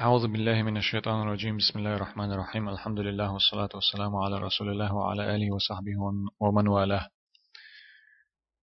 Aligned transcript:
أعوذ 0.00 0.28
بالله 0.28 0.62
من 0.62 0.76
الشيطان 0.76 1.22
الرجيم. 1.22 1.56
بسم 1.56 1.78
الله 1.78 1.94
الرحمن 1.94 2.32
الرحيم. 2.32 2.68
الحمد 2.68 3.00
لله 3.00 3.32
والصلاة 3.32 3.68
والسلام 3.74 4.16
على 4.16 4.38
رسول 4.38 4.68
الله 4.68 4.94
وعلى 4.94 5.34
آله 5.36 5.54
وصحبه 5.54 5.92
ومن 6.40 6.68
والاه. 6.68 7.08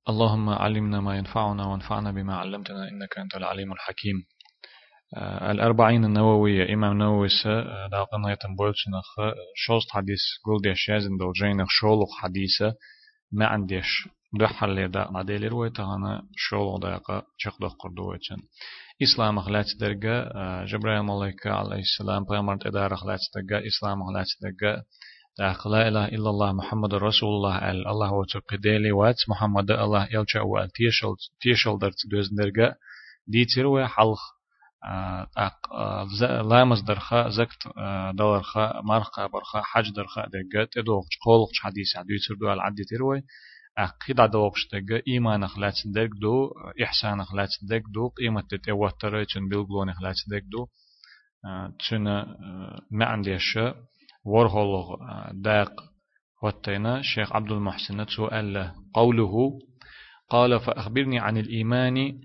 اللهم 0.10 0.50
علمنا 0.50 1.02
ما 1.02 1.18
ينفعنا 1.18 1.66
وانفعنا 1.66 2.12
بما 2.12 2.36
علمتنا 2.36 2.90
إنك 2.90 3.18
أنت 3.18 3.36
العليم 3.36 3.74
الحكيم. 3.74 4.16
آه، 5.18 5.52
الأربعين 5.52 6.06
النووية 6.06 6.74
إمام 6.74 6.98
نووي 6.98 7.30
سا 7.44 7.88
داقنا 7.92 8.32
يتنبولش 8.32 8.88
نخ 8.88 9.34
شوست 9.56 9.92
حديث 9.92 10.22
قول 10.46 10.62
ديش 10.62 10.90
يازن 10.90 11.18
دول 11.18 11.34
جينخ 11.34 11.68
شولق 11.70 12.12
حديثة 12.22 12.74
ما 13.32 13.46
عنديش 13.46 14.10
دحل 14.40 14.70
لي 14.76 14.88
دا 14.88 15.08
عديل 15.16 15.52
رويتا 15.52 15.84
هنا 15.84 16.22
شولق 16.36 16.78
داقا 16.82 17.22
چخ 17.38 17.58
إسلام 19.04 19.38
أخلاق 19.40 19.66
درجة 19.80 20.30
جبرائيل 20.66 21.04
ملائكة 21.04 21.50
عليه 21.52 21.80
السلام 21.80 22.24
بيامر 22.26 22.58
تدار 22.58 22.94
أخلاق 22.94 23.20
درجة 23.36 23.68
إسلام 23.68 24.02
أخلاق 24.02 24.26
درجة 24.42 24.84
داخل 25.40 25.72
لا 25.72 25.88
إله 25.88 26.06
إلا 26.06 26.30
الله 26.30 26.54
محمد 26.54 26.94
رسول 26.94 27.30
الله 27.30 27.72
ال 27.72 27.88
الله 27.88 28.14
وتقديلي 28.14 28.92
وات 28.92 29.16
محمد 29.30 29.72
الله 29.72 30.08
يلجأ 30.12 30.42
وال 30.42 30.70
تيشل 30.70 31.16
تيشل 31.42 31.78
درت 31.80 31.96
دوز 32.12 32.30
درجة 32.34 32.76
دي 33.28 33.46
تروي 33.56 33.88
حلق 33.88 34.20
أق 35.38 35.58
لامز 36.50 36.82
درخا 36.82 37.30
زكت 37.30 37.68
دولرخا 38.14 38.82
مرخا 38.84 39.28
برخا 39.28 39.62
حج 39.64 39.92
درخا 39.96 40.26
درجة 40.28 40.70
تدوغ 40.72 41.04
قولق 41.26 41.50
حديث 41.62 41.96
عدو 41.98 42.14
تردو 42.28 42.54
العدي 42.54 42.84
تروي 42.84 43.22
أقيد 43.78 44.20
عدوقش 44.20 44.68
دق 44.74 45.02
إيمان 45.08 45.48
خلات 45.48 45.74
دق 45.86 46.10
دو 46.22 46.52
إحسان 46.84 47.24
خلات 47.24 47.50
دق 47.62 47.82
دو 47.94 48.08
قيمة 48.08 48.42
تتوتر 48.42 49.24
تن 49.24 49.48
بلغلون 49.50 49.94
خلات 49.94 50.16
دق 50.28 50.44
دو. 50.52 50.68
تن 51.90 52.04
ما 52.92 53.06
عنديش 53.06 53.60
ورهولغ 54.26 54.96
داق 55.32 55.72
وتينا 56.44 57.02
شيخ 57.02 57.34
عبد 57.34 57.52
المحسن 57.52 58.06
سؤال 58.06 58.72
قوله 58.94 59.60
قال 60.30 60.60
فأخبرني 60.60 61.20
عن 61.20 61.38
الإيمان. 61.38 62.20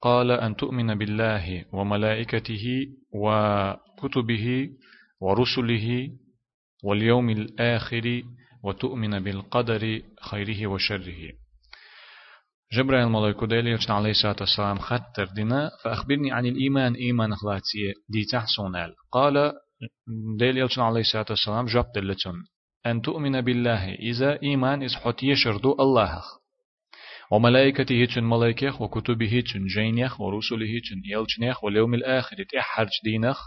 قال 0.00 0.30
أن 0.30 0.56
تؤمن 0.56 0.94
بالله 0.94 1.64
وملائكته 1.72 2.86
وكتبه 3.14 4.68
ورسله 5.20 6.10
واليوم 6.84 7.30
الآخر 7.30 8.22
وتؤمن 8.66 9.24
بالقدر 9.24 10.02
خيره 10.30 10.66
وشره. 10.66 11.32
جبرائيل 12.72 13.08
ملائكة 13.08 13.46
ديلي 13.46 13.78
عليه 13.88 14.10
الصلاة 14.10 14.36
والسلام 14.40 14.78
خطر 14.78 15.24
دينا 15.24 15.70
فأخبرني 15.84 16.32
عن 16.32 16.46
الإيمان 16.46 16.94
إيمان 16.94 17.32
أخلاتي 17.32 17.94
دي 18.08 18.24
تحسونال 18.32 18.94
قال 19.12 19.52
ديلي 20.38 20.68
عليه 20.78 21.00
الصلاة 21.00 21.26
والسلام 21.30 21.66
جاب 21.66 21.92
دلتون. 21.94 22.34
أن 22.86 23.02
تؤمن 23.02 23.40
بالله 23.40 23.94
إذا 23.94 24.42
إيمان 24.42 24.82
إز 24.82 24.94
حت 24.94 25.22
يشردو 25.22 25.76
الله. 25.80 26.22
وملائكته 27.30 28.04
تن 28.04 28.24
ملائكة 28.24 28.82
وكتبه 28.82 29.42
تن 29.52 29.66
جينيخ 29.66 30.20
ورسله 30.20 30.80
تن 30.88 31.00
يلجنيخ 31.04 31.64
واليوم 31.64 31.94
الآخر 31.94 32.36
تحرج 32.52 32.90
دينخ 33.04 33.38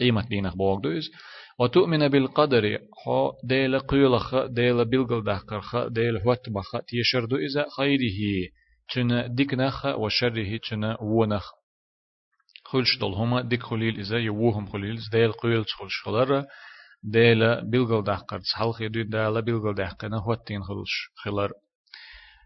قيمة 0.00 0.28
دينخ 0.28 0.54
بوغدوز. 0.56 1.10
وتؤمن 1.58 2.08
بالقدر 2.08 2.78
هو 3.08 3.32
ديل 3.44 3.78
قيلخ 3.78 4.34
ديل 4.34 4.84
بلغل 4.84 5.24
دهقرخ 5.24 5.76
ديل 5.86 6.16
هوتبخ 6.16 6.70
تيشردو 6.88 7.36
إذا 7.36 7.66
خيره 7.76 8.50
تن 8.94 9.34
ديكنخ 9.34 9.86
وشره 9.86 10.60
تن 10.70 10.96
ونخ 11.00 11.50
خلش 12.64 12.98
دول 13.00 13.14
هما 13.14 13.40
ديك 13.40 13.62
خليل 13.62 13.98
إذا 14.00 14.18
يوهم 14.18 14.66
خليل 14.66 15.00
ديل 15.12 15.32
قيل 15.32 15.64
خلش 15.64 16.02
خلر 16.04 16.44
ديل 17.02 17.70
بلغل 17.70 18.04
دهقر 18.04 18.38
تسحلخ 18.38 18.80
يدو 18.80 19.02
ديل 19.02 19.42
بلغل 19.42 19.74
دهقنا 19.74 20.18
هوتين 20.18 20.62
خلش 20.62 21.10
خلر. 21.14 21.52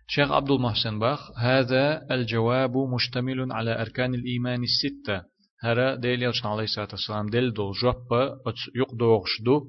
شيخ 0.08 0.32
عبد 0.32 0.50
المحسن 0.50 0.98
باخ 0.98 1.38
هذا 1.38 2.06
الجواب 2.10 2.76
مشتمل 2.76 3.52
على 3.52 3.80
أركان 3.80 4.14
الإيمان 4.14 4.62
الستة. 4.62 5.22
هرا 5.62 5.94
ديل 5.94 6.22
يلشن 6.22 6.48
عليه 6.48 6.64
الصلاة 6.64 6.88
والسلام 6.92 7.26
ديل 7.26 7.52
دول 7.52 7.72
جوبا 7.82 8.36
يقدوغش 8.74 9.42
دو 9.44 9.66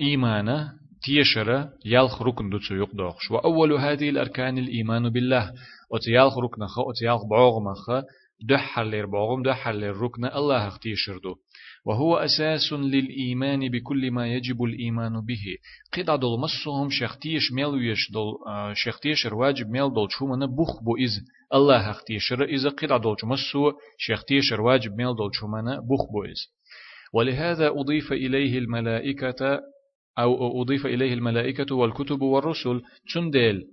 إيمانا 0.00 0.72
تيشرة 1.02 1.70
يالخ 1.84 2.22
ركن 2.22 2.50
دوتسو 2.50 2.74
يقدوغش 2.74 3.30
وأول 3.30 3.72
هذه 3.72 4.08
الأركان 4.08 4.58
الإيمان 4.58 5.08
بالله 5.08 5.52
وتيالخ 5.90 6.38
ركن 6.38 6.66
خا 6.66 6.82
وتيالخ 6.82 7.24
بعوغ 7.30 7.74
خا 7.74 8.02
دحر 8.48 8.82
لير 8.84 9.06
بعوغم 9.06 9.42
دحر 9.42 9.72
لير 9.72 9.96
ركن 9.96 10.24
الله 10.24 10.68
اختيشر 10.68 11.18
دو 11.18 11.34
وهو 11.84 12.16
أساس 12.16 12.72
للإيمان 12.72 13.68
بكل 13.68 14.10
ما 14.10 14.28
يجب 14.34 14.62
الإيمان 14.62 15.20
به. 15.20 15.44
قد 15.92 16.20
دول 16.20 16.40
مصهم 16.40 16.90
شختيش 16.90 17.52
ميلويش 17.52 18.12
دول 18.12 18.34
شختيش 18.72 19.26
الواجب 19.26 19.70
ميل 19.70 19.94
دول 19.94 20.08
شو 20.10 20.26
من 20.26 20.46
بخ 20.46 20.82
بو 20.84 20.96
إز. 20.96 21.20
الله 21.54 21.90
اختيشر 21.90 22.44
إذا 22.44 22.68
قد 22.68 23.00
دول 23.00 23.16
مصو 23.24 23.72
شختيش 23.98 24.52
الواجب 24.52 24.96
ميل 24.96 25.16
دول 25.16 25.30
شو 25.34 25.46
من 25.46 25.64
بخ 25.64 26.12
بو 26.12 26.24
إز. 26.24 26.48
ولهذا 27.14 27.68
أضيف 27.68 28.12
إليه 28.12 28.58
الملائكة 28.58 29.60
أو 30.18 30.62
أضيف 30.62 30.86
إليه 30.86 31.14
الملائكة 31.14 31.74
والكتب 31.74 32.22
والرسل. 32.22 32.82
تندل 33.14 33.64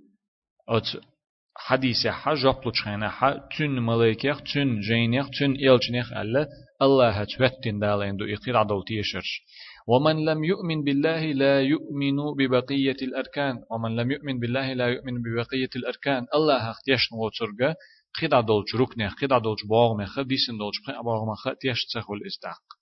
حديث 1.58 2.06
حاجة 2.06 2.50
بلوشخينا 2.50 3.48
تن 3.58 3.70
ملائكة 3.70 4.38
تن 4.54 4.80
جينيخ 4.80 5.26
تن 5.38 5.50
إلجنيخ 5.50 6.12
ألا 6.12 6.48
الله 6.82 7.24
تفتن 7.24 7.78
دالين 7.78 8.16
دو 8.16 8.24
إقير 8.24 8.56
عدو 8.56 8.82
تيشرش 8.82 9.42
ومن 9.88 10.24
لم 10.24 10.44
يؤمن 10.44 10.84
بالله 10.84 11.32
لا 11.32 11.62
يؤمن 11.62 12.16
ببقية 12.38 12.96
الأركان. 13.02 13.56
ومن 13.70 13.96
لم 13.96 14.10
يؤمن 14.10 14.38
بالله 14.38 14.72
لا 14.72 14.86
يؤمن 14.86 15.22
ببقية 15.22 15.70
الأركان. 15.76 16.26
الله 16.34 16.70
اختيش 16.70 17.00
نوترغا 17.12 17.74
خد 18.20 18.34
عدولش 18.34 18.74
ركنة 18.74 19.08
خد 19.08 19.32
عدولش 19.32 19.64
باغمخ 19.70 20.20
ديسن 20.20 20.58
دولش 20.58 20.76
باغمخ 21.04 21.58
تيش 21.60 21.84
تسخل 21.84 22.20
استحق 22.26 22.75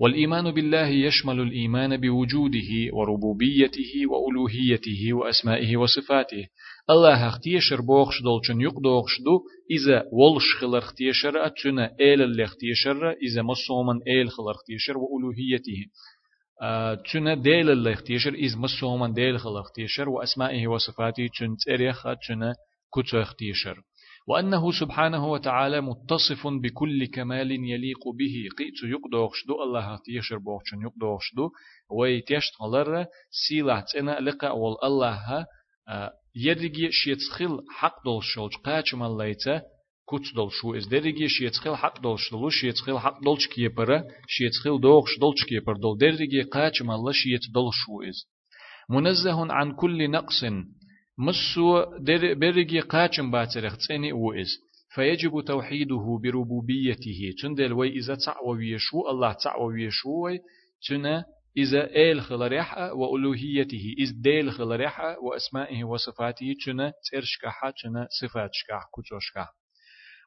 والإيمان 0.00 0.50
بالله 0.50 0.86
يشمل 0.86 1.40
الإيمان 1.40 1.96
بوجوده 1.96 2.70
وربوبيته 2.92 3.92
وألوهيته 4.06 5.12
وأسمائه 5.12 5.76
وصفاته. 5.76 6.46
الله 6.90 7.28
اختيشر 7.28 7.80
بوخش 7.80 8.22
دولچن 8.22 8.60
يقدوخش 8.60 9.20
دو 9.24 9.40
إذا 9.70 10.04
ولش 10.12 10.54
خلر 10.60 10.78
اختيشر 10.78 11.46
أتنا 11.46 11.90
إيل 12.00 12.22
اللي 12.22 12.44
اختيشر 12.44 13.10
إذا 13.10 13.42
مصومن 13.42 14.02
إيل 14.08 14.30
خلر 14.30 14.50
اختيشر 14.50 14.94
وألوهيته 14.98 15.86
تنا 17.12 17.34
ديل 17.34 17.70
اللي 17.70 17.92
اختيشر 17.92 18.34
إذا 18.34 18.58
مصومن 18.58 19.12
ديل 19.12 19.38
خلر 19.38 19.60
اختيشر 19.60 20.08
وأسمائه 20.08 20.66
وصفاته 20.66 21.28
تن 21.38 21.56
تريخ 21.66 22.02
تنا 22.02 22.54
كتو 22.94 23.20
اختيشر 23.20 23.76
وأنه 24.28 24.72
سبحانه 24.80 25.26
وتعالى 25.26 25.80
متصف 25.80 26.46
بكل 26.46 27.06
كمال 27.06 27.50
يليق 27.50 28.08
به. 28.18 28.48
قيت 28.58 28.78
يقدوخش 28.84 29.46
دو 29.46 29.62
الله 29.62 29.98
تيشر 30.04 30.38
بوخشن 30.38 30.82
يقدوخش 30.82 31.34
دو 31.36 31.50
ويتيشت 31.90 32.52
غلر 32.62 33.06
سيلة 33.48 33.84
تنا 33.92 34.20
لقاء 34.20 34.56
والله 34.56 35.46
يرجي 36.36 36.88
شيتخل 36.90 37.58
حق 37.70 38.04
دول 38.04 38.22
شولج 38.24 38.54
قاچ 38.64 38.94
ماليتا 38.94 39.62
كوت 40.04 40.22
دول 40.34 40.52
شو. 40.52 40.76
إز 40.76 40.86
درجي 40.86 41.28
شيتخل 41.28 41.76
حق 41.76 42.00
دول 42.00 42.18
شلو 42.18 42.48
شيتخل 42.48 42.98
حق 42.98 43.20
دول 43.24 43.38
كيبر 43.54 44.02
شيتخل 44.28 44.80
دوخش 44.80 45.18
دول 45.20 45.34
كيبر 45.48 45.76
دول. 45.76 45.98
درجي 45.98 46.42
قاچ 46.42 46.82
مال 46.82 47.14
شيت 47.14 47.40
دول 47.54 47.70
شو 47.72 48.02
إز. 48.02 48.28
منزه 48.90 49.52
عن 49.52 49.72
كل 49.72 50.10
نقص 50.10 50.44
مسو 51.18 51.84
در 51.98 52.34
برجي 52.34 52.80
قاچم 52.80 53.30
باترخ 53.30 53.76
تسني 53.76 54.12
أو 54.12 54.32
از 54.32 54.48
فيجب 54.94 55.40
توحيده 55.40 56.18
بربوبيته 56.22 57.34
تندل 57.42 57.72
وي 57.72 57.88
إذا 57.88 58.14
تعوى 58.14 58.78
شو 58.78 59.08
الله 59.10 59.32
تعوى 59.32 59.90
شو 59.90 60.28
تنا 60.88 61.24
إذا 61.56 61.94
إيل 61.94 62.20
خلريحة 62.20 62.92
وألوهيته 62.92 63.94
إذ 63.98 64.22
ديل 64.22 64.52
خلريحة 64.52 65.18
وأسمائه 65.18 65.84
وصفاته 65.84 66.54
تنا 66.66 66.92
ترشكحة 67.12 67.72
تنا 67.82 68.08
صفات 68.20 68.50
شكح 68.52 68.82
كتوشكح 68.96 69.48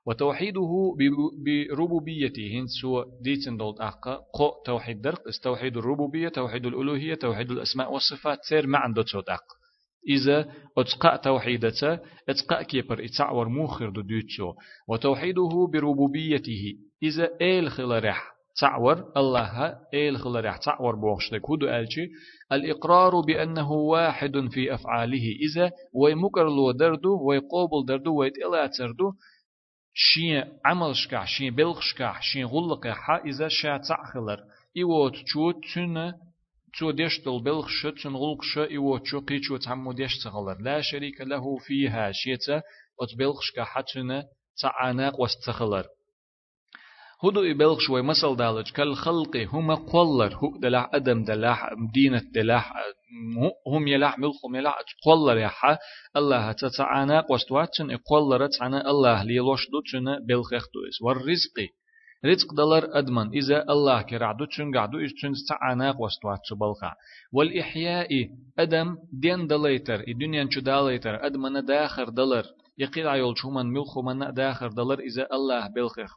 وتوحيده 0.06 0.96
بربوبيته 1.46 2.60
هن 2.60 2.68
سوى 2.82 3.06
ديتن 3.22 3.58
دولت 3.58 3.82
أحقا 3.82 4.16
قو 4.16 4.64
توحيد 4.66 5.02
درق 5.02 5.22
توحيد 5.44 5.78
الربوبية 5.78 6.30
توحيد 6.30 6.66
الألوهية 6.66 7.16
توحيد 7.16 7.52
الأسماء 7.52 7.94
والصفات 7.94 8.40
سير 8.50 8.68
معن 8.68 8.94
دوتسوت 8.94 9.30
أق 9.30 9.44
إذا 10.08 10.52
أتقى 10.78 11.22
توحيدته 11.24 12.00
أتقى 12.30 12.66
كيبر 12.66 13.06
إتعور 13.06 13.50
موخر 13.50 13.90
دو 13.90 14.02
ديتسو 14.02 14.54
وتوحيده 14.88 15.68
بربوبيته. 15.74 16.74
إذا 17.04 17.30
إيل 17.42 17.70
خلريحة 17.72 18.36
تعور 18.62 19.12
الله 19.18 19.78
إيل 19.94 20.18
خلرح 20.18 20.58
تعور 20.58 20.96
بوخشتك 20.96 21.50
هدو 21.52 21.68
ألشي. 21.68 22.08
الإقرار 22.52 23.22
بأنه 23.22 23.72
واحد 23.72 24.48
في 24.52 24.74
أفعاله. 24.74 25.36
إذا 25.42 25.72
ويمكر 25.94 26.44
لو 26.44 26.72
دردو 26.72 27.28
ويقوبل 27.28 27.86
دردو 27.88 28.16
ويتإلا 28.16 28.68
تردو 28.68 29.12
شين 29.94 30.44
عمل 30.66 30.96
شكا 30.96 31.26
شين 31.26 31.56
بلغ 31.56 31.80
شكا 31.80 32.14
شين 32.22 32.46
غلق 32.46 32.88
حا 32.88 33.18
إذا 33.26 33.48
شا 33.48 33.78
تعخلر. 33.78 34.40
إيوت 34.78 35.16
چو 35.16 35.52
تنه 35.52 36.14
تو 36.80 36.92
ديشتل 36.92 37.30
غلق 37.30 38.42
شا 38.42 38.70
إيوت 38.70 39.04
چو 39.06 39.20
قيچو 39.20 39.58
تعمو 39.58 39.92
ديشت 39.92 40.28
غلر 40.28 40.58
لا 40.62 40.82
شريك 40.82 41.22
له 41.22 41.58
فيها 41.58 42.12
شيتا 42.12 42.58
أت 43.02 43.18
بلغ 43.20 43.42
شكا 43.42 43.64
حتنه 43.64 44.24
تعاناق 44.62 45.20
واستخلر 45.20 45.86
هدو 47.24 47.44
يبلغ 47.44 47.80
شوي 47.80 48.02
مسل 48.02 48.36
دالج 48.36 48.72
كالخلق 48.72 49.38
هم 49.38 49.76
قولر 49.76 50.36
هو 50.36 50.58
دلاح 50.60 50.90
أدم 50.94 51.24
دلاح 51.24 51.70
مدينة 51.78 52.22
دلاح 52.34 52.74
هم 53.68 53.88
يلاح 53.88 54.20
ملخم 54.20 54.56
يلاح 54.56 54.76
قولر 55.06 55.38
يحا 55.38 55.78
الله 56.16 56.52
تتعانا 56.52 57.22
قوستواتشن 57.22 57.98
قولر 57.98 58.48
تعنى 58.48 58.82
الله 58.82 59.24
ليلوش 59.24 59.70
دوتشن 59.70 60.26
بلخيخ 60.28 60.66
دويس 60.74 61.02
والرزق 61.02 61.56
رزق 62.26 62.54
دلر 62.54 62.98
أدمن. 63.00 63.28
إذا 63.34 63.66
الله 63.70 64.02
كرعدو 64.02 64.46
تشن 64.46 64.78
قعدو 64.78 64.98
إش 65.00 65.14
تشن 65.14 65.34
تعانا 65.50 65.92
قوستواتش 65.92 66.54
بلخا 66.54 66.92
والإحياء 67.34 68.10
أدم 68.60 68.98
دين 69.14 69.48
دليتر. 69.48 70.00
الدنيا 70.08 70.48
شو 70.50 70.62
داليتر 70.62 71.26
أدمن 71.26 71.66
داخر 71.66 72.10
دلر 72.10 72.46
يقيل 72.78 73.08
عيول 73.08 73.38
شومن 73.38 73.66
ملخو 73.66 74.02
من 74.02 74.34
داخر 74.34 74.68
دلر 74.68 75.00
إذا 75.00 75.28
الله 75.34 75.68
بلخيخ 75.68 76.12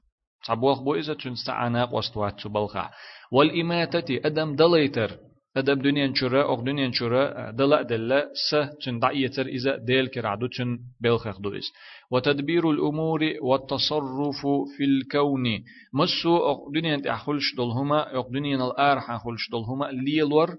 صبوخ 0.46 0.82
بو 0.82 0.94
إذا 0.94 1.14
تنستا 1.14 1.52
عناق 1.52 1.94
واستوات 1.94 2.46
بلخا 2.46 2.90
والإماتة 3.32 4.20
أدم 4.24 4.56
دليتر. 4.56 5.27
أدم 5.56 5.82
دنيا 5.82 6.12
شرا 6.14 6.42
أو 6.42 6.62
دنيا 6.62 6.90
شرا 6.92 7.50
دلا 7.50 7.82
دلا 7.82 8.30
س 8.34 8.56
تن 8.84 8.98
دعيتر 8.98 9.46
إذا 9.46 9.76
ديل 9.76 10.06
كرعدو 10.08 10.46
تن 10.46 10.78
بلخخ 11.00 11.40
دويس 11.40 11.72
وتدبير 12.10 12.70
الأمور 12.70 13.20
والتصرف 13.42 14.40
في 14.76 14.84
الكون 14.84 15.44
مسو 15.92 16.36
أو 16.36 16.72
دنيا 16.74 16.96
تحولش 16.96 17.54
دلهما 17.56 18.00
أو 18.00 18.30
دنيا 18.30 18.56
الآرح 18.56 19.10
حولش 19.10 19.50
دلهما 19.52 19.84
ليلور 19.84 20.56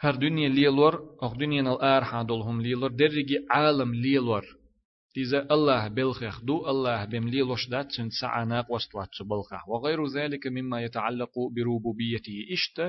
هر 0.00 0.14
دنيا 0.14 0.48
ليلور 0.48 0.94
أو 1.22 1.34
دنيا 1.34 1.62
الآرح 1.62 2.22
دلهم 2.22 2.62
ليلور 2.62 2.90
درجي 2.90 3.46
عالم 3.50 3.94
ليلور 3.94 4.44
إذا 5.16 5.46
الله 5.50 5.88
بلخخ 5.88 6.44
دو 6.44 6.70
الله 6.70 7.04
بملي 7.04 7.42
لشدات 7.42 7.92
سن 7.92 8.10
سعناق 8.10 8.72
وستوات 8.72 9.08
بلخخ. 9.20 9.68
وغير 9.68 10.06
ذلك 10.06 10.46
مما 10.46 10.82
يتعلق 10.82 11.30
بربوبيته. 11.56 12.38
إشت 12.52 12.80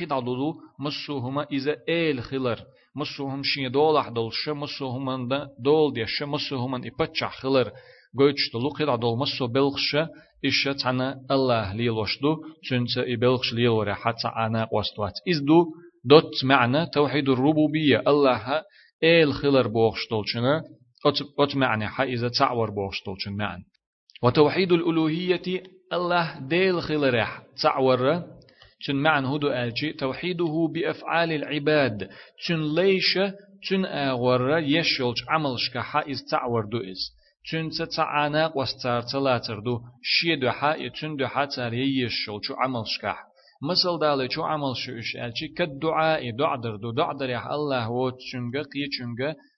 قد 0.00 0.12
عددو 0.12 0.54
مسوهما 0.80 1.46
إذا 1.52 1.76
إيل 1.88 2.22
خلر. 2.22 2.58
مسوهم 2.96 3.42
شين 3.42 3.70
دولح 3.70 4.08
دولش 4.08 4.48
مسوهم 4.48 5.28
دول 5.58 5.92
ديش 5.92 6.22
مسوهم 6.22 6.74
إبتشع 6.74 7.28
خلر. 7.28 7.72
قوتش 8.18 8.50
دلو 8.54 8.68
قد 8.68 8.88
عدول 8.88 9.18
مسو 9.18 9.46
بلخش 9.46 9.96
إشت 10.44 10.82
تانا 10.82 11.20
الله 11.30 11.72
لي 11.72 11.88
لشدو 11.88 12.36
سنت 12.70 12.98
إبلخش 12.98 13.52
لي 13.54 13.64
لوري 13.64 13.94
حتى 13.94 14.28
وستوات 14.72 15.12
إذ 15.26 15.44
دو 15.44 15.66
دوت 16.04 16.44
معنى 16.44 16.86
توحيد 16.86 17.28
الربوبية. 17.28 18.02
الله 18.06 18.62
إيل 19.02 19.32
خلر 19.32 19.68
بوخش 19.68 20.08
دولشنا 20.10 20.62
أت 21.06 21.56
معنى 21.56 21.88
إذا 22.00 22.28
تعور 22.28 22.70
بوشتول 22.70 23.16
شن 23.18 23.32
معنى 23.32 23.64
وتوحيد 24.22 24.72
الألوهية 24.72 25.62
الله 25.92 26.38
ديل 26.38 26.82
خلرح 26.82 27.42
تعور 27.62 28.22
شن 28.80 28.96
معنى 28.96 29.26
هدو 29.26 29.48
ألجي 29.48 29.92
توحيده 29.92 30.68
بأفعال 30.74 31.32
العباد 31.32 32.10
شن 32.38 32.74
ليش 32.74 33.18
شن 33.62 33.84
أغور 33.84 34.58
يشولج 34.58 35.16
عملش 35.28 35.70
كحا 35.74 36.10
إز 36.10 36.24
تعور 36.30 36.64
دو 36.64 36.78
إز 36.78 37.14
شن 37.42 37.68
تتعاناق 37.70 38.56
واستار 38.56 39.02
تلاتر 39.02 39.60
دو 39.60 39.80
شي 40.02 40.36
دو 40.36 40.50
حا 40.50 40.74
يتن 40.74 41.16
دو 41.16 41.26
يشول 41.72 42.40
شو 42.44 42.54
عملش 42.54 42.98
كح 43.02 43.18
مثل 43.62 43.98
دالي 44.00 44.30
شو 44.30 44.42
عمل 44.42 44.76
شو 44.76 44.98
إش 44.98 45.16
ألجي 45.16 45.48
كالدعاء 45.48 46.30
دعدر 46.30 46.76
دو 46.76 46.90
دعدر 46.90 47.30
يح 47.30 47.46
الله 47.46 47.90
ووت 47.90 48.16
شنغ 48.20 48.62
قي 48.62 48.84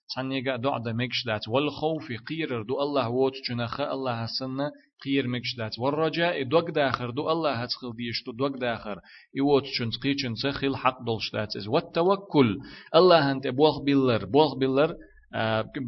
شنغ 0.09 0.23
تانيغا 0.23 0.55
دعد 0.55 0.87
مكشلات 0.87 1.47
والخوف 1.47 2.11
قير 2.27 2.61
دو 2.61 2.81
الله 2.81 3.09
ووت 3.09 3.33
جنخ 3.49 3.81
الله 3.81 4.25
سنة 4.39 4.71
قير 5.05 5.27
مكشلات 5.27 5.79
والرجاء 5.79 6.43
دوك 6.43 6.69
داخر 6.71 7.09
دو 7.09 7.31
الله 7.31 7.53
هتخل 7.53 7.95
ديش 7.95 8.23
دو 8.25 8.31
دوك 8.31 8.57
داخر 8.61 8.99
يوت 9.35 9.63
جنت 9.79 9.95
قي 10.03 10.13
جنت 10.13 10.47
خيل 10.47 10.75
حق 10.77 11.03
دولشلات 11.03 11.67
والتوكل 11.67 12.57
الله 12.95 13.31
انت 13.31 13.47
بوخ 13.47 13.81
بيلر 13.81 14.25
بوخ 14.25 14.55
بيلر 14.57 14.95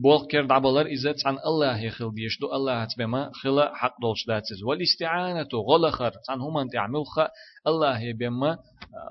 بول 0.04 0.28
كير 0.28 0.46
دعبلر 0.46 0.86
إذا 0.86 1.16
عن 1.26 1.38
الله 1.46 1.80
يخل 1.82 2.14
ديش 2.14 2.40
دو 2.42 2.54
الله 2.56 2.82
هتبما 2.82 3.32
خلا 3.34 3.76
حق 3.76 4.02
دولش 4.02 4.26
داتز 4.28 4.64
والاستعانة 4.64 5.48
غلخر 5.54 6.12
عن 6.30 6.42
هم 6.42 6.58
أنت 6.58 6.76
عمل 6.76 7.06
خ 7.06 7.20
الله 7.68 8.00
يبما 8.02 8.58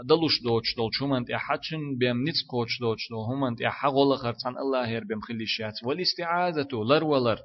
دلوش 0.05 0.43
دوش 0.45 0.77
دولش 0.77 1.03
هم 1.03 1.13
أنت 1.13 1.33
حتشن 1.33 1.99
بيم 1.99 2.29
نتس 2.29 2.43
كوش 2.51 2.81
دوش 2.81 3.09
دو 3.11 3.23
هم 3.23 3.45
أنت 3.45 3.63
حق 3.63 3.91
غلخر 3.91 4.35
عن 4.47 4.57
الله 4.59 4.89
يربم 4.89 5.21
خليشات 5.21 5.75
والاستعاذة 5.85 6.69
لر 6.73 7.05
ولر 7.05 7.39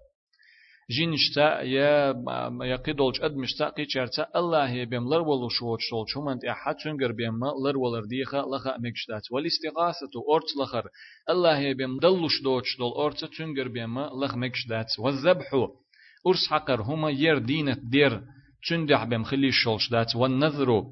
جينشتا 0.92 1.62
يا 1.62 2.14
يا 2.62 2.76
قيدولج 2.76 3.22
ادمشتا 3.22 3.70
قيچرتا 3.70 4.28
الله 4.36 4.84
بهم 4.84 5.14
لر 5.14 5.22
ولو 5.22 5.50
شوچ 5.50 5.80
شول 5.80 6.06
شومنت 6.08 6.46
احد 6.46 6.76
شنگر 6.80 7.12
بهم 7.12 7.46
لر 7.66 7.78
ولر 7.78 8.06
ديخة 8.06 8.42
لخا 8.42 8.78
مكشتات 8.78 9.32
والاستغاثة 9.32 10.14
أورت 10.30 10.58
لخر. 10.60 10.86
الله 11.30 11.74
بهم 11.74 12.00
دلوش 12.00 12.42
دوچ 12.42 12.78
دول 12.80 12.92
أورت 12.92 13.34
شنگر 13.34 13.68
بهم 13.68 14.00
لخ 14.00 14.36
مكشتات 14.36 15.00
والذبح. 15.00 15.54
أرس 16.28 16.48
حقر 16.50 16.82
هما 16.82 17.10
ير 17.12 17.38
دينت 17.38 17.80
دير. 17.80 18.22
چندح 18.70 19.04
بهم 19.04 19.24
خلي 19.24 19.52
شولشدات 19.52 20.16
والنذر. 20.16 20.84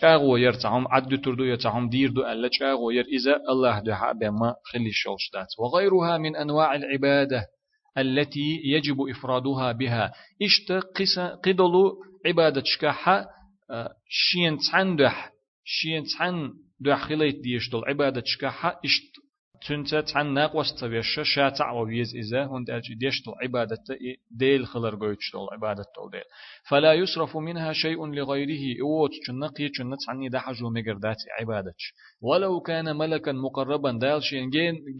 چاغو 0.00 0.36
ير 0.36 0.52
تعهم 0.52 0.88
عد 0.88 1.20
تردو 1.24 1.44
يتعهم 1.44 1.88
دير 1.88 2.10
دو 2.10 2.22
ألا 2.22 2.48
چاغو 2.48 2.90
ير 2.90 3.04
إذا 3.04 3.40
الله 3.50 3.80
دحا 3.80 4.12
بما 4.12 4.54
خلي 4.72 4.88
الشولشدات 4.88 5.48
وغيرها 5.58 6.18
من 6.18 6.36
أنواع 6.36 6.74
العبادة. 6.74 7.55
التي 7.98 8.60
يجب 8.64 8.96
إفرادها 9.10 9.72
بها. 9.72 10.12
إشت 10.42 10.72
قس 10.72 11.18
قدلو 11.18 11.92
عبادة 12.26 12.62
شكاحة 12.64 13.26
آه، 13.70 13.92
شين 14.08 14.58
تندح 14.72 15.30
شين 15.64 16.04
تن 16.18 16.50
دخلت 16.80 17.36
ديشتل 17.36 17.82
عبادة 17.86 18.22
شكاحة 18.26 18.80
إشت 18.84 19.25
تنتا 19.68 20.00
تن 20.00 20.26
ناقوس 20.34 20.74
تبيش 20.74 21.20
شاتع 21.22 21.70
ويز 21.70 22.14
إذا 22.14 22.46
هند 22.46 22.70
أجي 22.70 22.94
ديشتل 22.94 23.32
عبادة 23.42 23.84
ديل 24.30 24.66
خلر 24.66 24.94
قويتشتل 24.94 25.46
عبادة 25.52 25.84
ديل 26.12 26.22
فلا 26.68 26.92
يصرف 26.94 27.36
منها 27.36 27.72
شيء 27.72 28.06
لغيره 28.06 28.82
اوت 28.82 29.10
چنقي 29.26 29.68
چنت 29.68 30.08
عني 30.08 30.28
دحجو 30.28 30.70
مگردات 30.70 31.16
عبادتش 31.40 31.94
ولو 32.20 32.60
كان 32.60 32.96
ملكا 32.96 33.32
مقربا 33.32 33.92
دال 33.92 34.22
شين 34.22 34.50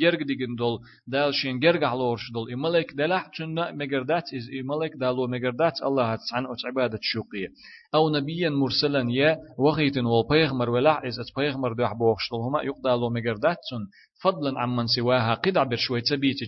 جرگ 0.00 0.22
ديگن 0.26 0.54
دول 0.58 0.78
دال 1.06 1.34
شين 1.34 1.60
جرگ 1.60 1.84
علورش 1.84 2.32
دول 2.34 2.56
ملك 2.56 2.92
دلح 2.92 3.30
چن 3.32 3.54
مگردات 3.54 4.34
از 4.34 4.48
ملك 4.64 4.92
دالو 5.00 5.26
مگردات 5.26 5.82
الله 5.82 6.18
عن 6.32 6.46
اوت 6.46 6.58
عبادت 6.66 7.00
شوقية 7.02 7.48
أو 7.94 8.10
نبيا 8.10 8.50
مرسلا 8.50 9.10
يا 9.10 9.38
وغيت 9.58 9.98
والبيغمر 9.98 10.70
ولح 10.70 11.00
از 11.04 11.18
ات 11.18 11.26
بيغمر 11.36 11.72
دوح 11.72 11.92
بوخشتل 11.92 12.36
هما 12.36 12.62
يقدالو 12.62 13.10
مگردات 13.10 13.56
فضلا 14.22 14.60
عمن 14.60 14.86
سواها 14.86 15.34
قدع 15.34 15.62
برشوي 15.62 16.00
تبيتي 16.00 16.46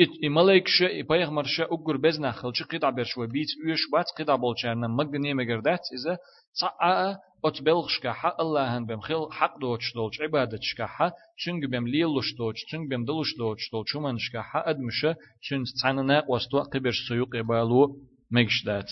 إت 0.00 0.08
إملاك 0.24 0.68
شا 0.68 1.00
إبايغمر 1.00 1.44
شا 1.44 1.64
أقر 1.64 1.96
بزنا 1.96 2.32
خلش 2.32 2.62
قطع 2.62 2.90
برشوا 2.90 3.26
بيت 3.26 3.48
ويش 3.66 3.80
بات 3.92 4.06
قطع 4.18 4.36
بولشارنا 4.36 4.88
مغني 4.88 5.34
مگردات 5.34 5.80
إذا 5.92 6.18
صعا 6.52 7.16
أتبلغش 7.44 8.00
كحا 8.00 8.36
الله 8.40 8.76
هن 8.76 8.86
بم 8.86 9.00
خل 9.00 9.28
حق 9.32 9.58
دوش 9.58 9.94
دوش 9.94 10.20
عبادة 10.20 10.58
شكحا 10.62 11.12
چنگ 11.44 11.66
بم 11.70 11.86
ليلوش 11.86 12.34
دوش 12.38 12.64
چنگ 12.70 12.90
بم 12.90 13.04
دلوش 13.04 13.36
دوش 13.38 13.70
دوش 13.72 13.86
چومن 13.92 14.18
شكحا 14.18 14.70
أدمشا 14.70 15.14
چن 15.42 15.64
تعننا 15.82 16.24
وستوا 16.28 16.62
قبرش 16.62 17.08
سيوق 17.08 17.36
إبالو 17.36 17.96
مجشدات 18.30 18.90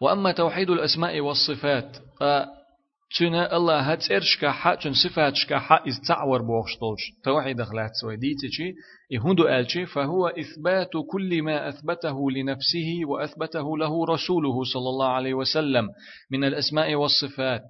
وأما 0.00 0.32
توحيد 0.32 0.70
الأسماء 0.70 1.20
والصفات 1.20 1.96
تنا 3.18 3.56
الله 3.56 3.80
هتسرش 3.80 4.38
كحا 4.40 4.74
تن 4.74 4.92
صفاتش 4.92 5.46
كحا 5.46 5.88
إز 5.88 6.00
تعور 6.08 6.42
بوخشتولش 6.42 7.00
توحيد 7.24 7.62
خلات 7.62 7.90
سوي 8.00 8.16
ديتشي 8.16 8.74
يهندو 9.10 9.48
ألشي 9.48 9.86
فهو 9.86 10.28
إثبات 10.28 10.90
كل 11.10 11.42
ما 11.42 11.68
أثبته 11.68 12.30
لنفسه 12.30 13.00
وأثبته 13.06 13.78
له 13.78 14.04
رسوله 14.04 14.64
صلى 14.64 14.88
الله 14.88 15.08
عليه 15.08 15.34
وسلم 15.34 15.88
من 16.30 16.44
الأسماء 16.44 16.94
والصفات. 16.94 17.68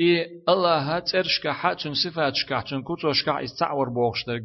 إي 0.00 0.26
الله 0.48 0.78
هتسرش 0.78 1.40
كحا 1.44 1.74
تن 1.74 1.94
صفاتش 1.94 2.46
كحا 2.46 2.62
تن 2.62 2.82
كتوش 2.82 3.24
كحا 3.24 3.42
إز 3.44 3.56
تعور 3.60 3.88
بوخشتولش 3.88 4.42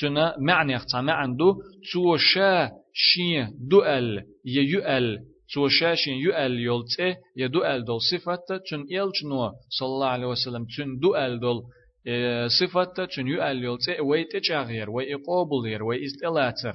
تنا 0.00 0.36
معنى 0.38 0.72
يختع 0.72 1.00
ما 1.00 1.12
عنده 1.12 1.54
تو 1.92 2.16
شا 2.16 2.70
شين 2.92 3.50
دؤل 3.70 4.22
يؤل 4.44 5.18
سو 5.48 5.68
شاشين 5.68 6.14
يؤل 6.14 6.58
يولتي 6.58 7.16
يدؤل 7.36 7.84
دول 7.84 8.00
صفات 8.00 8.48
چون 8.68 8.80
إلچ 8.80 9.24
نو 9.24 9.50
صلى 9.78 9.88
الله 9.88 10.08
عليه 10.08 10.26
وسلم 10.26 10.66
چون 10.76 10.98
دؤل 10.98 11.40
دول 11.40 11.62
صفات 12.60 13.00
چون 13.10 13.28
يؤل 13.28 13.64
يولتي 13.64 14.00
ويت 14.00 14.36
چاغير 14.36 14.90
وي 14.90 15.14
قابل 15.14 15.68
ير 15.72 15.82
وي 15.82 16.04
استلاتر 16.04 16.74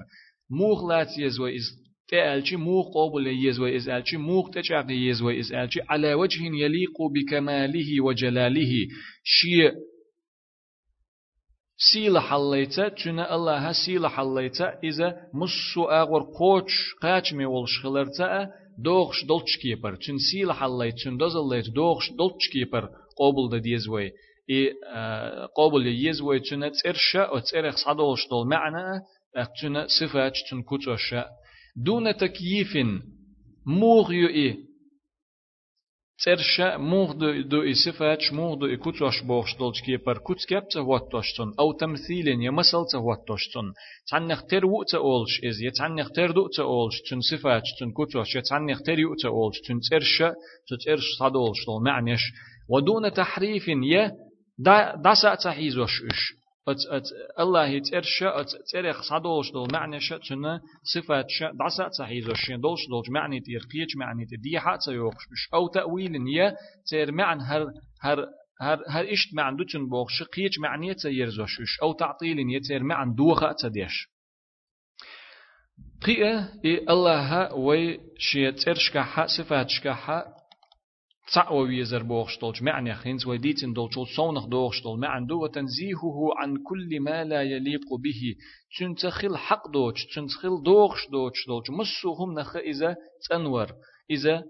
موخ 0.49 0.83
لات 0.89 1.17
يزوى 1.17 1.55
إز 1.55 1.65
تألشي 2.09 2.55
موخ 2.55 2.85
قابل 2.93 3.27
يزوى 3.27 3.75
إز 3.75 3.89
ألشي 3.89 4.17
موخ 4.17 4.49
تجعل 4.49 4.91
يزوى 4.91 5.39
إز 5.39 5.53
ألشي 5.53 5.79
على 5.89 6.13
وجه 6.13 6.43
يليق 6.43 6.97
بكماله 7.15 8.01
وجلاله. 8.01 8.87
شيء 9.23 9.71
سيل 11.79 12.19
حليتا 12.19 12.89
تنا 12.89 13.35
الله 13.35 13.71
سيل 13.71 14.07
حليتا 14.07 14.79
إذا 14.83 15.17
مسو 15.33 15.83
أغور 15.83 16.23
قوش 16.23 16.95
قاچ 17.01 17.33
مي 17.33 17.45
ولش 17.45 17.79
خلرتا 17.83 18.49
دوغش 18.83 19.25
دولچ 19.25 19.57
كيبر 19.61 19.95
تن 19.95 20.17
سيل 20.31 20.51
حليت 20.51 20.95
تن 21.03 21.17
دزليت 21.17 21.69
دوغش 21.75 22.11
دولچ 22.11 22.51
كيبر 22.51 22.89
قابل 23.19 23.49
دا 23.51 23.57
ديزوي. 23.57 24.11
إي 24.49 24.73
قابل 25.57 25.87
يزوي 25.87 26.39
تنا 26.39 26.69
ترشا 26.83 27.23
أو 27.23 27.39
ترخ 27.39 27.75
صدولش 27.75 28.27
دول 28.29 28.47
معنى 28.47 29.01
تنا 29.61 29.87
صفات 29.99 30.33
تن 30.51 30.61
كتوشا 30.61 31.25
دون 31.85 32.17
تكييف 32.17 32.77
موغيو 33.65 34.27
إيه 34.27 34.68
ترشا 36.25 36.77
موغ 36.77 37.11
دو 37.13 37.41
دو 37.41 37.61
إسفاتش 37.61 38.33
موغ 38.33 38.55
دو 38.55 38.65
إكوتوش 38.65 39.21
بوغش 39.21 39.57
دولش 39.57 39.81
كي 39.81 39.97
بر 39.97 40.17
كوت 40.17 40.45
كاب 40.49 40.67
تهواتوشتون 40.67 41.53
أو 41.59 41.71
تمثيل 41.71 42.27
يمثل 42.27 42.85
تهواتوشتون 42.91 43.73
تعنخ 44.11 44.43
تر 44.43 44.65
وو 44.65 44.83
تأولش 44.83 45.41
إز 45.43 45.61
يتعنخ 45.61 46.11
تر 46.11 46.31
دو 46.31 46.47
تأولش 46.47 47.01
تن 47.09 47.21
صفاتش 47.21 47.69
تن 47.79 47.91
كوتوش 47.91 48.35
يتعنخ 48.35 48.81
تر 48.81 48.99
يو 48.99 49.15
تأولش 49.15 49.59
تن 49.67 49.79
ترشا 49.89 50.33
تترش 50.67 51.03
صدولش 51.19 51.65
دول 51.65 51.83
معنيش 51.83 52.21
ودون 52.69 53.13
تحريف 53.13 53.67
يه 53.67 54.11
دا 54.59 54.95
دا 54.95 55.13
سا 55.13 55.35
تحيزوش 55.35 56.03
إش 56.11 56.38
ات 56.69 56.85
ات 56.89 57.03
الله 57.39 57.67
يترش 57.67 58.23
ات 58.23 58.49
تريخ 58.71 59.01
صدولش 59.01 59.51
دول 59.51 59.67
معنى 59.73 59.99
شتنا 59.99 60.61
صفات 60.93 61.25
ش 61.29 61.43
دعسا 61.43 61.89
صحيح 61.89 62.25
دولش 62.25 62.51
دولش 62.89 63.09
معنى 63.09 63.39
تيرقيج 63.39 63.97
معنى 63.97 64.25
تدي 64.25 64.59
حات 64.59 64.81
سيوقش 64.81 65.49
أو 65.53 65.67
تأويل 65.67 66.11
نية 66.11 66.55
تير 66.89 67.11
معنى 67.11 67.43
هر 67.43 67.65
هر 68.01 68.25
هر 68.61 68.83
هر 68.87 69.13
إشت 69.13 69.33
معنى 69.33 69.57
دوتن 69.57 69.89
بوغش 69.89 70.23
قيج 70.23 70.59
معنى 70.59 70.93
تيرزوش 70.93 71.79
أو 71.81 71.93
تعطيل 71.93 72.39
يتير 72.39 72.83
معنى 72.83 73.15
دوخة 73.15 73.51
تديش 73.51 74.07
قيئة 76.05 76.49
الله 76.89 77.53
وي 77.53 77.99
شيء 78.17 78.51
ترشكها 78.51 79.25
صفات 79.37 79.69
شكها 79.69 80.38
تعوى 81.33 81.67
ويزر 81.67 82.03
بوغشتولش 82.03 82.61
معنى 82.61 82.95
خينز 82.95 83.25
وديتن 83.25 83.73
دولشول 83.73 84.07
صونخ 84.07 84.45
دوغشتول 84.45 84.99
معنى 84.99 85.33
وتنزيهه 85.33 86.29
عن 86.37 86.57
كل 86.63 86.99
ما 86.99 87.23
لا 87.23 87.43
يليق 87.43 87.93
به. 88.03 88.35
تنتخل 88.79 89.37
حق 89.37 89.67
دوش 89.67 90.05
تنتخل 90.15 90.63
دوغش 90.63 91.07
دوش 91.11 91.47
دوش 91.47 91.69
مسوهم 91.69 92.39
نخ 92.39 92.55
إذا 92.55 92.95
تنور. 93.29 93.67
إذا 94.11 94.43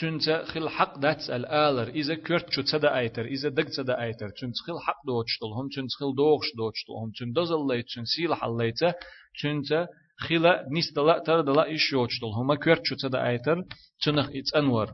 تنتخل 0.00 0.68
حق 0.68 0.98
داتس 0.98 1.30
الآلر 1.30 1.88
إذا 1.88 2.14
كرت 2.14 2.50
شو 2.50 2.62
تدا 2.62 2.98
أيتر. 2.98 3.24
إذا 3.24 3.48
دق 3.48 3.64
تدا 3.64 4.02
أيتر. 4.02 4.28
تنتخل 4.30 4.78
حق 4.86 5.06
دوش 5.06 5.38
هم 5.56 5.68
تنتخل 5.68 6.14
دوغش 6.16 6.46
دوش 6.56 6.84
هم 7.02 7.12
تندزل 7.18 7.66
ليت 7.66 7.86
تنسيل 7.94 8.34
حليته 8.34 8.94
تنت 9.42 9.88
خلا 10.28 10.66
نستلا 10.78 11.18
تردلا 11.18 11.64
إيش 11.64 11.92
يوجدل 11.92 12.32
هما 12.38 12.54
كرت 12.54 12.80
شو 12.84 12.94
تدا 12.96 13.28
أيتر. 13.28 13.62
تنخ 14.04 14.28
أنور. 14.56 14.88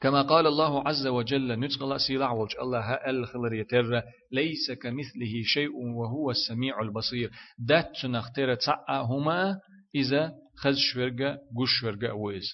كما 0.00 0.22
قال 0.22 0.46
الله 0.46 0.88
عز 0.88 1.06
وجل 1.06 1.60
نتقل 1.60 2.00
سيلع 2.00 2.32
وج 2.32 2.56
الله 2.62 2.94
الخلر 2.94 3.54
يتر. 3.54 4.02
ليس 4.32 4.70
كمثله 4.82 5.34
شيء 5.44 5.70
وهو 5.98 6.30
السميع 6.30 6.80
البصير. 6.80 7.30
دات 7.58 7.86
تنختر 8.02 8.54
تعا 8.54 9.00
هما 9.00 9.56
إذا 9.94 10.32
خز 10.56 10.76
شورجا 10.78 11.32
قش 11.34 11.70
شورجا 11.80 12.12
ويز 12.12 12.48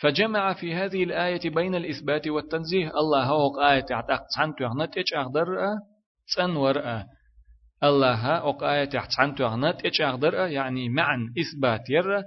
فجمع 0.00 0.52
في 0.52 0.74
هذه 0.74 1.04
الآية 1.04 1.50
بين 1.50 1.74
الإثبات 1.74 2.28
والتنزيه. 2.28 2.90
الله 3.00 3.24
هو 3.24 3.60
آية 3.60 3.80
تعتق 3.80 4.22
تعنتو 4.36 4.64
يغنت 4.64 4.94
أغدر 5.16 5.46
تنور 6.36 6.78
الله 7.84 8.48
أق 8.48 8.64
آية 8.64 8.84
تحتحن 8.84 9.34
تغنت 9.34 9.84
إيش 9.84 10.00
أقدر 10.00 10.34
يعني 10.34 10.88
معن 10.88 11.34
إثبات 11.40 11.90
يرى 11.90 12.24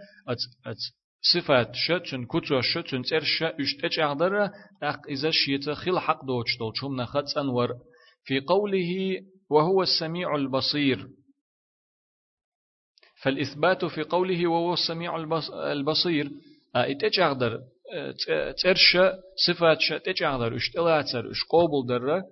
صفات 1.34 1.76
شتن 1.76 2.26
كتر 2.26 2.62
شتن 2.62 3.02
تر 3.02 3.24
ش 3.24 3.44
اشت 3.44 3.84
إيش 3.84 4.00
أقدر 4.00 4.50
أق 4.84 5.08
إذا 5.10 5.32
شيت 5.32 5.70
خل 5.70 6.00
حق 6.00 6.26
دوتش 6.26 6.58
دوتشم 6.60 6.96
نخت 6.96 7.38
أنور 7.38 7.70
في 8.24 8.40
قوله 8.40 9.22
وهو 9.50 9.82
السميع 9.82 10.36
البصير 10.36 11.08
فالإثبات 13.24 13.86
في 13.86 14.04
قوله 14.04 14.48
وهو 14.48 14.74
السميع 14.74 15.16
البصير 15.72 16.32
إيش 16.76 17.20
أقدر 17.20 17.60
ترش 18.64 18.98
صفات 19.48 19.78
شت 19.80 20.08
إيش 20.08 20.24
أقدر 20.24 20.56
اشت 20.56 20.78
إلاتر 20.78 21.32
اش 21.32 21.44
قابل 21.50 21.88
در 21.88 22.24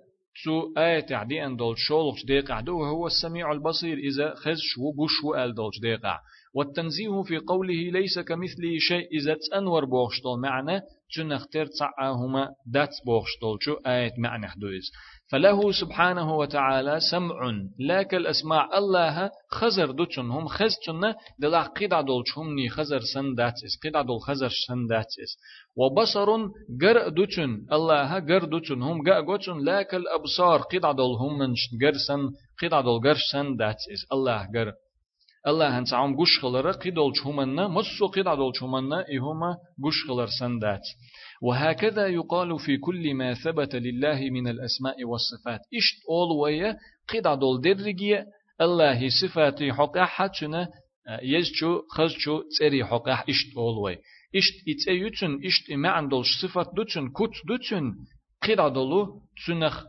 سو 0.44 0.72
آية 0.78 1.00
تعدي 1.00 1.46
أن 1.46 1.56
دول 1.56 1.78
شولخ 1.78 2.26
ديقع 2.26 2.60
دو 2.60 2.80
وهو 2.80 3.06
السميع 3.06 3.52
البصير. 3.52 3.98
إذا 3.98 4.34
خز 4.34 4.58
شو 4.60 4.92
بشو 4.92 5.34
أل 5.34 5.54
دول 5.54 5.70
ديقع 5.82 6.20
والتنزيه 6.54 7.22
في 7.22 7.38
قوله 7.38 7.90
ليس 7.90 8.18
كمثله 8.18 8.78
شيء 8.78 9.08
إذا 9.12 9.36
تأنور 9.50 9.84
بوغشتول. 9.84 10.40
معنى 10.40 10.80
تنختر 11.16 11.66
تعاهما 11.66 12.48
دات 12.66 12.94
بوغشتول. 13.06 13.58
شو 13.60 13.74
آية 13.86 14.12
معنى 14.18 14.48
حدوز 14.48 14.90
فله 15.30 15.72
سبحانه 15.72 16.36
وتعالى 16.36 17.00
سمع 17.10 17.38
لا 17.78 18.02
كالأسماع 18.02 18.78
الله 18.78 19.30
خزر 19.50 19.90
دوتشن 19.90 20.30
هم 20.30 20.48
خزتن 20.48 21.14
دلا 21.38 21.62
قيد 21.62 21.94
دولشهم 21.94 22.54
ني 22.54 22.68
خزر 22.68 23.00
سن 23.14 23.34
داتس 23.34 23.78
قيد 23.82 23.92
دول 23.92 24.20
خزر 24.20 24.52
سن 24.66 24.86
داتس 24.86 25.30
وبصر 25.76 26.28
جر 26.82 27.08
دوتشن 27.08 27.50
الله 27.72 28.18
جر 28.18 28.44
دوتشن 28.44 28.82
هم 28.82 29.02
جا 29.02 29.20
جوتشن 29.20 29.58
لا 29.58 29.82
كالأبصار 29.82 30.60
قيد 30.60 30.82
دول 30.82 31.14
هم 31.20 31.38
من 31.38 31.54
جر 31.82 31.94
سن. 32.08 32.20
قيد 32.60 32.74
دول 32.74 33.00
جر 33.04 33.18
سن 33.32 33.56
داتس 33.56 34.00
الله 34.12 34.46
جر 34.54 34.72
الله 35.46 35.78
هن 35.78 35.84
تعم 35.84 36.14
گوش 36.14 36.38
خلره 36.40 36.72
قيدول 36.72 37.16
شومنا 37.16 37.68
مسو 37.68 38.06
قيدول 38.06 38.52
شومنا 38.56 39.04
إهما 39.14 39.56
گوش 39.82 40.06
خلر 40.08 40.26
سندات 40.38 40.82
وهكذا 41.42 42.06
يقال 42.06 42.58
في 42.58 42.76
كل 42.76 43.14
ما 43.14 43.34
ثبت 43.34 43.74
لله 43.74 44.30
من 44.30 44.48
الأسماء 44.48 45.04
والصفات 45.04 45.60
إشت 45.60 45.96
أول 46.08 46.40
ويا 46.42 46.76
قيدول 47.08 47.60
درجية 47.60 48.26
الله 48.60 49.08
صفاتي 49.08 49.72
حقا 49.72 50.04
حتشنا 50.04 50.68
يزشو 51.22 51.82
خزشو 51.90 52.42
تسري 52.42 52.84
حقا 52.84 53.12
إشت 53.12 53.56
أول 53.56 53.78
ويا 53.84 53.98
إشت 54.36 54.54
إتسيوتن 54.68 55.40
إشت 55.44 55.72
ما 55.72 55.90
عندولش 55.90 56.28
صفات 56.42 56.66
دوتن 56.76 57.08
كت 57.08 57.46
دوتن 57.48 57.94
قيدولو 58.42 59.22
تنخ 59.46 59.84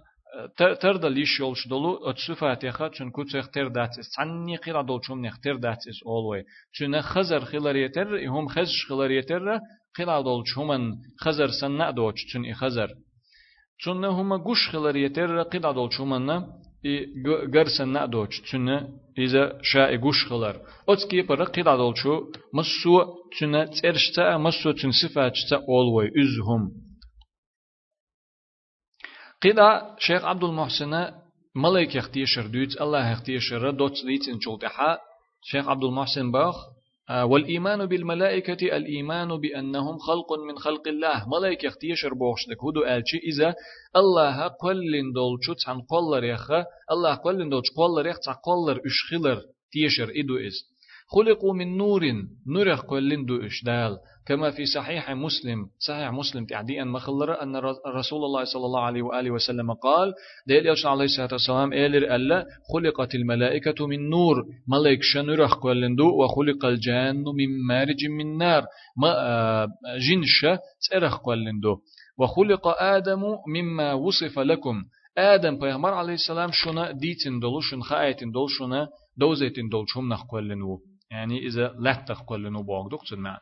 تردا 0.58 1.10
ليش 1.10 1.40
يولش 1.40 1.68
دولو 1.68 2.10
اتسوفات 2.10 2.64
يخا 2.64 2.90
چون 2.90 3.12
كوتسخ 3.12 3.50
تر 3.52 3.68
داتس. 3.68 4.20
عني 4.20 4.56
قيرا 4.56 4.82
دول 4.82 5.02
چوم 5.02 5.26
نخ 5.26 5.40
تر 5.40 5.56
داتس 5.56 6.04
أولوي. 6.06 6.44
چون 6.74 7.02
خزر 7.02 7.40
خلر 7.40 7.76
يتر 7.76 8.28
هم 8.28 8.48
خزش 8.48 8.86
خلر 8.88 9.12
يتر 9.12 9.60
قيرا 9.96 10.22
دول 10.22 10.44
چومن 10.44 10.96
خزر 11.20 11.48
سن 11.48 11.72
نأدوچ 11.72 12.16
چون 12.32 12.54
خزر. 12.54 12.90
چون 13.82 14.04
هم 14.04 14.38
گوش 14.38 14.70
خلر 14.70 14.96
يتر 14.96 15.44
قيرا 15.44 15.72
دول 15.74 15.90
چومن 15.90 16.48
گرسن 17.54 17.90
نأدوچ 17.90 18.34
چون 18.48 18.70
إذا 19.18 19.60
شاء 19.64 19.96
گوش 19.96 20.26
خلر 20.30 20.56
أتكي 20.90 21.22
برا 21.22 21.46
قيرا 21.46 21.78
دول 21.78 21.94
چو 21.94 22.14
مسو 22.54 22.96
چون 23.40 23.66
ترشتا 23.66 24.38
مسو 24.38 24.74
چون 24.74 24.92
صفات 24.92 25.34
أولوي 25.70 26.08
üzhum 26.24 26.91
قدا 29.44 29.96
شيخ 30.00 30.26
عبد 30.26 30.44
المحسن 30.44 31.12
ملك 31.56 31.96
يختيشر 31.96 32.48
دوت 32.48 32.82
الله 32.82 33.12
يختيشر 33.12 33.72
دوت 33.72 34.04
ليتن 34.04 34.40
شلتحا 34.40 34.98
شيخ 35.44 35.70
عبد 35.70 35.84
المحسن 35.84 36.32
باخ 36.32 36.56
والإيمان 37.24 37.86
بالملائكة 37.86 38.78
الإيمان 38.78 39.28
بأنهم 39.28 39.98
خلق 39.98 40.34
من 40.48 40.58
خلق 40.58 40.88
الله 40.88 41.30
ملائكة 41.30 41.66
يختيشر 41.66 42.14
بوخشتك 42.14 42.64
هدو 42.64 42.84
ألشي 42.84 43.18
إذا 43.18 43.56
الله 43.96 44.48
قلن 44.48 45.12
دولشو 45.16 45.54
تحن 45.54 45.82
قلر 45.82 46.24
يخا 46.24 46.66
الله 46.92 47.16
قلن 47.16 47.50
دولش 47.50 47.72
قلر 47.78 48.08
يخ 48.08 48.20
تقلر 48.20 48.82
أشخلر 48.86 49.42
تيشر 49.72 50.12
إدو 50.16 50.38
إز 50.38 50.71
خلقوا 51.16 51.54
من 51.54 51.78
نور 51.78 52.02
نور 52.48 52.74
قلن 52.74 53.26
دو 53.26 53.46
إشدال 53.46 53.98
كما 54.28 54.52
في 54.52 54.66
صحيح 54.66 55.12
مسلم 55.12 55.66
صحيح 55.88 56.12
مسلم 56.12 56.46
تعدي 56.46 56.82
أن 56.82 56.88
مخلر 56.88 57.44
أن 57.44 57.56
رسول 57.96 58.26
الله 58.26 58.44
صلى 58.44 58.66
الله 58.66 58.82
عليه 58.82 59.02
وآله 59.02 59.32
وسلم 59.32 59.74
قال 59.74 60.14
ديل 60.48 60.66
يوشن 60.66 60.90
عليه 60.90 61.06
الصلاة 61.06 61.30
والسلام 61.32 61.74
إيلر 61.74 62.16
ألا 62.16 62.46
خلقت 62.74 63.16
الملائكة 63.16 63.88
من 63.88 64.10
نور 64.10 64.36
ملائك 64.68 65.00
شنرخ 65.02 65.56
قلندو 65.60 66.24
وخلق 66.24 66.66
الجان 66.66 67.24
من 67.24 67.68
مارج 67.68 68.06
من 68.18 68.38
نار 68.38 68.64
ما 68.98 69.12
آه، 69.18 69.68
جنش 69.98 70.60
ترخ 70.92 71.18
قلندو 71.18 71.78
وخلق 72.20 72.68
آدم 72.68 73.22
مما 73.48 73.94
وصف 73.94 74.40
لكم. 74.40 74.84
آدم 75.18 75.56
پیغمبر 75.60 75.94
علیه 75.94 76.14
السلام 76.14 76.52
شونه 76.52 76.92
دیتن 76.92 77.40
دلو 77.40 77.62
شن 77.62 77.82
خایتن 77.82 78.32
دل 78.32 78.48
شونه 78.58 78.88
دوزيتين 79.18 79.70
دول 79.70 79.86
شم 79.88 80.14
نخقلنو 80.14 80.91
يعني 81.12 81.48
إذا 81.48 81.76
لا 81.80 82.06
تخقلنو 82.08 82.64
بوغدوك 82.64 83.10
تنمع 83.10 83.40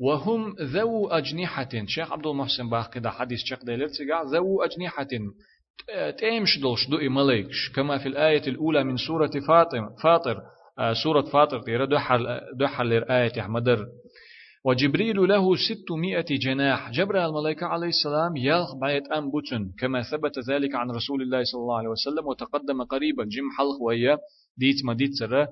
وهم 0.00 0.54
ذو 0.60 1.08
أجنحة. 1.08 1.68
شيخ 1.86 2.12
عبد 2.12 2.26
المحسن 2.26 2.70
باقي 2.70 3.00
ده 3.00 3.10
حديث 3.10 3.38
شيخ 3.44 3.64
ديلر 3.64 3.86
ذو 4.32 4.62
أجنحة. 4.62 5.06
تيمش 6.18 6.58
دولش 6.58 6.88
دو 6.88 6.96
ملائكش 6.96 7.72
كما 7.74 7.98
في 7.98 8.08
الآية 8.08 8.42
الأولى 8.48 8.84
من 8.84 8.96
سورة 8.96 9.30
فاطر 9.48 9.88
فاطر 10.02 10.42
آه، 10.78 10.92
سورة 10.92 11.22
فاطر 11.22 11.60
تيرا 11.60 11.84
دحر 11.84 12.40
دحر 12.60 12.84
الآية 12.84 13.46
مدر 13.46 13.86
وجبريل 14.64 15.28
له 15.28 15.56
ستمائة 15.56 16.38
جناح. 16.38 16.90
جبر 16.90 17.26
الملائكة 17.26 17.66
عليه 17.66 17.88
السلام 17.88 18.36
يلخ 18.36 18.74
بعيد 18.80 19.02
أم 19.12 19.30
بوتن 19.30 19.70
كما 19.78 20.02
ثبت 20.02 20.38
ذلك 20.50 20.74
عن 20.74 20.90
رسول 20.90 21.22
الله 21.22 21.42
صلى 21.44 21.60
الله 21.60 21.78
عليه 21.78 21.88
وسلم 21.88 22.26
وتقدم 22.26 22.82
قريبا. 22.82 23.24
جم 23.24 23.50
حلق 23.58 23.82
ويا 23.82 24.18
ديت 24.56 24.84
مديت 24.84 25.10
سرة. 25.18 25.48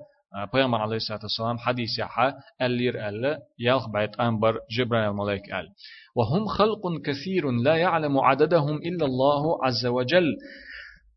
پیغمبر 0.51 0.77
علیه 0.77 0.95
الصلاة 0.95 1.19
والسلام 1.23 1.57
حديث 1.57 1.99
يحا 1.99 2.33
اللير 2.61 3.09
ألا 3.09 3.39
يلخ 3.59 3.89
بعد 3.89 4.15
أنبر 4.19 4.59
جبرائيل 4.77 5.09
الملائكة 5.09 5.59
أل 5.59 5.67
وهم 6.15 6.47
خلق 6.47 7.01
كثير 7.05 7.51
لا 7.51 7.75
يعلم 7.75 8.17
عددهم 8.17 8.77
إلا 8.77 9.05
الله 9.05 9.65
عز 9.65 9.85
وجل 9.85 10.35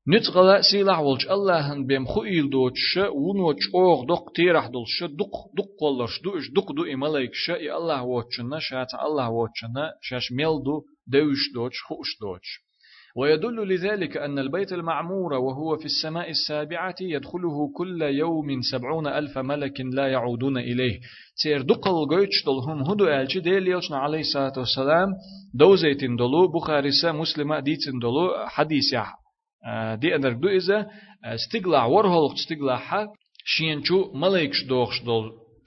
نتغلا 0.09 0.61
سيلح 0.61 0.99
ولج 0.99 1.26
الله 1.28 1.87
بيم 1.87 2.06
خويل 2.06 2.50
دوتش 2.50 2.99
ونوچ 2.99 3.62
اوغ 3.75 4.04
دق 4.04 4.33
تيرح 4.37 4.66
دولش 4.66 5.02
دق 5.02 5.35
دق 5.59 5.71
قولش 5.80 6.23
دوش 6.25 6.50
دق 6.50 6.73
دو 6.73 6.85
إملايك 6.85 7.35
شا 7.35 7.56
الله 7.56 8.02
وچنا 8.02 8.59
شات 8.59 8.94
الله 8.94 9.30
وچنا 9.30 9.92
شاش 10.02 10.33
ميل 10.33 10.62
دو 10.64 10.85
دوش 11.06 11.52
دوش 11.54 11.83
خوش 11.83 12.18
دوش 12.21 12.63
ويدل 13.16 13.68
لذلك 13.68 14.16
أن 14.16 14.38
البيت 14.38 14.73
المعمور 14.73 15.33
وهو 15.33 15.76
في 15.76 15.85
السماء 15.85 16.30
السابعة 16.30 16.94
يدخله 17.00 17.73
كل 17.76 18.02
يوم 18.02 18.61
سبعون 18.73 19.06
ألف 19.06 19.38
ملك 19.38 19.80
لا 19.80 20.06
يعودون 20.09 20.59
إليه. 20.59 21.00
تير 21.42 21.62
دقل 21.62 22.09
قيتش 22.11 22.44
دلهم 22.47 22.83
هدو 22.83 23.06
ألشي 23.06 23.40
ديل 23.40 23.80
عليه 23.90 24.21
الصلاة 24.21 24.52
والسلام 24.56 25.09
دوزيتين 25.54 26.16
دلو 26.16 26.49
بخارسة 26.49 27.12
مسلمة 27.12 27.61
ديتين 27.61 27.99
دلو 27.99 28.47
حديث 28.47 28.94
دي 29.94 30.14
أنر 30.16 30.33
دو 30.33 30.49
إذا 30.49 30.87
استقلع 31.25 31.85
ورهولق 31.85 32.33
استقلع 32.33 32.76
حق 32.76 33.09
شينشو 33.44 34.12
ملكش 34.14 34.64
دوخش 34.64 35.00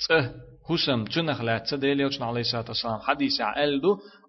ته 0.10 0.32
حسم 0.70 1.04
تنخ 1.06 1.42
لاتsa 1.42 1.76
ديل 1.76 2.02
يلشنا 2.02 2.26
عليه 2.26 2.42
الصلاة 2.42 2.66
والسلام 2.68 3.00
حديث 3.00 3.42
عقل 3.42 3.82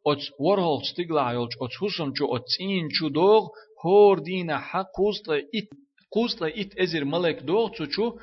ات 0.06 0.22
ورهول 0.40 0.84
ستيغلا 0.84 1.30
يولج 1.30 1.52
ات 1.62 1.70
حسم 1.80 2.12
جو 2.12 2.36
ات 2.36 2.44
سين 2.56 2.88
جو 2.88 3.08
دوغ 3.08 3.48
هور 3.84 4.18
دينا 4.18 4.58
حق 4.58 4.86
قوست 4.96 5.28
ات 5.30 5.68
قوست 6.10 6.42
ات 6.42 6.78
ازر 6.78 7.04
ملك 7.04 7.42
دوغ 7.42 7.70
تشو 7.70 7.86
چو 7.86 8.18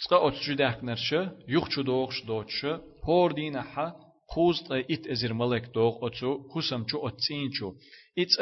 تسقى 0.00 0.28
ات 0.28 0.34
جداك 0.48 0.84
نرشه 0.84 1.32
يخ 1.48 1.68
چو 1.68 1.82
دوغش 1.82 2.24
دوغش 2.26 2.64
هور 3.08 3.32
دينا 3.32 3.62
حق 3.62 3.96
قوست 4.34 4.72
ات 4.72 5.06
ازر 5.10 5.32
ملك 5.32 5.64
دوغ 5.74 6.06
ات 6.06 6.18
حسم 6.54 6.82
جو 6.84 7.08
ات 7.08 7.20
سين 7.20 7.48
جو 7.50 7.74
ات 8.18 8.32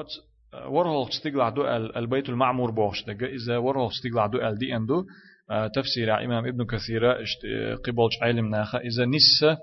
ات 0.00 0.10
ورهول 0.68 1.12
ستيغلا 1.12 1.50
دو 1.50 1.66
البيت 1.96 2.28
المعمور 2.28 2.70
بوغش 2.70 3.04
دقا 3.04 3.26
إذا 3.26 3.56
ورهول 3.58 3.92
ستيغلا 3.92 4.26
دو 4.26 4.38
ال 4.38 4.58
دي 4.58 4.76
اندو 4.76 5.04
تفسير 5.74 6.24
إمام 6.24 6.46
ابن 6.46 6.64
كثير 6.66 7.04
قبلش 7.84 8.22
علم 8.22 8.50
ناخا 8.50 8.78
إذا 8.78 9.04
نسا 9.04 9.58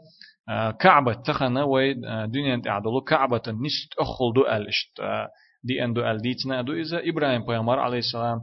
كعبة 0.79 1.13
تخنا 1.13 1.63
وي 1.63 1.93
دنيا 2.27 2.61
تعدلو 2.65 3.01
كعبة 3.01 3.41
نست 3.47 3.93
أخل 3.99 4.33
دو 4.35 4.41
آل 4.41 4.67
إشت 4.67 5.01
دي 5.63 5.83
إن 5.83 5.93
دو 5.93 6.01
آل 6.01 6.17
ديتنا 6.21 6.61
دو 6.61 6.73
إذا 6.73 7.09
إبراهيم 7.09 7.45
بيامر 7.45 7.79
عليه 7.79 7.97
السلام 7.97 8.39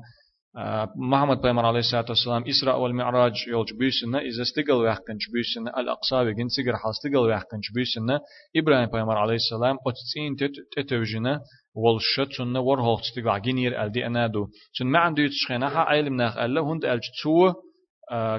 محمد 1.10 1.40
بيامر 1.42 1.66
عليه 1.66 1.78
الصلاة 1.78 2.04
والسلام 2.08 2.44
إسراء 2.48 2.80
والمعراج 2.80 3.32
يولج 3.48 3.72
بيسنا 3.78 4.18
إذا 4.18 4.42
استقل 4.42 4.72
ويحكنش 4.72 5.30
بيسنا 5.34 5.80
الأقصى 5.80 6.14
ويجن 6.16 6.48
سجر 6.48 6.76
حال 6.76 6.90
استقل 6.90 7.16
ويحكنش 7.16 7.72
بيسنا 7.74 8.20
إبراهيم 8.56 8.90
بيامر 8.90 9.18
عليه 9.18 9.34
السلام 9.34 9.76
أتسين 9.86 10.50
تتوجنا 10.76 11.40
والشت 11.74 12.32
سنة 12.32 12.60
ورهول 12.60 13.00
استقل 13.00 13.42
جنير 13.42 13.84
آل 13.84 13.92
دي 13.92 14.06
أنادو 14.06 14.46
سن 14.72 14.86
ما 14.86 14.98
عنده 14.98 15.22
يتشخينا 15.22 15.66
علم 15.66 16.16
ناخ 16.16 16.38
ألا 16.38 16.60
هند 16.60 16.84
ألج 16.84 17.02
تسوه 17.20 17.54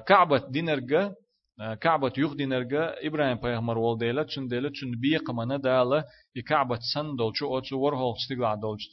كعبة 0.07 0.41
دينرجا 0.49 1.11
كعبة 1.81 2.13
يخدي 2.17 2.45
نرجع 2.45 2.93
إبراهيم 3.03 3.37
بيغمر 3.37 3.77
والديلا 3.77 4.23
تشن 4.23 4.47
ديلا 4.47 4.69
تشن 4.69 4.91
بيق 5.01 5.31
منا 5.31 5.57
دالا 5.57 6.03
يكعبة 6.35 6.79
دولشو 7.17 7.45
أوتسو 7.55 7.79
ورهول 7.79 8.13
تستقلع 8.15 8.55
دولش 8.55 8.83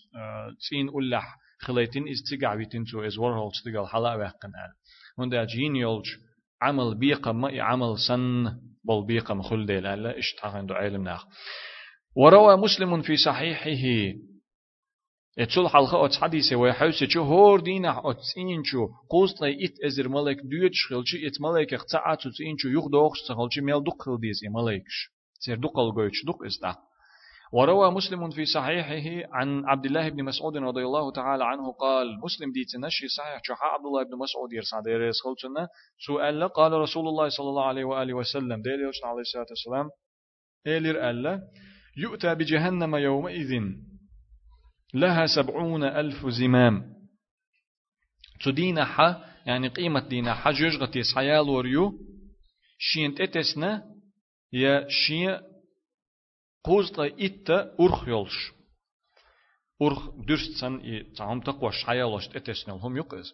تسين 0.61 0.89
أولح 0.89 1.37
خليتين 1.61 2.09
استقع 2.09 2.55
بيتين 2.55 2.85
تو 2.85 3.07
إز 3.07 3.19
ورهول 3.19 3.51
تستقلع 3.53 3.87
حلا 3.87 4.15
ويحقن 4.15 4.49
آل 4.49 4.73
هون 5.21 5.29
دا 5.29 5.45
جين 5.45 5.77
يولج 5.77 6.07
عمل 6.63 6.99
بيق 6.99 7.29
ما 7.29 7.63
عمل 7.63 7.99
سن 8.09 8.45
بل 8.85 9.07
بيق 9.07 9.33
مخل 9.33 9.67
ديلا 9.67 9.97
لا 9.97 10.19
اشتاقن 10.19 10.67
دو 10.67 10.75
علم 10.75 11.05
ناخ 11.05 11.25
وروى 12.17 12.57
مسلم 12.57 13.03
في 13.03 13.17
صحيحه 13.17 14.15
اتشول 15.39 15.69
حلقة 15.69 16.07
ات 16.07 16.15
حديثة 16.15 16.57
ويحوسي 16.57 17.07
چو 17.07 17.23
هور 17.23 17.61
دينا 17.61 18.11
ات 18.11 18.19
سينچو 18.35 18.89
قوست 19.11 19.43
لي 19.43 19.65
ات 19.65 19.85
ازر 19.87 20.09
ملك 20.09 20.37
دويت 20.43 20.73
شخلچي 20.75 21.27
ات 21.27 21.41
ملك 21.41 21.75
اختعا 21.75 22.15
تو 22.15 22.31
سينچو 22.31 22.69
يخ 22.69 22.89
دوخش 22.89 23.19
سخلچي 23.29 23.61
ميل 23.61 23.85
دوق 23.85 24.03
خل 24.03 24.21
ديز 24.21 24.41
ملكش 24.55 25.11
سير 25.39 25.57
دوق 25.57 25.79
الغويتش 25.79 26.25
دوق 26.27 26.45
استا 26.45 26.77
وروى 27.53 27.91
مسلم 27.91 28.31
في 28.31 28.45
صحيحه 28.45 29.29
عن 29.33 29.65
عبد 29.65 29.85
الله 29.87 30.09
بن 30.09 30.25
مسعود 30.25 30.57
رضي 30.57 30.83
الله 30.83 31.13
تعالى 31.13 31.45
عنه 31.45 31.73
قال 31.73 32.07
مسلم 32.25 32.53
ديت 32.53 32.77
نشي 32.77 33.09
صحيح 33.09 33.41
شو 33.45 33.55
عبد 33.55 33.87
الله 33.87 34.03
بن 34.03 34.19
مسعود 34.19 34.53
يرسع 34.53 34.81
دير 34.81 35.13
خلصنا 35.25 35.69
سؤال 36.07 36.49
قال 36.49 36.73
رسول 36.73 37.09
الله 37.09 37.29
صلى 37.29 37.49
الله 37.49 37.65
عليه 37.65 37.85
وآله 37.85 38.15
وسلم 38.15 38.63
دير 38.63 38.79
عليه 39.05 39.21
الصلاة 39.21 39.47
والسلام 39.51 39.89
إيلر 40.67 41.11
ألا 41.11 41.41
يؤتى 41.97 42.35
بجهنم 42.35 42.97
يومئذ 42.97 43.53
لها 44.95 45.27
سبعون 45.27 45.85
ألف 45.85 46.27
زمام. 46.27 46.99
تدين 48.45 48.85
حا 48.85 49.25
يعني 49.47 49.69
قيمة 49.69 50.09
دينا 50.09 50.35
حا 50.35 50.51
جوجغتي 50.51 51.03
سحيال 51.03 51.49
وريو 51.49 51.93
شين 52.79 53.15
تتسنا 53.15 53.85
يا 54.53 54.87
شين 54.89 55.39
قوزتا 56.65 57.07
إتا 57.07 57.75
أرخ 57.81 58.09
يولش 58.09 58.53
أرخ 59.83 60.11
درست 60.29 60.61
سن 60.61 60.77
إي 60.77 61.03
تعهم 61.03 61.41
تقوى 61.41 61.73
شحيالوش 61.73 62.29
تتسنا 62.29 62.75
هم 62.75 62.97
يقز 62.97 63.33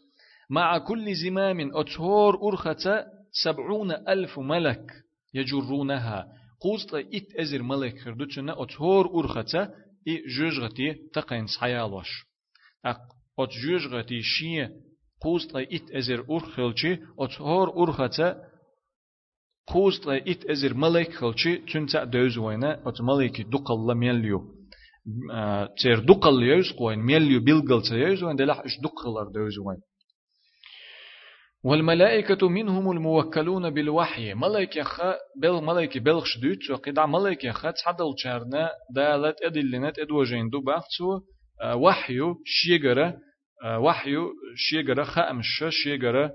مع 0.50 0.78
كل 0.78 1.14
زمام 1.14 1.76
أتهور 1.76 2.48
أرخة 2.48 3.04
سبعون 3.44 3.90
ألف 3.90 4.38
ملك 4.38 4.92
يجرونها 5.34 6.28
قوزتا 6.60 7.00
إت 7.00 7.34
أزر 7.40 7.62
ملك 7.62 7.98
خردوتشنا 7.98 8.62
أتهور 8.62 9.06
أرخة 9.20 9.74
и 10.04 10.28
жужгати 10.28 11.10
тақин 11.14 11.48
саялош. 11.48 12.08
Ак 12.82 13.00
от 13.36 13.52
жужгати 13.52 14.20
шие 14.22 14.72
қустла 15.22 15.62
ит 15.62 15.90
эзер 15.90 16.24
урхилчи 16.28 17.00
от 17.16 17.32
хор 17.34 17.70
урхаца 17.74 18.50
қустла 19.68 20.18
ит 20.18 20.44
эзер 20.44 20.74
малек 20.74 21.16
хилчи 21.18 21.64
чунца 21.66 22.04
дөз 22.06 22.36
война 22.36 22.80
от 22.84 23.00
малеки 23.00 23.42
дуқалла 23.42 23.94
мелью. 23.94 24.52
Цер 25.78 26.04
дуқалла 26.04 26.44
ёз 26.58 26.72
қойн 26.76 27.00
мелью 27.00 27.40
билгалца 27.40 27.96
ёз 27.96 28.20
войн 28.20 28.36
делах 28.36 28.64
иш 28.64 28.78
дуқаллар 28.80 29.32
дөз 29.32 29.56
войн. 29.58 29.80
والملائكة 31.64 32.48
منهم 32.48 32.90
الموكلون 32.90 33.70
بالوحي. 33.70 34.34
ملائكة 34.34 34.82
خا 34.82 35.14
بل 35.42 35.62
ملائكة 35.62 36.00
بلغش 36.00 36.38
دوت 36.38 36.70
وقدع 36.70 37.06
ملائكة 37.06 37.52
خا 37.52 37.70
تحدل 37.70 38.14
شارنا 38.16 38.70
دالت 38.94 39.42
أدلنت 39.42 39.98
أدوجين 39.98 40.48
دو 40.50 40.60
بحثو 40.60 41.20
وحيو 41.74 42.34
شيغرة 42.44 43.16
وحيو 43.78 44.30
شيغرة 44.56 45.04
خامش 45.04 45.64
شيغرة 45.70 46.32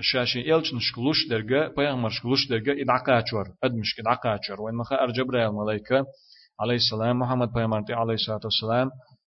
شاشي 0.00 0.54
إلش 0.54 0.74
نشكلوش 0.74 1.28
درجة 1.30 1.74
بيغمر 1.76 2.08
شكلوش 2.10 2.48
درجة 2.48 2.82
إدعقاتشور 2.82 3.44
أدمش 3.64 4.00
إدعقاتشور 4.00 4.60
وين 4.60 4.74
مخا 4.74 4.96
أرجبرا 4.96 5.48
الملائكة 5.48 6.04
عليه 6.60 6.74
السلام 6.74 7.18
محمد 7.18 7.52
بيغمر 7.52 7.84
عليه 7.90 8.14
الصلاة 8.14 8.40
والسلام. 8.44 8.90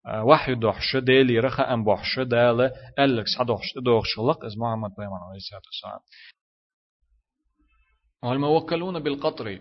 وحي 0.08 0.56
دوحش 0.56 0.98
ديلي 0.98 1.40
رخا 1.40 1.74
أم 1.74 1.84
بوحش 1.84 2.20
دالة 2.20 2.72
ألكس 3.00 3.38
حدوحش 3.40 3.74
دوحش 3.86 4.20
لق 4.20 4.46
إز 4.46 4.58
محمد 4.58 4.90
بيمان 4.98 5.20
عليه 5.30 5.38
الصلاة 5.38 5.62
والسلام. 5.66 6.00
والموكلون 8.24 9.00
بالقطر؟ 9.00 9.60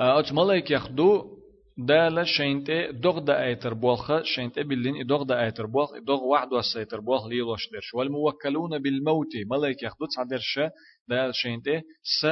أج 0.00 0.32
ملايك 0.32 0.70
يخدو 0.70 1.36
دالة 1.78 2.22
شينتي 2.24 2.92
دوغ 2.92 3.18
دا 3.18 3.42
ايتر 3.44 3.74
بوخ 3.74 4.22
شينتي 4.22 4.62
بلين 4.62 5.06
دوغ 5.06 5.22
دا 5.22 5.44
ايتر 5.44 5.66
بوخ 5.66 5.90
دوغ 6.06 6.24
واحد 6.24 6.52
وسيتر 6.52 7.00
بوخ 7.00 7.26
ليلوش 7.26 7.70
درش. 7.72 7.94
والموكلون 7.94 8.78
بالموت؟ 8.78 9.36
ملايك 9.50 9.82
يخدو 9.82 10.06
تصدرش 10.06 10.60
دال 11.08 11.34
شينتي 11.34 11.82
س 12.02 12.26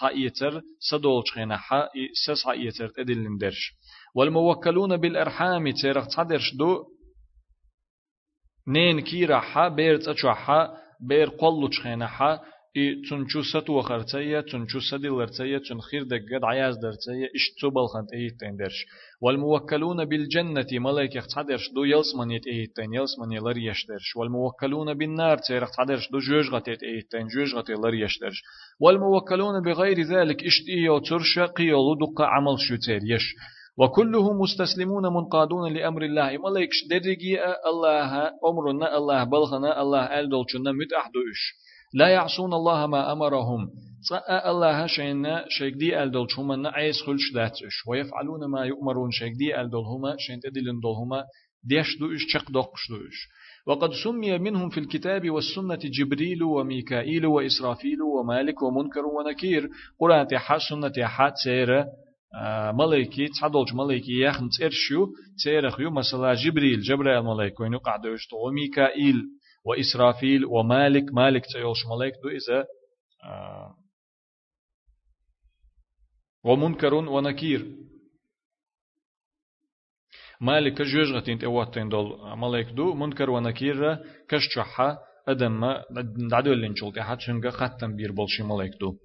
سايتر 0.00 0.62
سدولش 0.90 1.32
خينا 1.32 1.56
حا 1.56 1.88
س 2.26 2.30
سايتر 2.30 2.88
تدلن 2.88 3.36
درش. 3.36 3.72
والموكلون 4.14 4.96
بالأرحام 4.96 5.70
تيرق 5.82 6.06
تصدرش 6.06 6.54
دو 6.58 6.84
نين 8.68 9.00
كيرا 9.00 9.40
حا 9.40 9.68
بيرت 9.68 10.08
أشوحا 10.08 10.68
بير 11.08 11.28
قلو 11.28 11.70
حا 12.06 12.38
إي 12.76 13.02
تنشو 13.10 13.42
ستو 13.42 13.80
خرتية 13.82 14.40
تنشو 14.40 14.80
سدي 14.80 15.58
تن 15.68 15.80
خير 15.80 16.02
دقد 16.02 16.44
عياز 16.44 16.76
درتية 16.76 17.26
إش 17.36 17.44
تبال 17.62 17.88
خنت 17.88 18.12
إيه 18.12 18.28
تندرش 18.40 18.86
والموكلون 19.22 20.04
بالجنة 20.04 20.66
ملايك 20.72 21.12
تحدرش 21.12 21.70
دو 21.74 21.84
يلسمن 21.84 22.30
يت 22.30 22.46
إيه 22.46 22.66
تين 22.76 22.94
يلسمن 22.94 23.32
يلر 23.32 23.58
يشترش 23.58 24.16
والموكلون 24.16 24.94
بالنار 24.94 25.38
تيرخ 25.38 25.70
تحدرش 25.76 26.10
دو 26.10 26.18
جوج 26.18 26.50
غتيت 26.54 26.82
إيه 26.82 27.02
تين 27.10 27.26
جوج 27.26 27.54
غتي 27.54 27.72
لر 27.72 27.94
يشترش 27.94 28.42
والموكلون 28.80 29.62
بغير 29.62 30.00
ذلك 30.00 30.44
إشت 30.44 30.68
إيه 30.68 30.98
ترش 31.08 31.38
قيلو 31.38 31.94
دق 31.94 32.22
عمل 32.22 32.56
شتير 32.58 33.00
يش 33.04 33.34
وكلهم 33.78 34.40
مستسلمون 34.40 35.02
منقادون 35.06 35.72
لأمر 35.72 36.02
الله. 36.02 36.38
ملايك 36.38 36.70
درجي 36.90 37.38
الله 37.70 38.30
أمرنا 38.50 38.96
الله 38.96 39.24
بلغنا 39.24 39.82
الله 39.82 40.04
ألدولشنا 40.20 40.72
متأحدوش 40.72 41.40
لا 41.94 42.08
يعصون 42.08 42.52
الله 42.52 42.86
ما 42.86 43.12
أمرهم. 43.12 43.70
صاء 44.08 44.50
الله 44.50 44.86
شينا 44.86 45.44
شيك 45.48 45.74
دي 45.74 46.02
ألدول 46.02 46.30
شوما 46.30 46.70
عيس 46.70 47.02
خلش 47.06 47.32
داتش 47.34 47.86
ويفعلون 47.88 48.44
ما 48.50 48.64
يؤمرون 48.64 49.10
شيك 49.10 49.32
دي 49.32 49.60
ألدول 49.60 49.84
هما 49.84 50.16
شين 50.18 50.40
تدلن 50.40 50.80
دول 50.82 50.94
هما 51.02 51.24
ديش 51.64 51.98
دوش 52.00 52.22
شق 52.28 52.50
دوش 52.50 52.82
دوش 52.90 53.18
وقد 53.66 53.90
سمي 54.04 54.38
منهم 54.38 54.68
في 54.70 54.80
الكتاب 54.80 55.30
والسنة 55.30 55.78
جبريل 55.98 56.42
وميكائيل 56.42 57.26
وإسرافيل 57.26 58.02
ومالك 58.02 58.62
ومنكر 58.62 59.06
ونكير. 59.06 59.68
قرآن 60.00 60.26
تحا 60.26 60.58
سنة 60.58 60.88
تحا 60.88 61.28
تسير 61.28 61.84
ملائكي 62.72 63.28
تحدولج 63.28 63.74
ملائكي 63.74 64.20
يخن 64.20 64.48
تيرشيو 64.58 65.08
تيرخيو 65.44 65.90
مثلا 65.90 66.34
جبريل 66.34 66.80
جبريل 66.80 67.22
ملائكي 67.22 67.62
وينو 67.62 67.78
قعدوش 67.78 68.28
وميكائيل 68.32 69.16
وإسرافيل 69.64 70.44
ومالك 70.44 71.04
مالك 71.12 71.46
تيولش 71.52 71.78
ملائك 71.86 72.14
دو 72.22 72.28
إذا 72.28 72.66
آه 73.24 73.74
ومنكر 76.44 76.94
ونكير 76.94 77.76
مالك 80.40 80.82
جوج 80.82 81.12
غتين 81.12 81.38
تواتين 81.38 81.88
دول 81.88 82.38
ملائك 82.38 82.66
دو 82.66 82.94
منكر 82.94 83.30
ونكير 83.30 83.98
كشجحة 84.28 84.98
أدم 85.28 85.74
دعدو 86.30 86.52
اللي 86.52 86.68
نشولك 86.68 87.00
حد 87.00 87.20
شنغا 87.20 87.50
ختم 87.50 87.96
بير 87.96 88.12
بولشي 88.12 88.42
ملائك 88.42 88.72
دو. 88.80 88.96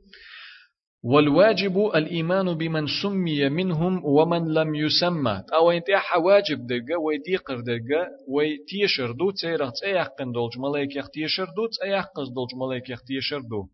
والواجب 1.06 1.78
الإيمان 1.96 2.54
بمن 2.54 2.86
سمي 3.02 3.50
منهم 3.50 4.06
ومن 4.06 4.54
لم 4.54 4.76
يسمى. 4.76 5.44
أو 5.54 5.72
أنت 5.72 5.86
واجب 6.18 6.68
دقة 6.68 6.98
ويديقر 7.00 7.60
دقة 7.60 8.08
ويتيشر 8.28 9.12
دو 9.12 9.32
تيرغ 9.32 9.70
تيحقن 9.82 10.32
دولج 10.32 10.58
ملايك 10.60 10.96
يختيشر 10.96 11.46
دو 11.46 11.68
تيحقز 11.68 12.30
دولج 12.36 12.56
ملايك 12.56 12.90
يختيشر 12.90 13.40
دو. 13.40 13.66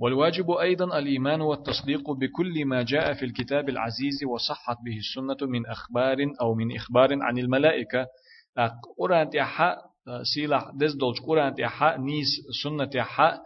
والواجب 0.00 0.50
أيضا 0.50 0.98
الإيمان 0.98 1.40
والتصديق 1.40 2.10
بكل 2.10 2.64
ما 2.64 2.82
جاء 2.82 3.14
في 3.14 3.24
الكتاب 3.24 3.68
العزيز 3.68 4.24
وصحت 4.34 4.76
به 4.84 4.96
السنة 4.96 5.48
من 5.48 5.66
أخبار 5.66 6.16
أو 6.40 6.54
من 6.54 6.76
إخبار 6.76 7.22
عن 7.22 7.38
الملائكة. 7.38 8.06
قرآن 8.98 9.30
تيحا 9.30 9.76
سيلح 10.34 10.70
دز 10.74 10.94
دولج 10.94 11.18
قرآن 11.26 11.54
تيحا 11.54 11.96
نيس 11.96 12.28
سنة 12.62 12.84
تيحا 12.84 13.38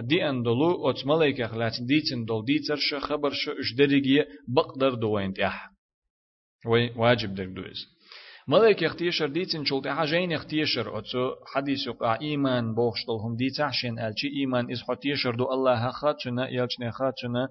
دي 0.00 0.28
اندلو 0.28 0.86
اوت 0.86 1.06
ملايكة 1.06 1.46
خلات 1.46 1.72
ديتن 1.80 2.24
دول 2.24 2.44
ديتر 2.44 2.76
ش 2.76 2.94
خبر 2.94 3.30
ش 3.30 3.48
اش 3.48 3.74
درجية 3.78 4.28
بقدر 4.48 4.94
دوين 4.94 5.32
تيح 5.32 5.70
وي 6.66 6.90
واجب 6.96 7.34
در 7.34 7.44
دوز 7.44 7.86
ملايكة 8.48 8.86
اختيشر 8.86 9.26
ديتن 9.26 9.64
شلت 9.64 9.88
حاجين 9.88 10.32
اختيشر 10.32 10.94
اوتو 10.94 11.34
حديث 11.54 11.86
يقع 11.86 12.20
ايمان 12.20 12.74
بوخشتل 12.74 13.12
هم 13.12 13.36
ديتعشن 13.36 13.98
الچي 13.98 14.28
ايمان 14.38 14.70
از 14.72 14.82
حتيشر 14.88 15.34
دو 15.34 15.52
الله 15.52 15.90
خاتشنا 15.90 16.48
يلچنا 16.48 16.90
خاتشنا 16.90 17.48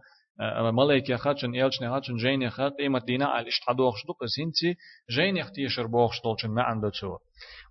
ملايكة 0.73 1.15
خاتشن 1.15 1.55
يلچنا 1.55 1.89
خاتشن 1.89 2.15
جين 2.15 2.49
خات 2.49 2.73
قيمة 2.73 2.99
دينا 2.99 3.25
على 3.25 3.47
اشتحدوخش 3.47 4.05
دو 4.07 4.13
قسنتي 4.13 4.75
جين 5.09 5.37
اختيشر 5.37 5.87
بوخشتل 5.87 6.35
چن 6.41 6.49
معن 6.49 6.81
دو 6.81 7.17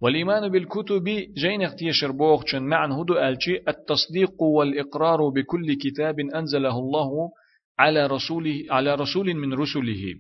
والإيمان 0.02 0.48
بالكتب 0.48 1.04
جين 1.36 1.62
اختيشر 1.62 2.12
بوغشن 2.12 2.62
معن 2.62 2.92
هدو 2.92 3.14
ألشي 3.14 3.56
التصديق 3.68 4.42
والإقرار 4.42 5.28
بكل 5.28 5.74
كتاب 5.74 6.20
أنزله 6.20 6.78
الله 6.78 7.30
على 7.78 8.06
رسوله 8.06 8.64
على 8.70 8.94
رسول 8.94 9.34
من 9.34 9.54
رسله 9.54 10.14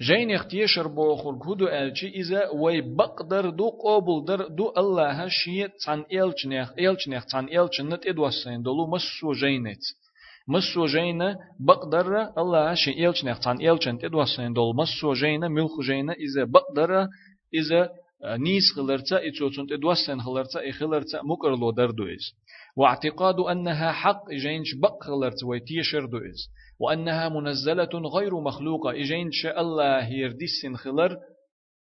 جين 0.00 0.30
اختيشر 0.30 0.88
بوخر 0.88 1.30
هدو 1.30 1.68
ألشي 1.68 2.08
إذا 2.08 2.48
وي 2.48 2.80
بقدر 2.80 3.50
دو 3.50 3.68
قابل 3.68 4.24
در 4.24 4.48
دو 4.48 4.72
الله 4.78 5.28
شيء 5.28 5.68
تان 5.86 6.04
إلشنيخ 6.12 6.72
إلشنيخ 6.78 7.26
تان 7.26 7.44
إلشنت 7.58 8.06
إدوسين 8.06 8.62
دولو 8.62 8.86
مسو 8.86 9.32
جينت 9.32 9.82
مسو 10.50 10.86
جينا 10.86 11.36
بقدر 11.60 12.06
الله 12.38 12.74
شيء 12.74 13.08
إلشنيخ 13.08 13.38
تان 13.40 13.56
إلشنت 13.68 14.04
إدوسين 14.04 14.52
دول. 14.52 14.76
مسو 14.76 15.12
جينا 15.12 15.48
ملخ 15.48 15.80
جينا 15.80 16.12
إذا 16.12 16.44
بقدر 16.44 17.06
إذا 17.54 17.88
نيس 18.24 18.72
خلرتا 18.76 19.16
إتوتون 19.28 19.66
تدوسن 19.66 20.20
خلرتا 20.20 20.68
إخلرتا 20.68 21.20
مكرلو 21.22 21.70
دردويز. 21.70 22.24
واعتقاد 22.76 23.40
أنها 23.40 23.92
حق 23.92 24.22
إجينش 24.30 24.74
بق 24.82 25.02
خلرتا 25.02 25.46
ويتيشر 25.46 26.04
دويز. 26.06 26.40
وأنها 26.80 27.28
منزلة 27.28 27.94
غير 28.16 28.40
مخلوقة. 28.40 28.90
إجينش 28.90 29.46
الله 29.46 30.08
يردسن 30.12 30.76
خلر 30.76 31.16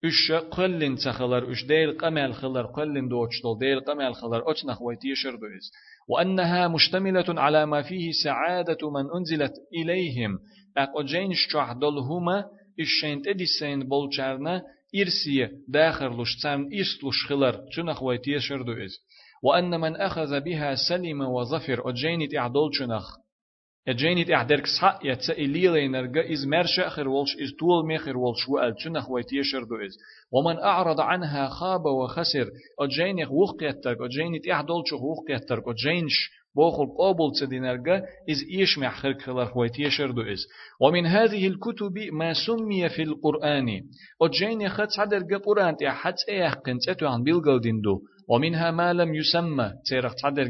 إش 0.04 0.32
قلن 0.32 0.96
تخلر 0.96 1.52
إش 1.52 1.64
ديل 1.64 1.98
قمل 1.98 2.34
خلر 2.34 2.66
قلن 2.66 3.08
دوتشتل 3.08 3.58
ديل 3.60 3.80
قمل 3.80 4.14
خلر 4.14 4.50
أتنخ 4.50 4.82
ويتيشر 4.82 5.34
دويز. 5.36 5.72
وأنها 6.08 6.68
مشتملة 6.68 7.24
على 7.28 7.66
ما 7.66 7.82
فيه 7.82 8.10
سعادة 8.24 8.90
من 8.90 9.10
أنزلت 9.16 9.52
إليهم. 9.74 10.38
أقجينش 10.76 11.46
تعدلهما 11.52 12.44
إشين 12.80 13.22
تدسين 13.22 13.88
بولشارنا 13.88 14.62
لش 14.94 16.42
تام 16.42 16.68
إستلش 16.72 17.26
خلر 17.28 17.60
تنخ 17.76 18.02
ويتيشر 18.02 18.62
دوئز 18.62 18.98
وأن 19.42 19.80
من 19.80 19.96
أخذ 19.96 20.40
بها 20.40 20.74
سلم 20.88 21.20
وظفر 21.20 21.90
أجينت 21.90 22.34
إعدول 22.34 22.70
تنخ 22.78 23.16
أجينت 23.88 24.30
إعدرك 24.30 24.66
صحق 24.66 24.98
يتسئلي 25.04 25.68
لينرغا 25.68 26.32
إز 26.32 26.46
مرش 26.46 26.80
أخر 26.80 27.08
ولش 27.08 27.36
إز 27.42 27.52
طول 27.60 27.86
ميخر 27.86 28.16
ولش 28.16 28.48
وقال 28.48 28.74
تنخ 28.84 29.10
ويتيشر 29.10 29.64
دوئز 29.64 29.98
ومن 30.32 30.58
أعرض 30.58 31.00
عنها 31.00 31.48
خاب 31.48 31.84
وخسر 31.84 32.46
أجينك 32.80 33.30
وخ 33.30 33.62
يترك 33.62 33.96
أجينت 34.00 34.48
إعدول 34.48 34.82
شخ 34.86 35.02
وخ 35.02 35.18
يترك 35.30 35.62
أجينش 35.68 36.30
بوخل 36.56 36.86
قابل 36.98 37.32
تدينرجا 37.40 38.02
إز 38.30 38.44
إيش 38.50 38.78
محخر 38.78 39.14
خلر 39.14 39.44
خويتي 39.46 39.90
شردو 39.90 40.22
إز 40.22 40.46
ومن 40.80 41.06
هذه 41.06 41.46
الكتب 41.46 41.98
ما 42.12 42.32
سمي 42.46 42.88
في 42.88 43.02
القرآن 43.02 43.66
أجين 44.22 44.68
خد 44.68 44.88
صدر 44.88 45.36
قرآن 45.36 45.76
تحت 45.76 46.14
إيحقن 46.28 46.78
تتو 46.78 47.06
عن 47.06 47.22
بيلغل 47.22 47.60
دو 47.60 48.00
ومنها 48.28 48.70
ما 48.70 48.92
لم 48.92 49.14
يسمى 49.14 49.72
تيرخ 49.88 50.12
صدر 50.16 50.48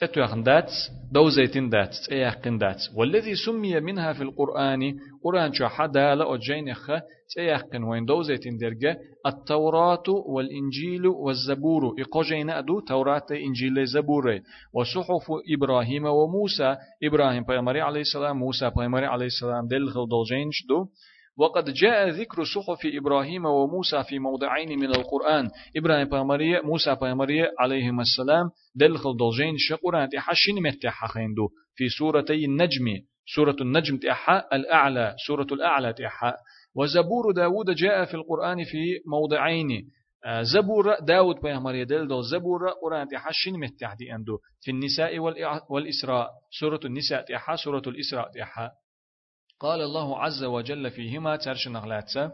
تتوخن 0.00 0.42
دات 0.42 0.72
دوزيتين 1.12 1.68
دات 1.68 1.94
تيحقن 2.08 2.58
دات 2.58 2.82
والذي 2.96 3.34
سمي 3.34 3.80
منها 3.80 4.12
في 4.12 4.22
القرآن 4.22 4.96
قرآن 5.24 5.52
شو 5.52 5.66
حدا 5.66 6.14
لأجين 6.14 6.74
خ 6.74 6.90
تيحقن 7.34 7.82
وين 7.82 8.04
دوزيتين 8.04 8.56
درجة؟ 8.58 8.98
التوراة 9.26 10.08
والإنجيل 10.08 11.06
والزبور. 11.06 11.94
إقوجين 12.00 12.50
أدو؟ 12.50 12.80
توراة 12.80 13.26
إنجيل 13.30 13.86
زبور. 13.86 14.40
وصحف 14.72 15.26
إبراهيم 15.54 16.04
وموسى. 16.04 16.76
إبراهيم 17.04 17.44
بيامري 17.44 17.80
عليه 17.80 18.00
السلام 18.00 18.36
موسى 18.36 18.70
بيامري 18.76 19.06
عليه 19.06 19.26
السلام. 19.26 19.66
دل 19.68 19.88
خل 19.88 20.08
دولجين 20.08 20.50
دو 20.68 20.86
وقد 21.38 21.70
جاء 21.70 22.08
ذكر 22.08 22.44
صحف 22.44 22.78
إبراهيم 22.84 23.44
وموسى 23.44 24.04
في 24.04 24.18
موضعين 24.18 24.78
من 24.78 24.90
القرآن. 24.90 25.50
إبراهيم 25.76 26.08
بامرية 26.08 26.60
موسى 26.60 26.94
بامرية 26.94 27.52
عليهما 27.58 28.02
السلام 28.02 28.50
دلخل 28.74 29.16
دولجين 29.16 29.54
شقران 29.58 30.08
تحشين 30.08 30.62
متحا 30.62 31.06
خيندو 31.06 31.48
في 31.74 31.88
سورتي 31.88 32.44
النجم. 32.44 32.86
سورة 33.34 33.56
النجم 33.60 33.96
تحا 33.96 34.42
الأعلى 34.52 35.14
سورة 35.26 35.46
الأعلى 35.52 35.92
تحا. 35.92 36.32
وزبور 36.76 37.32
داود 37.32 37.70
جاء 37.70 38.04
في 38.04 38.14
القرآن 38.14 38.64
في 38.64 39.00
موضعين. 39.06 39.90
آه، 40.24 40.42
زبور 40.42 40.94
داود 41.00 41.36
بيهمر 41.42 41.82
دل 41.84 42.08
دو 42.08 42.20
زبور 42.20 42.68
قرآن 42.82 43.08
تحشين 43.08 43.60
متحدي 43.60 44.14
أندو. 44.14 44.38
في 44.60 44.70
النساء 44.70 45.18
والإسراء. 45.70 46.28
سورة 46.60 46.80
النساء 46.84 47.22
تحا 47.22 47.56
سورة 47.56 47.82
الإسراء 47.86 48.30
تحا. 48.30 48.70
قال 49.60 49.80
الله 49.80 50.18
عز 50.18 50.44
وجل 50.44 50.90
فيهما 50.90 51.36
ترش 51.36 51.68
نغلاتسا. 51.68 52.32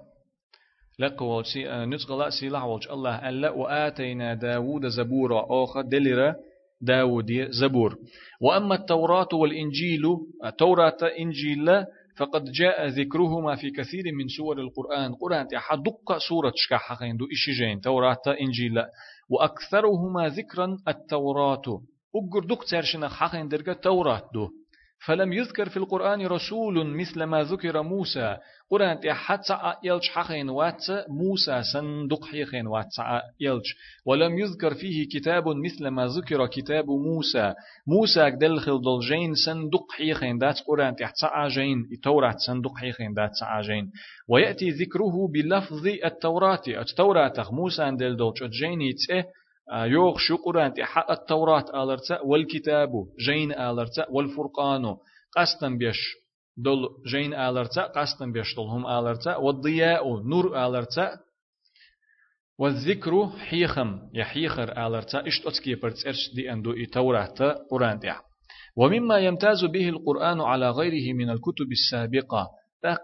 لقوا 0.98 1.42
نتقلا 1.84 2.30
سيلح 2.30 2.64
والج 2.64 2.88
الله 2.88 3.28
ألا 3.28 3.50
وآتينا 3.50 4.34
داود 4.34 4.86
زبورا 4.86 5.46
آخر 5.50 5.80
دلرا 5.80 6.34
داود 6.80 7.50
زبور. 7.50 7.96
وأما 8.40 8.74
التوراة 8.74 9.28
والإنجيل 9.32 10.02
التوراة 10.44 10.98
إنجيل 11.18 11.84
فقد 12.16 12.44
جاء 12.44 12.86
ذكرهما 12.86 13.56
في 13.56 13.70
كثير 13.70 14.04
من 14.18 14.28
سور 14.28 14.60
القرآن. 14.60 15.14
قرآن 15.14 15.46
دق 15.82 16.18
سورة 16.28 16.52
شكا 16.56 16.76
حقين 16.76 17.16
دو 17.16 17.26
إشجين 17.32 17.80
توراة 17.80 18.22
إنجيل. 18.40 18.84
وأكثرهما 19.30 20.28
ذكرا 20.28 20.76
التوراة. 20.88 21.82
أقر 22.16 22.44
دق 22.48 22.64
ترشنا 22.64 23.08
حقين 23.08 23.48
درجة 23.48 23.72
توراة 23.72 24.30
دو. 24.34 24.61
فلم 25.04 25.32
يذكر 25.32 25.68
في 25.68 25.76
القرآن 25.76 26.26
رسول 26.26 26.86
مثل 26.86 27.22
ما 27.22 27.42
ذكر 27.42 27.82
موسى. 27.82 28.36
قرآن 28.70 28.98
حتى 29.12 29.74
يلج 29.84 30.08
حقين 30.08 30.48
وات 30.48 30.86
موسى 31.08 31.62
صندوق 31.72 32.24
حقين 32.24 32.66
وات 32.66 32.88
يلج. 33.40 33.64
ولم 34.06 34.38
يذكر 34.38 34.74
فيه 34.74 35.08
كتاب 35.08 35.48
مثل 35.48 35.88
ما 35.88 36.06
ذكر 36.06 36.46
كتاب 36.46 36.86
موسى. 36.90 37.54
موسى 37.86 38.30
دلخل 38.30 38.80
دلجين 38.82 39.34
صندوق 39.34 39.92
حقين 39.92 40.38
دات. 40.38 40.60
قرآن 40.66 40.96
تحت 40.96 41.24
عجين 41.24 41.88
التوراة 41.92 42.36
صندوق 42.46 42.78
حقين 42.78 43.14
دات 43.14 43.42
عجين 43.42 43.90
ويأتي 44.28 44.70
ذكره 44.70 45.28
بلفظ 45.34 45.86
التوراة. 46.04 46.62
التوراة 46.68 47.32
موسى 47.50 47.90
دل 47.90 48.16
دلج 48.16 48.44
جين 48.44 48.80
يوغ 49.72 50.18
شو 50.18 50.36
قرآن 50.36 50.72
حق 50.80 51.10
التوراة 51.10 51.82
آلرتا 51.82 52.20
والكتاب 52.20 52.90
جين 53.26 53.52
آلرتا 53.52 54.06
والفرقان 54.10 54.96
قستن 55.36 55.78
بيش 55.78 55.96
دول 56.56 56.88
جين 57.06 57.34
آلرتا 57.34 57.82
قستن 57.82 58.32
بيش 58.32 58.56
دول 58.56 58.66
هم 58.66 58.86
آلرتا 58.86 59.36
والضياء 59.36 60.22
نور 60.22 60.66
آلرتا 60.66 61.18
والذكر 62.58 63.28
حيخم 63.28 64.00
يحيخر 64.14 64.86
آلرتا 64.86 65.26
إشت 65.26 65.46
أتكي 65.46 65.74
برتسرش 65.74 66.34
دي 66.34 66.52
أندو 66.52 66.70
التوراة 66.72 67.56
قرآن 67.70 67.98
دي 67.98 68.12
ومما 68.76 69.18
يمتاز 69.18 69.64
به 69.64 69.88
القرآن 69.88 70.40
على 70.40 70.70
غيره 70.70 71.12
من 71.14 71.30
الكتب 71.30 71.72
السابقة 71.72 72.50
تاق 72.81 72.99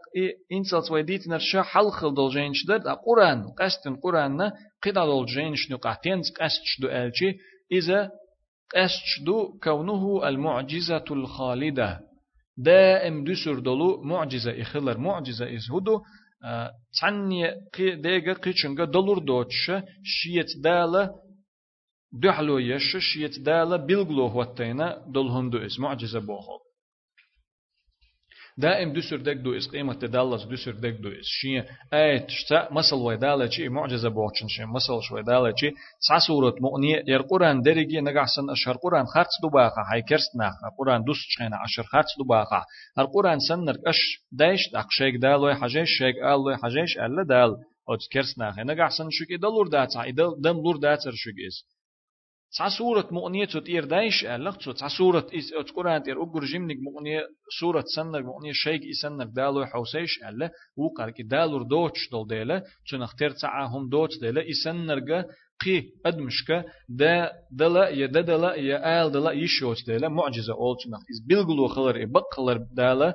إنسان 0.51 0.81
تويديت 0.87 1.27
نرشا 1.27 1.61
حلخل 1.61 2.13
دولجين 2.13 2.53
شدر 2.53 2.93
قرآن 2.93 3.47
قستن 3.59 3.95
قرآن 3.95 4.51
قدا 4.83 5.05
دولجين 5.05 5.55
شنو 5.55 5.77
قاتين 5.77 6.21
قست 6.39 6.61
شدو 6.63 6.87
ألشي 6.87 7.37
إذا 7.71 8.11
قست 8.75 9.01
شدو 9.05 9.59
كونه 9.63 10.27
المعجزة 10.27 11.05
الخالدة 11.11 11.99
دائم 12.57 13.23
دسر 13.23 13.59
دولو 13.59 14.01
معجزة 14.03 14.61
إخلر 14.61 14.97
معجزة 14.97 15.55
إزهدو 15.55 16.01
تعني 17.01 17.47
قي 17.73 17.95
ديغا 17.95 18.33
قيشنغا 18.33 18.85
دولور 18.85 19.19
دوتش 19.19 19.71
شيت 20.03 20.51
دالا 20.63 21.15
دحلو 22.13 22.59
يش 22.59 22.97
شيت 22.97 23.39
دالا 23.39 23.75
بلغلو 23.75 24.27
هوتينا 24.27 25.05
دولهندو 25.07 25.57
إس 25.57 25.79
معجزة 25.79 26.19
بوخو 28.58 28.68
دائم 28.68 28.92
دسر 28.92 29.16
دك 29.16 29.36
دو 29.36 29.56
اس 29.56 29.68
قيمة 29.68 29.94
تدلس 29.94 30.44
دسر 30.44 30.72
دك 30.72 31.00
دو 31.00 31.08
اس 31.08 31.26
شيء 31.26 31.64
ايت 31.92 32.30
شتا 32.30 32.68
مسل 32.72 32.96
ويدالة 32.96 33.48
شيء 33.50 33.70
معجزة 33.70 34.08
بوچن 34.08 34.48
شيء 34.48 34.66
مسل 34.66 35.02
شو 35.02 35.14
ويدالة 35.14 35.54
شيء 35.56 35.74
سع 36.08 36.18
سورة 36.18 36.54
مؤنية 36.60 37.04
ير 37.06 37.22
قرآن 37.22 37.62
درجي 37.62 38.00
نجحسن 38.00 38.50
أشهر 38.50 38.76
قرآن 38.76 39.06
خرط 39.06 39.28
دباقة 39.42 39.82
هاي 39.92 40.02
كرست 40.02 40.36
ناخا 40.36 40.68
قرآن 40.78 41.04
دوس 41.04 41.16
شينا 41.16 41.64
أشهر 41.64 41.86
خرط 41.86 42.06
دباقة 42.24 42.64
هر 42.98 43.04
قرآن 43.04 43.38
سنر 43.38 43.76
أش 43.86 44.00
دايش 44.32 44.60
أقشيك 44.74 45.14
دالوي 45.16 45.54
حجيش 45.54 45.88
شيك 45.98 46.16
آلوي 46.16 46.56
حجيش 46.56 46.98
ألا 46.98 47.22
دال 47.22 47.50
أو 47.88 47.96
كرست 48.12 48.38
ناخا 48.38 48.62
نجحسن 48.62 49.10
شو 49.10 49.24
كي 49.24 49.36
دلور 49.36 49.68
داتا 49.68 50.10
دم 50.38 50.56
لور 50.64 50.76
داتر 50.76 51.12
شو 51.14 51.30
كيس 51.30 51.77
سورة 52.50 53.08
مؤنية 53.10 53.44
تير 53.44 53.84
دايش 53.84 54.24
ألق 54.24 54.56
تسع 54.56 54.88
سورة 54.88 55.26
إس 55.38 55.52
أتقرأ 55.60 55.98
تير 55.98 56.22
أقر 56.22 56.44
جمنك 56.44 56.76
مؤنية 56.80 57.20
سورة 57.60 57.84
سنك 57.96 58.24
مؤنية 58.24 58.52
شيك 58.52 58.82
إسنك 58.90 59.26
دالو 59.26 59.66
حوسيش 59.66 60.22
ألا 60.28 60.50
وقال 60.76 61.10
كي 61.10 61.22
دالور 61.22 61.62
دوتش 61.62 62.10
دول 62.12 62.26
ديلا 62.26 62.62
تنختار 62.90 63.32
هم 63.44 63.88
دوتش 63.88 64.18
ديلا 64.18 64.50
إسنرجا 64.50 65.24
قي 65.64 65.84
أدمشكا 66.06 66.64
دا 66.88 67.30
دلا 67.52 67.88
يا 67.88 68.06
دلا 68.06 68.54
يا 68.54 69.02
آل 69.02 69.12
دلا 69.12 69.32
يشوت 69.32 69.76
ديلا 69.86 70.08
معجزة 70.08 70.52
أول 70.54 70.76
تنخ 70.84 71.00
إز 71.10 71.26
بلغلو 71.28 71.68
خلر 71.68 72.02
إبق 72.02 72.34
خلر 72.34 72.58
دالا 72.72 73.14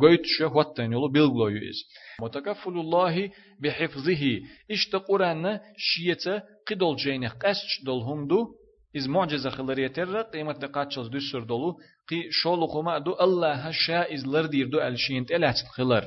قويت 0.00 0.20
شو 0.24 0.58
واتن 0.58 0.92
يلو 0.92 1.08
بلغلو 1.08 1.48
يز 1.48 1.84
متكفل 2.20 2.70
الله 2.70 3.30
بحفظه 3.62 4.40
إشت 4.70 4.96
قرآن 4.96 5.60
شيتا 5.76 6.42
قدول 6.68 6.96
جينخ 6.96 7.34
قسش 7.36 7.84
دول 7.84 8.02
هم 8.02 8.26
دو 8.26 8.61
إز 8.96 9.08
معجزة 9.08 9.50
خلرية 9.50 9.88
تر 9.88 10.22
قيمة 10.22 10.52
دقاتشز 10.52 11.08
دوسر 11.08 11.40
دولو 11.40 11.78
قي 12.08 12.30
شولو 12.30 12.66
خما 12.66 12.98
دو 12.98 13.16
الله 13.20 13.52
هشا 13.52 14.14
إز 14.14 14.26
لردير 14.26 14.68
دو 14.68 14.80
ألشين 14.80 15.26
تلات 15.26 15.54
خلر 15.74 16.04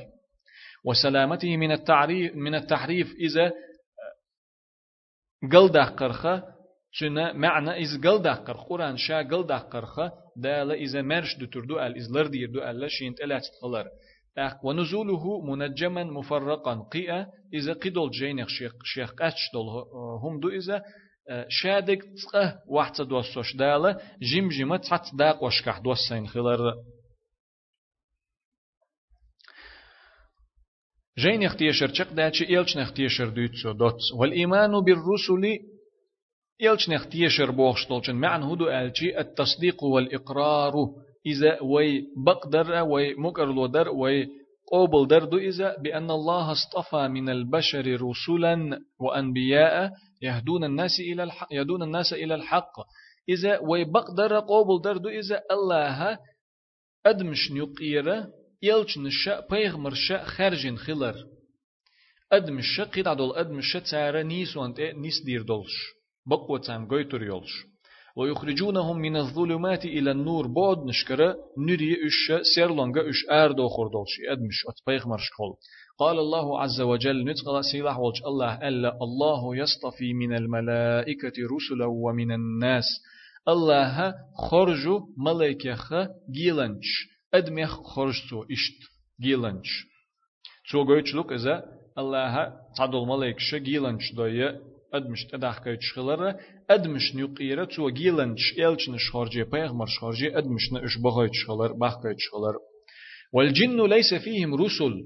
وسلامته 0.84 1.56
من 1.56 1.72
التعريف 1.72 2.34
من 2.34 2.54
التحريف 2.54 3.14
إذا 3.14 3.52
قلده 5.52 5.84
قرخة 5.84 6.42
شنا 6.90 7.32
معنى 7.32 7.82
إز 7.82 8.06
قلده 8.06 8.34
قرخ 8.34 8.68
قرآن 8.68 8.96
شا 8.96 9.22
قلده 9.22 9.58
قرخة 9.58 10.12
دالة 10.36 10.74
إذا 10.74 11.02
مرش 11.02 11.36
دو 11.38 11.46
تردو 11.46 11.78
أل 11.78 11.96
إز 11.96 12.10
لردير 12.12 12.50
دو 12.50 12.62
ألشين 12.62 13.14
تلات 13.14 13.42
خلر 13.62 13.86
ونزوله 14.64 15.40
منجما 15.40 16.04
مفرقا 16.04 16.74
قيا 16.92 17.26
إذا 17.54 17.72
قدول 17.72 18.10
جينخ 18.10 18.48
شيخ 18.48 18.72
شيخ 18.84 19.12
قاتش 19.12 19.50
دول 19.52 19.66
هم 20.22 20.40
دو 20.40 20.48
إذا 20.48 20.82
شادك 21.48 22.02
تقه 22.02 22.58
واحد 22.68 22.94
دوسوش 22.94 23.56
دالة 23.56 24.00
جيم 24.22 24.48
جيمة 24.48 24.76
تحت 24.76 25.14
داق 25.14 25.42
وشكح 25.42 25.78
دوسين 25.78 26.26
خلر 26.28 26.74
جين 31.18 31.42
اختيشر 31.42 31.88
چق 31.88 32.12
داتش 32.12 32.42
إلش 32.42 32.76
نختيشر 32.76 33.28
دوتسو 33.28 33.72
دوت 33.72 33.98
والإيمان 34.14 34.80
بالرسل 34.80 35.58
إلش 36.62 36.90
نختيشر 36.90 37.50
بوخشتولشن 37.50 38.14
معنى 38.14 38.44
هدو 38.44 38.68
ألشي 38.68 39.18
التصديق 39.18 39.84
والإقرار 39.84 40.72
إذا 41.26 41.62
وي 41.62 42.04
بقدر 42.26 42.82
وي 42.82 43.14
مقرلو 43.14 43.66
در 43.66 43.88
وي 43.88 44.28
قوبل 44.72 45.06
دردو 45.08 45.38
إذا 45.38 45.76
بأن 45.82 46.10
الله 46.10 46.52
اصطفى 46.52 47.08
من 47.08 47.28
البشر 47.28 47.98
رسلا 48.02 48.80
وأنبياء 49.00 49.92
يهدون 50.22 50.64
الناس 50.64 51.00
إلى 51.00 51.22
الحق 51.22 51.48
يهدون 51.50 51.82
الناس 51.82 52.12
إلى 52.12 52.34
الحق. 52.34 52.72
إذا 53.28 53.58
ويبقدر 53.58 54.40
قوبل 54.40 54.82
دردو 54.82 55.08
إذا 55.08 55.42
الله 55.50 56.18
أدمش 57.06 57.50
نيقيرة 57.50 58.26
يلش 58.62 58.98
نشاء 58.98 59.48
بيغمر 59.50 59.94
شاء 59.94 60.24
خارجين 60.24 60.78
خلر. 60.78 61.14
أدمش 62.32 62.80
قيد 62.80 63.08
عدول 63.08 63.36
أدمش 63.36 63.76
تارا 63.90 64.22
نيس 64.22 64.56
وانت 64.56 64.80
نيس 64.80 65.22
دير 65.24 65.42
دولش. 65.42 65.74
بقوة 66.26 66.58
تام 66.58 66.88
قيتر 66.88 67.22
يولش. 67.22 67.52
ويخرجونهم 68.16 68.98
من 68.98 69.16
الظلمات 69.16 69.84
إلى 69.84 70.10
النور 70.10 70.46
بعد 70.46 70.84
نشكرة 70.86 71.36
نري 71.58 71.92
إش 72.06 72.32
سيرلونغا 72.54 73.10
إش 73.10 73.30
آردو 73.30 73.68
خردولش 73.68 74.20
أدمش 74.28 74.64
أتبيغ 74.68 75.08
مرشخول 75.08 75.54
قال 75.98 76.18
الله 76.18 76.60
عز 76.60 76.80
وجل 76.80 77.24
نتقل 77.24 77.64
سيلاح 77.64 77.98
والج 77.98 78.16
الله 78.26 78.68
ألا 78.68 78.98
الله 79.02 79.56
يصطفي 79.56 80.14
من 80.14 80.36
الملائكة 80.36 81.32
رسلا 81.56 81.86
ومن 81.86 82.32
الناس. 82.32 82.84
الله 83.48 84.14
خرج 84.50 84.88
ملائكة 85.16 86.08
جيلنش 86.30 87.08
أدمخ 87.34 87.82
خرجتو 87.82 88.42
إشت 88.42 88.80
جيلنش 89.20 89.86
تو 90.70 90.84
قويتش 90.84 91.14
لوك 91.14 91.32
إذا 91.32 91.64
الله 91.98 92.52
تعدل 92.76 93.06
ملائكة 93.06 93.58
جيلنش 93.58 94.12
دوية 94.14 94.60
أدمش 94.94 95.24
تدخ 95.24 95.58
قويتش 95.64 95.92
خلره 95.92 96.38
أدمش 96.70 97.14
نيقيرة 97.14 97.64
تو 97.64 97.90
جيلنش 97.90 98.54
إلش 98.58 98.88
نشخرجي 98.88 99.44
بيغمر 99.44 99.86
شخرجي 99.86 100.38
أدمش 100.38 100.72
نش 100.72 100.98
بغيتش 100.98 101.44
خلر 101.46 101.72
بخيتش 101.72 102.28
خلر. 102.32 102.56
والجن 103.32 103.86
ليس 103.86 104.14
فيهم 104.14 104.54
رسل. 104.54 105.04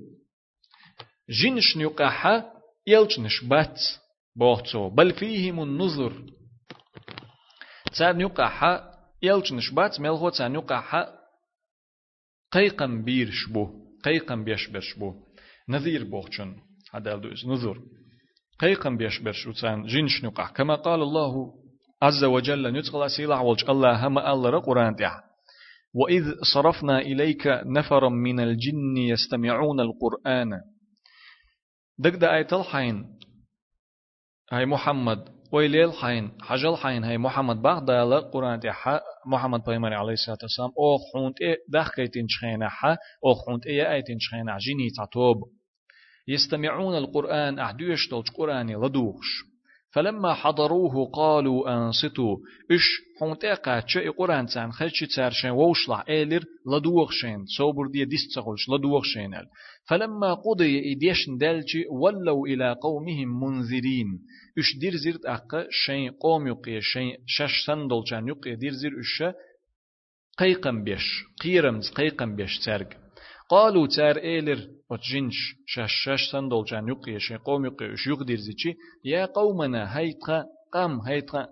جنش 1.30 1.76
نيقاحا 1.76 2.44
يلچنش 2.86 3.44
بات 3.44 3.80
بوغتو 4.36 4.88
بل 4.88 5.12
فيهم 5.12 5.62
النظر 5.62 6.12
تسار 7.92 8.16
نيقاحا 8.16 8.94
يلچنش 9.22 9.70
بات 9.70 10.00
ملغو 10.00 10.28
تسار 10.28 10.48
نيقاحا 10.48 11.06
قيقم 12.52 13.04
بيرش 13.04 13.48
بو 13.48 13.68
قيقم 14.04 14.44
بيشبرش 14.44 14.94
بو 14.94 15.14
نذير 15.68 16.04
بوغچن 16.04 16.56
هذا 16.94 17.20
نظر 17.46 17.78
قيقم 18.58 18.96
بيشبرش 18.96 19.46
وتسان 19.46 19.86
جنش 19.86 20.24
نيقاح 20.24 20.50
كما 20.50 20.74
قال 20.74 21.02
الله 21.02 21.52
عز 22.02 22.24
وجل 22.24 22.72
نتقل 22.72 23.10
سيلع 23.10 23.40
والج 23.40 23.70
الله 23.70 24.06
هم 24.06 24.18
الله 24.18 24.60
قرآن 24.60 24.96
تيح 24.96 25.30
وإذ 25.94 26.24
صرفنا 26.54 26.98
إليك 26.98 27.46
نفرا 27.66 28.08
من 28.08 28.40
الجن 28.40 28.96
يستمعون 28.96 29.80
القرآن. 29.80 30.60
دق 32.00 32.16
دا 32.16 32.34
آية 32.36 32.46
الحين 32.52 33.04
هاي 34.52 34.66
محمد. 34.66 35.24
ويليل 35.52 35.92
حين. 35.92 36.32
حجل 36.40 36.76
حين. 36.76 37.04
هي 37.04 37.18
محمد. 37.18 37.62
باغ 37.62 37.78
دالا 37.78 38.20
قرآن 38.20 38.60
تحا 38.60 39.00
محمد 39.26 39.64
بيمر 39.64 39.94
عليه 39.94 40.12
الصلاة 40.12 40.38
والسلام. 40.42 40.70
أو 40.78 40.98
خونت 41.12 41.40
إيه 41.40 41.56
دخيتين 41.68 42.26
شخينا 42.28 42.68
حا 42.68 42.96
أو 43.26 43.34
خونت 43.34 43.66
إيه 43.66 43.92
آيتين 43.92 44.16
شخينا 44.20 44.58
جيني 44.58 44.90
تعتوب 44.96 45.36
يستمعون 46.28 46.98
القرآن 46.98 47.58
أحدوش 47.58 48.08
تلج 48.08 48.28
قرآني 48.36 48.74
لدوغش 48.74 49.44
فلما 49.92 50.34
حضروه 50.34 51.10
قالوا 51.10 51.74
أنصتوا. 51.74 52.36
إش 52.70 52.86
حونتا 53.20 53.54
قاتش 53.54 53.98
قرآن 53.98 54.46
تان 54.46 54.72
خلش 54.72 55.04
تارشين 55.16 55.50
ووشلع 55.50 56.04
إيلر 56.08 56.44
لدوغشين 56.72 57.44
صوبر 57.58 57.86
دي 57.86 58.04
ديس 58.04 58.34
تغلش 58.34 58.68
لدوغشين 58.68 59.34
فلما 59.88 60.34
قضي 60.34 60.92
إديشن 60.92 61.38
دالجي 61.38 61.84
ولوا 61.90 62.46
إلى 62.46 62.76
قومهم 62.82 63.40
منذرين. 63.40 64.18
إش 64.58 64.78
دير 64.80 64.96
زيرت 64.96 65.26
أقا؟ 65.26 65.66
شين 65.70 66.10
قوم 66.10 66.46
يقي 66.46 66.80
شين 66.80 67.16
شش 67.26 67.66
سندل 67.66 68.04
جان 68.10 68.28
يقي. 68.28 68.56
دير 68.56 68.72
زير 68.72 68.90
إش 69.00 69.34
قيقم 70.38 70.84
بيش 70.84 71.24
قيرمز 71.42 71.90
قيقم 71.90 72.36
بيش 72.36 72.58
تارك 72.58 72.98
قالوا 73.50 73.86
تار 73.86 74.16
إيلر 74.16 74.68
وتجنش 74.90 75.54
شش 75.66 75.92
شش 76.04 76.30
سندل 76.32 76.64
جان 76.64 76.88
يقي 76.88 77.20
شين 77.20 77.38
قوم 77.38 77.66
يقي. 77.66 77.94
إش 77.94 78.06
يقدر 78.06 78.36
زيتشي؟ 78.36 78.74
يا 79.04 79.24
قومنا 79.26 79.98
هيتقا 79.98 80.44
قام 80.72 81.00
هيتقا 81.00 81.46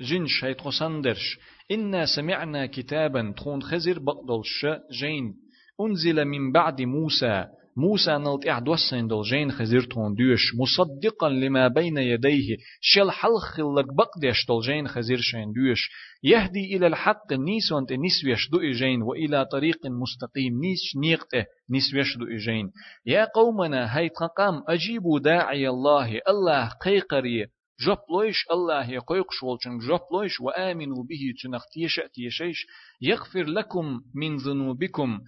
جنش 0.00 0.44
هيتقو 0.44 0.70
سندرش. 0.70 1.38
إنا 1.70 2.06
سمعنا 2.16 2.66
كتابا 2.66 3.34
تخون 3.36 3.62
خزر 3.62 3.98
بقدلش 3.98 4.66
جين. 5.00 5.34
أنزل 5.80 6.24
من 6.24 6.52
بعد 6.52 6.82
موسى. 6.82 7.46
موسى 7.76 8.10
نلت 8.10 8.48
إعدوسين 8.48 9.08
دل 9.08 9.22
جين 9.22 9.52
خزيرتون 9.52 10.14
دوش 10.14 10.54
مصدقا 10.60 11.28
لما 11.28 11.68
بين 11.68 11.98
يديه. 11.98 12.56
شل 12.80 13.10
حلخ 13.10 13.60
لك 13.60 13.94
بقدش 13.94 14.46
دل 14.48 14.60
جين 14.60 14.88
خزيرشين 14.88 15.52
دوش 15.52 15.90
يهدي 16.24 16.76
إلى 16.76 16.86
الحق 16.86 17.32
نيس 17.32 17.72
وانت 17.72 17.92
نسويش 17.92 18.50
دو 18.50 18.58
إجين 18.58 19.02
وإلى 19.02 19.46
طريق 19.52 19.86
مستقيم 19.86 20.60
نيس 20.60 20.96
نيقته 20.96 21.44
نسويش 21.70 22.16
دو 22.18 22.26
إجين. 22.26 22.70
يا 23.06 23.28
قومنا 23.34 23.98
هيت 23.98 24.18
قام 24.38 24.62
أجيبوا 24.68 25.18
داعي 25.18 25.68
الله. 25.68 26.20
الله 26.28 26.68
قيقري. 26.68 27.46
جوب 27.86 27.98
لويش 28.10 28.44
الله 28.52 28.90
يقويق 28.90 29.26
شولشن. 29.30 29.78
جوب 29.78 30.00
لويش 30.12 30.40
وآمنوا 30.40 31.04
به 31.08 31.22
تنختيش 31.42 32.00
تيشيش. 32.14 32.66
يغفر 33.00 33.44
لكم 33.44 34.00
من 34.14 34.36
ذنوبكم. 34.36 35.20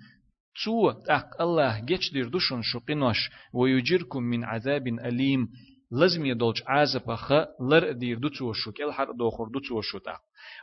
تو 0.64 0.90
أق 0.90 1.42
الله 1.42 1.80
جيش 1.80 2.12
دير 2.12 2.28
دوشن 2.28 2.62
شقنوش 2.62 3.30
ويجيركم 3.52 4.22
من 4.22 4.44
عذاب 4.44 4.86
أليم 4.86 5.48
لازم 6.00 6.26
يدولج 6.26 6.62
عازب 6.66 7.10
أخ 7.10 7.32
لر 7.60 7.92
دير 7.92 8.18
دوتو 8.18 8.52
شوك 8.52 8.80
الحر 8.80 9.12
دوخر 9.12 9.48
دوتو 9.54 9.80
شوتا 9.80 10.16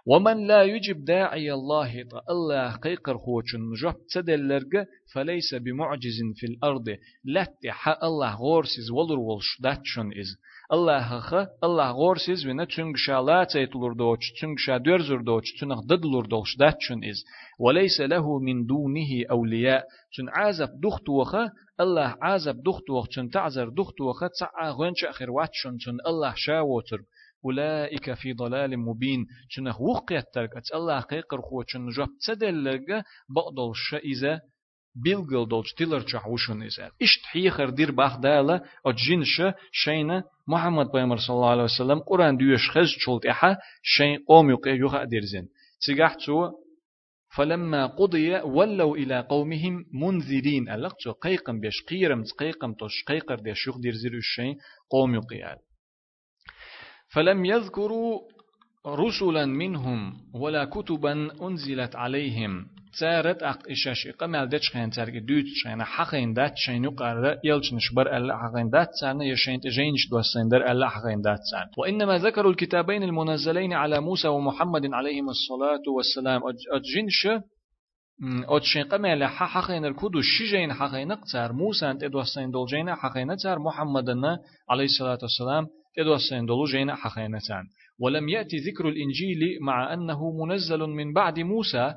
ومن 0.05 0.47
لا 0.47 0.63
يجب 0.63 1.05
داعي 1.05 1.53
الله 1.53 2.03
تا 2.03 2.21
الله 2.29 2.75
قيقر 2.75 3.17
خوچن 3.17 3.73
جوب 3.81 3.95
تدلرگ 4.13 4.73
فليس 5.13 5.53
بمعجز 5.53 6.19
في 6.35 6.45
الأرض. 6.45 6.87
لا 7.23 7.47
تحا 7.63 7.97
الله 8.03 8.35
غورسز 8.35 8.91
ولر 8.91 9.19
ولش 9.19 9.61
داتشن 9.61 10.11
إز. 10.19 10.37
الله 10.73 11.19
خ 11.19 11.33
الله 11.63 11.91
غورسز 11.91 12.45
ونا 12.45 12.65
تشنگ 12.65 12.95
شالا 12.97 13.43
تيتلور 13.43 13.93
دوچ 13.93 14.23
تشنگ 14.33 14.57
شا 14.57 14.77
دورزر 14.77 15.21
دوچ 15.21 15.47
تنخ 15.59 15.79
ددلور 15.89 16.25
دوش 16.25 16.57
داتشن 16.57 17.03
إز. 17.03 17.23
وليس 17.59 18.01
له 18.01 18.39
من 18.39 18.65
دونه 18.65 19.11
أولياء. 19.31 19.83
تن 20.17 20.29
عازب 20.29 20.69
دخت 20.83 21.09
وخ 21.09 21.35
الله 21.81 22.15
عازب 22.21 22.63
دخت 22.63 22.89
وخ 22.89 23.07
تن 23.07 23.29
تعذر 23.29 23.69
دخت 23.69 24.01
وخ 24.01 24.19
تسعى 24.19 24.69
غنش 24.69 25.05
أخر 25.05 25.31
واتشن 25.31 25.77
تن 25.77 25.97
الله 26.07 26.33
شاوتر 26.35 26.99
أولئك 27.45 28.13
في 28.13 28.33
ضلال 28.33 28.79
مبين. 28.79 29.25
شنخ 29.49 29.81
وقيت 29.81 30.25
ترك. 30.33 30.57
أتس 30.57 30.71
الله 30.71 30.99
قيقر 30.99 31.41
خو 31.41 31.63
شن 31.67 31.89
جاب 31.89 32.07
تدلرغ 32.27 33.01
بقدل 33.35 33.71
شئزة 33.75 34.39
بيلغل 35.03 35.47
دولش 35.47 35.73
تيلر 35.73 36.05
وشن 36.27 36.63
إزال 36.63 36.91
إشت 37.01 37.25
حيخر 37.25 37.69
دير 37.69 37.91
باخ 37.91 38.17
دالا. 38.19 38.63
أجين 38.85 39.23
شا 39.23 39.53
شينا 39.71 40.23
محمد 40.47 40.91
بيمر 40.91 41.17
صلى 41.17 41.35
الله 41.35 41.49
عليه 41.49 41.63
وسلم. 41.63 41.99
قرآن 41.99 42.37
ديوش 42.37 42.69
خز 42.69 42.87
شلت 42.87 43.25
إحا. 43.25 43.57
شين 43.83 44.19
قوم 44.27 44.49
يقى 44.49 44.71
يوخا 44.71 45.03
ديرزين 45.03 45.47
تو 46.25 46.51
فلما 47.35 47.85
قضي 47.85 48.35
ولوا 48.35 48.97
إلى 48.97 49.19
قومهم 49.29 49.85
منذرين. 49.93 50.69
ألقتو 50.69 51.11
قيقم 51.11 51.59
بيش 51.59 51.83
قيرم 51.89 52.23
قيقم 52.39 52.73
توش 52.73 53.03
قيقر 53.07 53.35
ديش 53.35 53.67
يخ 53.67 53.77
دير 53.77 53.93
زيرو 53.93 54.17
الشين 54.17 54.57
قوم 54.89 55.15
يقيال. 55.15 55.57
فلم 57.13 57.45
يذكروا 57.45 58.19
رسلا 58.87 59.45
منهم 59.45 60.13
ولا 60.33 60.65
كتبا 60.65 61.29
أنزلت 61.41 61.95
عليهم. 61.95 62.65
تارت 62.99 63.43
أق 63.43 63.59
إشاش 63.71 64.07
إقامل 64.07 64.49
دتش 64.49 64.69
خين 64.71 64.89
تارك 64.89 65.13
دوت 65.13 65.45
شين 65.45 65.83
حقين 65.83 66.33
دات 66.33 66.53
شين 66.55 66.83
يقرر 66.83 67.37
يلش 67.43 67.73
نشبر 67.73 68.17
ألا 68.17 68.37
حقين 68.37 68.69
دات 68.69 68.89
سان 69.01 69.21
يشين 69.21 69.59
تجينش 69.59 70.09
دوسين 70.11 70.49
در 70.49 70.71
ألا 70.71 70.89
حقين 70.89 71.21
دات 71.21 71.39
سان. 71.51 71.67
وإنما 71.77 72.17
ذكروا 72.17 72.51
الكتابين 72.51 73.03
المنزلين 73.03 73.73
على 73.73 74.01
موسى 74.01 74.27
ومحمد 74.27 74.93
عليهم 74.93 75.29
الصلاة 75.29 75.83
والسلام. 75.95 76.41
أجنش 76.73 77.27
أتشين 78.49 78.83
قمل 78.83 79.23
حقين 79.25 79.85
الكدو 79.85 80.21
شجين 80.21 80.73
حقين 80.73 81.11
قتار. 81.11 81.53
موسى 81.53 81.91
أنت 81.91 82.03
دوسين 82.03 82.51
دولجين 82.51 82.95
حقين 82.95 83.37
تار. 83.37 83.59
محمدنا 83.59 84.39
عليه 84.69 84.85
الصلاة 84.85 85.19
والسلام 85.21 85.67
تدوسين 85.97 86.45
دولو 86.45 86.65
جينا 86.65 86.95
حقينتان 86.95 87.63
ولم 88.01 88.29
يأتي 88.29 88.57
ذكر 88.57 88.89
الإنجيل 88.89 89.57
مع 89.61 89.93
أنه 89.93 90.45
منزل 90.45 90.79
من 90.79 91.13
بعد 91.13 91.39
موسى. 91.39 91.95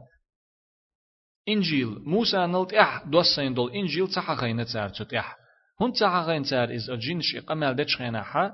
إنجيل 1.49 1.89
موسى 2.07 2.37
نلت 2.37 2.75
إح 2.75 3.05
دوسين 3.07 3.55
دول. 3.55 3.71
إنجيل 3.73 4.09
تحقين 4.09 4.65
تار 4.65 4.89
تت 4.89 5.15
إح. 5.15 5.37
هون 5.83 5.93
تحقين 5.93 6.43
تار 6.43 6.75
إز 6.75 6.91
أجين 6.91 7.21
شي 7.21 7.39
قمال 7.39 7.77
دتش 7.77 7.97
خينا 7.97 8.23
حا. 8.23 8.53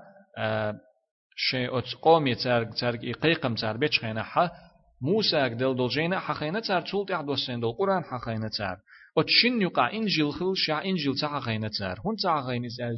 شيء 1.36 1.78
أت 1.78 1.94
قومي 2.02 2.34
تار 2.34 2.64
تار 2.64 2.94
إقيقم 2.94 3.54
تار 3.54 3.76
بيتش 3.76 4.00
خينا 4.00 4.22
حا. 4.22 4.50
موسى 5.02 5.48
دل 5.48 5.76
دول 5.76 5.88
جينا 5.88 6.20
حقين 6.20 6.62
تار 6.62 6.80
تولت 6.82 7.10
إح 7.10 7.20
دوسين 7.20 7.60
دول. 7.60 7.72
قرآن 7.72 8.04
حقين 8.04 8.50
تار 8.58 8.76
وتشن 9.16 9.62
يقع 9.62 9.92
إنجيل 9.92 10.33
خل 10.33 10.53
شع 10.57 10.85
إنجيل 10.85 11.14
تاع 11.14 11.38
غينتار 11.38 12.01
هون 12.07 12.16
تاع 12.16 12.40
غينتار 12.40 12.96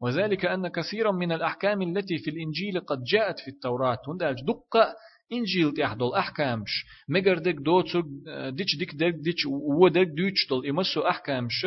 وذلك 0.00 0.44
أن 0.44 0.68
كثيرا 0.68 1.12
من 1.12 1.32
الأحكام 1.32 1.82
التي 1.82 2.18
في 2.18 2.30
الإنجيل 2.30 2.80
قد 2.80 3.04
جاءت 3.04 3.40
في 3.40 3.48
التوراة. 3.48 3.98
هون 4.08 4.16
دقة 4.18 4.94
إنجيل 5.32 5.72
تحدل 5.72 6.14
أحكامش 6.14 6.84
مجر 7.08 7.38
دك 7.38 7.54
دوتو 7.54 8.02
ديش 8.50 8.76
ديك 8.78 8.94
دك 8.94 9.14
ديش 9.14 9.46
ودك 9.80 10.06
دوتش 10.06 10.46
دل 10.50 10.66
إمسو 10.68 11.00
أحكامش 11.00 11.66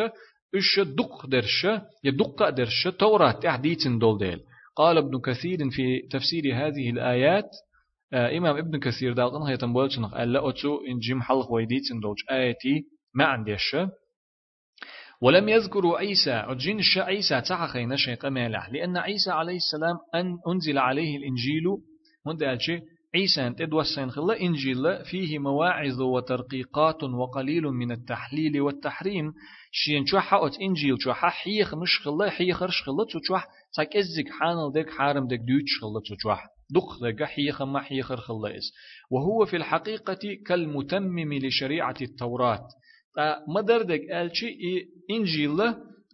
إش 0.55 0.79
دق 0.79 1.25
درش 1.25 1.67
يدق 2.03 2.49
درش 2.49 2.87
توراة 2.99 3.31
تحديتن 3.31 3.99
دول 3.99 4.17
ديل. 4.17 4.39
قال 4.75 4.97
ابن 4.97 5.19
كثير 5.19 5.69
في 5.69 6.07
تفسير 6.11 6.43
هذه 6.55 6.89
الآيات 6.89 7.49
إمام 8.13 8.57
ابن 8.57 8.79
كثير 8.79 9.13
دالقن 9.13 9.41
هي 9.41 9.57
تنبولشنخ 9.57 10.13
ألا 10.13 10.49
أتو 10.49 10.77
إن 10.87 10.99
جيم 10.99 11.21
حلق 11.21 11.51
ويديتن 11.51 11.99
دولش 11.99 12.25
آيتي 12.31 12.85
ما 13.13 13.25
عنديش 13.25 13.75
ولم 15.21 15.49
يذكروا 15.49 15.97
عيسى 15.97 16.31
الشا 16.79 17.03
عيسى 17.03 17.41
تعخين 17.41 17.97
شيء 17.97 18.15
قمالح 18.15 18.69
لأن 18.69 18.97
عيسى 18.97 19.31
عليه 19.31 19.55
السلام 19.55 19.97
أن 20.15 20.37
أنزل 20.47 20.77
عليه 20.77 21.17
الإنجيل. 21.17 21.63
دالشي 22.39 22.79
عيسى 23.15 23.47
أنت 23.47 23.61
دوسين 23.61 24.11
خلا 24.11 24.41
إنجيل 24.41 25.05
فيه 25.05 25.39
مواعظ 25.39 26.01
وترقيقات 26.01 27.03
وقليل 27.03 27.63
من 27.63 27.91
التحليل 27.91 28.61
والتحريم. 28.61 29.33
شين 29.71 30.05
شو 30.05 30.19
حقت 30.19 30.59
إنجيل 30.61 30.95
شو 30.99 31.13
حيخ 31.13 31.75
مش 31.75 31.99
خلا 32.03 32.29
حيخ 32.29 32.63
رش 32.63 32.83
خلا 32.83 33.05
شو 33.09 33.37
تاك 33.75 33.97
إزك 33.97 34.29
حانل 34.39 34.71
دك 34.75 34.89
حارم 34.89 35.27
دك 35.27 35.39
دوتش 35.39 35.79
خلا 35.81 36.01
شو 36.03 36.15
دق 36.69 37.09
دك 37.09 37.23
حيخ 37.23 37.61
ما 37.61 37.79
حيخ 37.79 38.13
خلا 38.13 38.57
إز. 38.57 38.71
وهو 39.11 39.45
في 39.45 39.57
الحقيقة 39.57 40.19
كالمتمم 40.47 41.33
لشريعة 41.33 41.95
التوراة. 42.01 42.67
مدردك 43.47 44.01
ألشي 44.11 44.57
إنجيل 45.11 45.57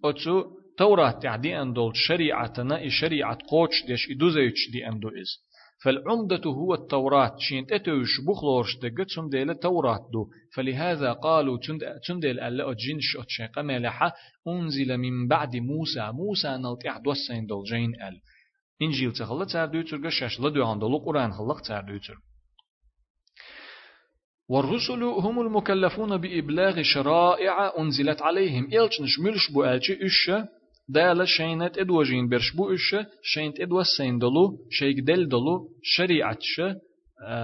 أتسو 0.06 0.44
توراة 0.78 1.12
تعدي 1.12 1.62
أندول 1.62 1.92
شريعتنا 1.96 2.84
قوش 3.50 3.86
ديش 3.88 4.12
دي 4.72 4.88
أندو 4.88 5.10
إز 5.10 5.50
فالعمدة 5.84 6.42
هو 6.46 6.74
التوراة 6.74 7.36
شين 7.40 7.66
تتوش 7.66 8.10
بخلورش 8.28 8.78
دقت 8.78 9.10
سنديل 9.10 9.56
توراة 9.56 10.10
دو 10.14 10.28
فلهذا 10.54 11.14
قالوا 11.14 11.58
تنديل 12.08 12.40
ألا 12.40 12.72
أجينش 12.72 13.18
أتشي 13.18 13.46
قمالحة 13.46 14.14
أنزل 14.48 14.98
من 14.98 15.28
بعد 15.28 15.56
موسى 15.56 16.12
موسى 16.12 16.48
نلتع 16.48 16.98
دوسين 16.98 17.46
دول 17.46 17.64
جين 17.64 18.02
أل 18.02 18.22
إنجيل 18.82 19.12
تخلط 19.14 19.52
تار 19.52 19.68
دوتر 19.68 19.98
قشاش 20.06 20.40
لدو 20.40 20.66
عندو 20.66 20.98
قرآن 20.98 21.32
خلق 21.32 21.62
تار 21.62 21.82
دوتر 21.82 22.18
والرسل 24.50 25.04
هم 25.04 25.42
المكلفون 25.42 26.18
بإبلاغ 26.18 26.82
شرائع 26.82 27.74
أنزلت 27.80 28.22
عليهم. 28.22 28.66
إلش 28.66 29.02
نشملش 29.02 29.52
بو 29.54 29.64
ألشي 29.64 30.06
إش؟ 30.06 30.32
دالا 30.90 31.26
شينت 31.26 31.78
ادوجين 31.78 32.30
برش 32.30 32.56
بو 32.56 32.74
إش؟ 32.74 32.96
شينت 33.24 33.60
ادوسين 33.60 34.20
دلو 34.20 34.58
شيك 34.70 35.00
دل 35.00 35.28
دلو 35.30 35.70
شريعة 35.84 36.38
ش 36.42 36.62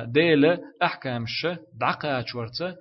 ديلا 0.06 0.60
أحكام 0.84 1.26
ش 1.28 1.48
دعقا 1.80 2.24
شورتا 2.26 2.76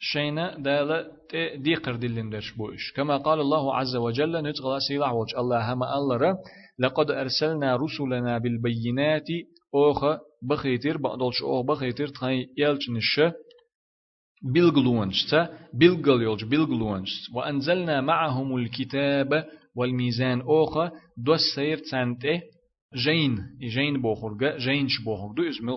شينا 0.00 0.58
دالا 0.58 1.10
ديقر 1.56 1.96
دلين 1.96 2.30
درش 2.30 2.52
بوش 2.52 2.92
كما 2.96 3.16
قال 3.16 3.40
الله 3.40 3.76
عز 3.76 3.96
وجل 3.96 4.36
نتغلا 4.36 4.78
سيلع 4.78 5.12
وج 5.12 5.34
الله 5.38 5.72
هما 5.72 5.94
الله 5.94 6.38
لقد 6.78 7.10
أرسلنا 7.10 7.76
رسلنا 7.76 8.38
بالبينات 8.38 9.26
أوخ 9.74 10.04
بخيتر 10.50 10.96
بقدلش 10.96 11.42
أوخ 11.42 11.66
بخيتر 11.66 12.08
تخي 12.08 12.46
يلچنش 12.58 13.20
bilguluanç 14.44 15.16
تا 15.30 15.40
bilgal 15.80 16.20
yolcu 16.28 16.46
bilguluanç 16.52 17.10
وأنزلنا 17.34 18.00
معهم 18.00 18.56
الكتاب 18.56 19.30
والميزان 19.76 20.40
أوخا 20.40 20.90
دو 21.26 21.36
سير 21.54 21.78
تانته 21.90 22.40
جين 23.04 23.32
جين 23.74 24.02
بوخرجا 24.02 24.58
جينش 24.58 24.94
بوخرج 25.04 25.36
دو 25.36 25.42
اسمه 25.48 25.76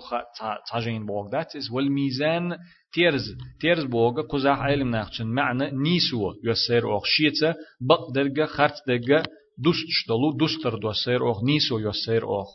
تا 0.70 0.80
جين 0.80 1.06
بوخرج 1.06 1.32
that 1.32 1.50
is 1.60 1.72
والميزان 1.72 2.58
تيرز. 2.94 3.26
تيرز 3.62 3.84
بوغا 3.84 4.22
قزاح 4.22 4.60
علم 4.60 4.90
ناخشن 4.92 5.28
معنى 5.28 5.72
نيسو 5.72 6.34
يسير 6.44 6.92
أوخ 6.92 7.04
شيتا 7.06 7.56
بق 7.82 8.12
درجة 8.16 8.46
خرط 8.46 8.74
درجة 8.88 9.24
دوست 9.58 10.08
دلو 10.10 10.32
دوستر 10.40 10.78
دو 10.78 10.92
سير 10.94 11.28
أوخ 11.28 11.44
نيسو 11.44 11.80
يسير 11.80 12.24
أوخ 12.24 12.48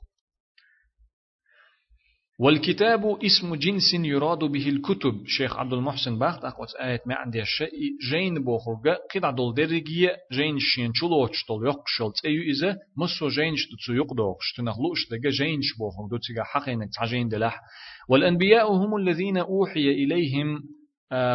والكتاب 2.42 3.18
اسم 3.24 3.54
جنس 3.54 3.94
يراد 3.94 4.38
به 4.38 4.68
الكتب. 4.68 5.26
شيخ 5.26 5.56
عبد 5.56 5.72
المحسن 5.72 6.18
باخت 6.18 6.44
أقوت 6.44 6.74
آية 6.74 7.00
ما 7.06 7.14
عندي 7.14 7.42
الشيء 7.42 7.70
جين 8.10 8.44
بوخرجا 8.44 8.98
قد 9.14 9.24
عدل 9.24 9.54
درجية 9.54 10.16
جين 10.32 10.58
شين 10.58 10.90
شلوش 10.94 11.44
تل 11.44 11.66
يقشل 11.66 12.12
تأيو 12.22 12.42
إذا 12.42 12.76
مسو 12.96 13.28
جين 13.28 13.56
شتو 13.56 13.92
يقدوش 13.92 14.52
تنخلوش 14.56 15.08
دقا 15.10 15.30
جين 15.30 15.62
شبوخرج 15.62 16.10
دو 16.10 16.16
تيجا 16.16 16.42
حقينك 16.42 16.88
تعجين 16.94 17.28
دلح. 17.28 17.60
والأنبياء 18.08 18.72
هم 18.72 18.96
الذين 18.96 19.36
أوحي 19.36 19.90
إليهم 19.90 20.62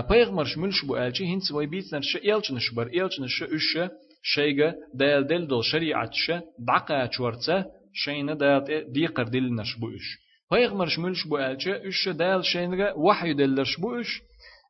بيغمرش 0.09 0.57
ملش 0.57 0.85
بو 0.85 0.97
آلشي 0.97 1.33
هنس 1.33 1.51
وي 1.51 1.65
بيتنا 1.65 2.01
ش 2.01 2.15
إلش 2.15 2.51
نشبر 2.51 2.87
إلش 2.87 3.19
نش 3.19 3.43
إش 3.43 3.89
شيغا 4.23 4.73
دال 4.93 5.27
دل 5.27 5.47
دل 5.47 5.63
شريعة 5.63 6.11
ش 6.13 6.31
دعقا 6.59 7.09
شورتا 7.11 7.65
شينا 7.93 8.33
دال 8.33 8.91
ديقر 8.93 9.23
دل 9.23 9.55
نشبو 9.55 9.87
إش 9.89 10.26
Peygamber 10.51 10.87
şmülş 10.87 11.19
bu 11.29 11.39
elçe 11.39 11.71
üç 11.71 12.07
del 12.07 12.41
şeyine 12.41 12.93
vahiy 12.95 13.37
dellerş 13.37 13.75
bu 13.81 13.99
üç 13.99 14.21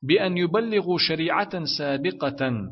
بأن 0.04 0.38
يبلغوا 0.38 0.98
شريعة 0.98 1.66
سابقة 1.78 2.72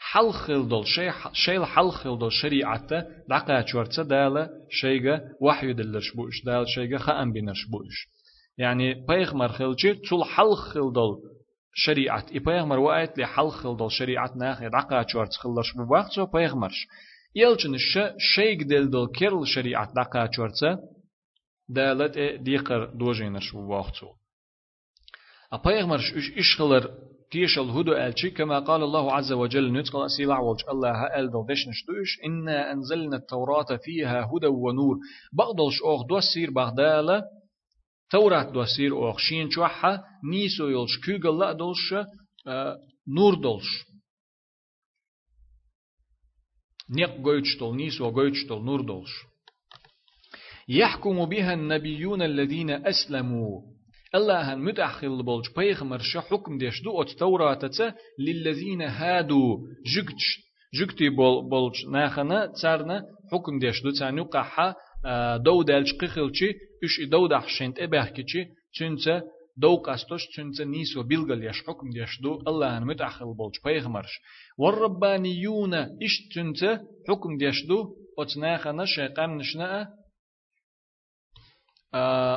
حلخل 0.00 0.68
دول 0.68 0.86
شيء 0.86 1.12
شيء 1.32 1.64
حلخل 1.64 2.18
دول 2.18 2.32
شريعة 2.32 2.88
دقا 3.28 3.66
شورتة 3.66 4.02
دالة 4.02 4.48
شيء 4.70 5.20
وحي 5.40 5.72
دلش 5.72 6.14
بوش 6.14 6.44
دال 6.44 6.68
شيء 6.68 6.98
خام 6.98 7.32
بنش 7.32 7.66
بوش 7.70 8.08
يعني 8.58 8.94
بيغمر 8.94 9.48
خلجي 9.48 9.94
تول 9.94 10.24
حلخل 10.24 10.92
دول 10.92 11.16
شريعة 11.74 12.26
إي 12.32 12.38
بيغمر 12.38 12.78
وقت 12.78 13.18
لي 13.18 13.26
حلخل 13.26 13.76
دول 13.76 13.92
شريعة 13.92 14.32
ناخي 14.36 14.68
دقا 14.68 15.04
شورت 15.08 15.34
خلش 15.34 15.72
بوقت 15.76 16.12
سو 16.12 16.26
بيغمرش 16.26 16.86
يلچن 17.36 17.76
شيء 18.34 18.62
دل 18.62 18.90
دول 18.90 19.08
كيرل 19.08 19.46
شريعة 19.46 19.92
دقا 19.94 20.30
شورتة 20.32 20.78
دالت 21.68 22.18
ديقر 22.42 22.84
دوجينش 22.84 23.54
وواختو 23.54 24.06
أبيغمرش 25.52 26.12
إش 26.14 26.30
إشخلر 26.38 26.90
تيش 27.30 27.58
الهدو 27.58 27.92
ألشي 27.92 28.30
كما 28.30 28.58
قال 28.58 28.82
الله 28.82 29.12
عز 29.12 29.32
وجل 29.32 29.72
نتقل 29.72 30.10
سيلع 30.10 30.38
والج 30.38 30.60
الله 30.68 31.06
ألدل 31.16 31.46
دشنش 31.48 31.84
دوش 31.88 32.18
إنا 32.26 32.72
أنزلنا 32.72 33.16
التوراة 33.16 33.76
فيها 33.82 34.24
هدى 34.24 34.46
ونور 34.46 34.96
بغدلش 35.32 35.82
أوخ 35.84 36.06
دوسير 36.06 36.50
بغدالة 36.50 37.22
توراة 38.10 38.50
دوسير 38.50 38.92
أوخ 38.92 39.18
شين 39.18 39.50
شوحة 39.50 40.04
نيسو 40.30 40.68
يلش 40.68 40.98
كيغل 41.04 41.38
لا 41.38 41.52
دلش 41.52 41.94
آه 42.46 42.76
نور 43.08 43.34
دلش 43.34 43.86
نيق 46.90 47.18
goyçtol, 47.26 47.74
niso 47.74 48.12
goyçtol, 48.14 48.60
nur 48.64 48.86
dolş. 48.86 49.10
يحكم 50.68 51.24
بها 51.24 51.54
النبيون 51.54 52.22
الذين 52.22 52.70
أسلموا. 52.70 53.60
الله 54.14 54.54
هن 54.54 54.58
متأخل 54.58 55.22
بولج 55.22 55.46
بيغمر 55.56 55.98
شا 55.98 56.20
حكم 56.20 56.58
ديش 56.58 56.82
دو 56.82 57.02
ات 57.02 57.10
توراة 57.10 57.60
للذين 58.18 58.82
هادوا 58.82 59.58
جكتش 59.96 60.40
جكتي 60.74 61.08
بول 61.08 61.48
بولج 61.50 61.86
ناخنا 61.92 62.46
تسارنا 62.46 63.02
حكم 63.32 63.58
ديش 63.58 63.82
دو 63.82 63.90
تسانيو 63.90 64.24
قحا 64.24 64.74
دو 65.36 65.62
دالج 65.62 65.92
قخلچي 65.92 66.54
اش 66.84 67.00
دو 67.10 67.26
دحشنت 67.26 67.78
ابهكچي 67.78 68.46
تنسى 68.78 69.20
دو 69.56 69.76
قاستوش 69.76 70.26
تنسى 70.36 70.64
نيسو 70.64 71.02
بيلغل 71.02 71.44
يش 71.44 71.62
حكم 71.66 71.90
ديش 71.90 72.20
دو. 72.22 72.42
الله 72.48 72.78
هن 72.78 72.84
متأخل 72.84 73.34
بولج 73.34 73.54
بيغمرش 73.64 74.20
والربانيون 74.58 75.74
اش 75.74 76.28
تنسى 76.34 76.78
حكم 77.08 77.36
ديش 77.36 77.66
دو؟ 77.66 77.94
ات 78.18 78.36
ناخنا 78.38 78.84
شيقام 78.84 79.38
نشنا 79.38 79.88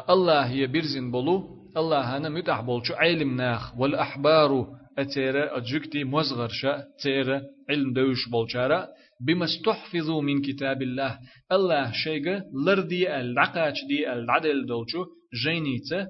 الله 0.10 0.42
هي 0.42 0.68
برزن 0.68 1.12
بولو. 1.12 1.60
الله 1.78 2.18
هنا 2.18 2.30
متح 2.30 2.62
بولشو. 2.62 2.94
علم 2.94 3.36
ناخ. 3.36 3.80
والأحبار 3.80 4.68
أتيرا 4.98 5.58
أجكتي 5.58 6.04
مزغر 6.04 6.50
شا 6.50 6.84
تيرا 7.04 7.42
علم 7.70 7.94
دوش 7.94 8.30
بولشارا 8.32 8.88
بما 9.28 9.46
استحفظوا 9.46 10.22
من 10.22 10.42
كتاب 10.42 10.82
الله. 10.82 11.20
الله 11.52 11.92
شيغا 11.92 12.42
لردي 12.66 13.20
العقاش 13.20 13.86
دي 13.88 14.14
العدل 14.14 14.66
دولشو. 14.66 15.06
جينيتا 15.44 16.08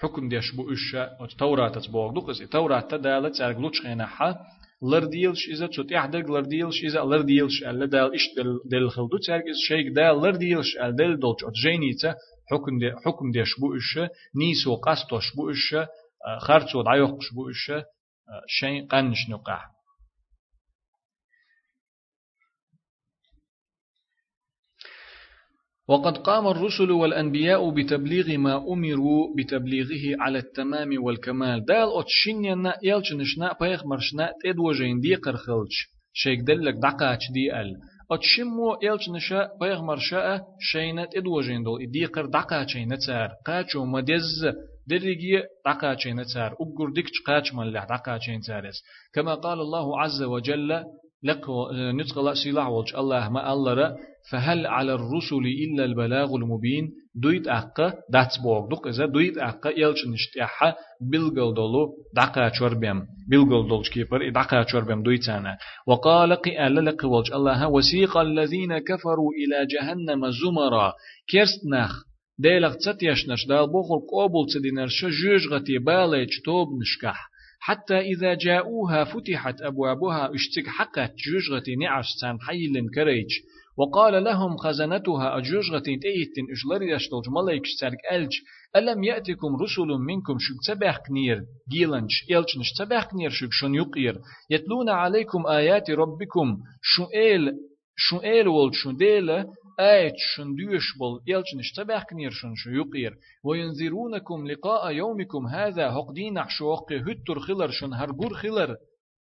حكم 0.00 0.28
ديش 0.28 0.54
بو 0.56 0.72
إشا. 0.72 1.24
التوراة 1.24 1.68
تبوغ 1.68 2.12
دوقس 2.12 2.40
التوراة 2.42 2.80
تدالة 2.80 3.28
تارغلوش 3.28 3.80
خيناحا 3.82 4.36
لرديلش 4.92 5.48
إذا 5.48 5.66
تشوت 5.66 5.92
يحدق. 5.92 6.30
لرديلش 6.30 6.84
إذا 6.84 7.00
لرديلش 7.00 7.62
ألا 7.62 7.86
دال 7.86 8.14
إش 8.14 8.24
دل 8.70 8.90
خلدو 8.90 9.18
تارغز 9.26 9.58
شيغ 9.68 9.92
دال. 9.94 10.16
لرديلش 10.22 10.76
أل 10.76 10.96
دل 10.96 11.18
دولش 11.18 11.40
جينيتا 11.64 12.14
حكم 12.50 12.78
دي 12.78 12.92
حكم 13.04 13.30
ديش 13.30 13.60
بو 13.60 13.76
إش 13.76 13.98
نيسو 14.36 14.76
قصتوش 14.76 15.36
بو 15.36 15.50
إش 15.50 15.76
خرچو 16.40 16.82
دعيوقش 16.82 17.32
بو 17.34 17.50
إش 17.50 17.72
شيء 18.48 18.86
قنش 18.86 19.30
نقع 19.30 19.74
وقد 25.88 26.16
قام 26.18 26.46
الرسل 26.46 26.90
والأنبياء 26.90 27.70
بتبليغ 27.70 28.36
ما 28.38 28.56
أمروا 28.56 29.36
بتبليغه 29.36 30.22
على 30.22 30.38
التمام 30.38 31.04
والكمال. 31.04 31.64
دال 31.64 31.88
أتشينينا 31.98 32.78
يلچنشنا 32.82 33.56
بيغمرشنا 33.60 34.32
تدوجين 34.44 35.00
دي 35.00 35.14
قرخلش. 35.14 35.76
شيك 36.12 36.40
دلك 36.40 36.74
دقاش 36.74 37.30
دي 37.32 37.60
أل. 37.60 37.76
أتشمو 38.14 38.74
إلش 38.74 39.08
نشا 39.08 39.48
بيغمر 39.60 39.96
شاء 39.96 40.42
شينت 40.60 41.16
إدوجين 41.16 41.62
دول 41.62 41.82
إديقر 41.82 42.26
دقا 42.26 42.66
شينت 42.66 43.00
سار 43.00 43.30
قاچو 43.46 43.84
مدز 43.84 44.46
درجي 44.86 45.42
دقا 45.66 45.96
شينت 45.96 46.26
سار 46.26 46.52
أقر 46.52 46.90
ديكش 46.94 47.22
قاچ 47.26 47.54
من 47.54 47.66
لح 47.72 47.84
دقا 47.84 48.18
شينت 48.18 48.44
سارس 48.44 48.82
كما 49.14 49.34
قال 49.34 49.60
الله 49.60 50.00
عز 50.00 50.22
وجل 50.22 50.84
لق 51.24 51.50
نتقل 51.72 52.36
سلاح 52.36 52.68
والج 52.68 52.96
الله 52.96 53.28
ما 53.28 53.52
الله 53.52 53.96
فهل 54.30 54.66
على 54.66 54.94
الرسل 54.94 55.44
إلا 55.64 55.84
البلاغ 55.84 56.34
المبين؟ 56.34 56.92
دويت 57.14 57.48
أقا 57.48 57.92
دات 58.10 58.34
بوغ. 58.42 58.68
دوك 58.68 58.86
إذا 58.86 59.06
دويت 59.06 59.38
أقا 59.38 59.70
يلش 59.70 60.06
نشتيحا 60.06 60.74
بلغل 61.00 61.54
دولو 61.54 61.94
دقا 62.16 62.48
چوربيم. 62.48 63.02
بلغل 63.30 63.68
دولش 63.68 63.90
كيبر 63.90 64.30
دقا 64.30 64.62
چوربيم 64.62 65.02
دويتانا. 65.02 65.58
وقال 65.86 66.34
قئال 66.34 66.84
لك 66.84 67.04
والج 67.04 67.32
الله 67.32 67.68
وسيق 67.68 68.16
الذين 68.16 68.78
كفروا 68.78 69.30
إلى 69.40 69.66
جهنم 69.66 70.30
زمرا. 70.30 70.92
كيرستناخ 71.28 72.04
ديلغ 72.38 72.72
تساتيشنش 72.74 73.46
دال 73.48 73.66
بوخل 73.66 74.00
قوبل 74.12 74.52
تدينرش 74.54 75.04
جوجغتي 75.04 75.78
باليج 75.78 76.28
توب 76.44 76.68
نشكح. 76.80 77.33
حتى 77.66 77.98
إذا 77.98 78.34
جاءوها 78.34 79.04
فتحت 79.04 79.62
أبوابها 79.62 80.30
اشتك 80.34 80.68
حقت 80.68 81.12
جوجغتي 81.26 81.76
نعش 81.76 82.06
سان 82.20 82.40
حيل 82.40 82.90
كريج. 82.94 83.26
وقال 83.78 84.24
لهم 84.24 84.56
خزنتها 84.56 85.38
أجوجغتين 85.38 86.00
تيتن 86.00 86.52
إشلري 86.52 86.90
يشتلج 86.90 87.28
ملايك 87.28 87.62
سارك 87.80 87.98
ألج. 88.12 88.32
ألم 88.76 89.04
يأتكم 89.04 89.56
رسل 89.62 89.88
منكم 90.06 90.36
شك 90.38 90.74
تباح 90.74 90.98
كنير 91.08 91.42
جيلنش 91.70 92.24
إلجنش 92.30 92.72
تباح 92.78 93.04
كنير 93.10 93.30
شك 93.30 93.52
شن 93.52 93.74
يقير. 93.74 94.18
يتلون 94.50 94.88
عليكم 94.88 95.46
آيات 95.46 95.90
ربكم. 95.90 96.58
شو 96.82 97.04
إل 97.04 97.52
شو 97.96 98.90
آيات 99.80 100.14
شن 100.34 100.54
ديوش 100.54 100.98
بول 100.98 101.20
إلجنش 101.28 101.72
تباح 101.76 102.04
كنير 102.04 102.30
شن 102.30 102.54
شو 102.54 102.70
يقير. 102.70 103.14
وينذرونكم 103.44 104.46
لقاء 104.46 104.92
يومكم 104.92 105.46
هذا 105.46 105.88
هقدين 105.88 106.42
حشوق 106.42 106.92
هتر 106.92 107.38
خلر 107.40 107.70
شن 107.70 107.92
هرجور 107.92 108.34
خلر. 108.34 108.76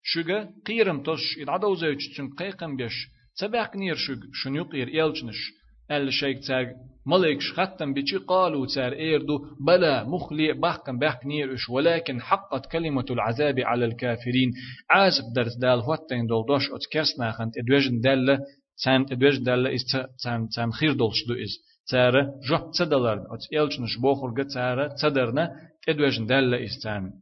شجا 0.02 0.50
قيرم 0.66 1.02
إدعدو 1.42 1.74
زيوش 1.74 2.08
تسن 2.08 2.28
قيقم 2.28 2.76
بيش. 2.76 3.08
تبعك 3.38 3.76
نير 3.76 3.94
شج 3.94 4.18
شن 4.32 4.54
يقير 4.54 4.88
إلجنش 4.88 5.52
أل 5.90 6.12
شيك 6.12 6.38
تاج 6.46 6.68
ملك 7.06 7.40
شختم 7.40 7.94
بيجي 7.94 8.16
قالوا 8.16 8.66
تار 8.74 8.92
إيردو 8.92 9.38
بلا 9.66 10.04
مخلي 10.04 10.52
بحكم 10.52 10.98
بحك 10.98 11.26
نيرش 11.26 11.68
ولكن 11.68 12.20
حقت 12.20 12.66
كلمة 12.72 13.04
العذاب 13.10 13.60
على 13.60 13.84
الكافرين. 13.84 14.52
عازب 14.90 15.24
درس 15.36 15.56
دال 15.56 15.80
هوتين 15.80 16.26
دول 16.26 16.46
دوش 16.48 16.62
أت 16.72 16.92
كرسنا 16.92 17.32
خنت 17.32 17.58
إدوجن 17.58 18.00
دال 18.00 18.38
تام 18.82 19.06
إدوجن 19.12 19.42
دال 19.42 19.66
إس 19.66 19.84
تام 20.22 20.48
تام 20.48 20.72
خير 20.72 20.92
دولش 20.92 21.24
دو 21.28 21.34
إز 21.34 21.52
تار 21.90 22.14
جوب 22.48 22.72
تدلر 22.78 23.18
أت 23.34 23.52
إلجنش 23.52 23.96
بوخر 24.02 24.30
قد 24.36 24.46
تار 24.54 24.88
تدرنا 24.88 25.44
إدوجن 25.88 26.26
دال 26.26 26.54
إس 26.54 26.82
تام 26.82 27.12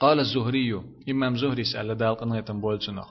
قال 0.00 0.20
الزهري 0.20 0.82
إمام 1.08 1.36
زهري 1.36 1.64
سأل 1.64 1.94
دال 1.94 2.14
قنية 2.14 2.40
بولتنخ 2.40 3.08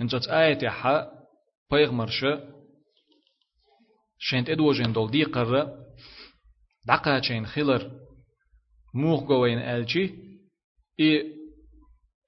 انتو 0.00 0.18
آية 0.30 0.68
حق 0.68 1.18
پیغمبرشه 1.70 2.54
شنت 4.18 4.50
ادوجن 4.50 4.92
دول 4.92 5.10
دي 5.10 5.24
قرة 5.24 5.86
دقا 6.88 7.20
چين 7.20 7.46
خلر 7.46 7.90
موخ 8.94 9.22
گوين 9.24 9.58
الچي 9.58 10.14
اي 11.00 11.32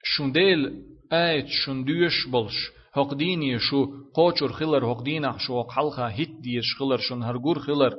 شنديل 0.05 0.85
آيت 1.13 1.47
شندوش 1.47 2.27
بلش 2.33 2.80
حق 2.97 3.15
ديني 3.15 3.59
شو 3.59 3.87
قوچور 4.15 4.53
خلر 4.53 4.87
حق 4.91 5.03
دينه 5.03 5.39
شو 5.39 5.63
حلقه 5.63 6.07
هيت 6.07 6.31
ديش 6.43 6.77
خلر 6.79 6.99
شن 6.99 7.23
هرگور 7.23 7.59
خلر 7.59 7.95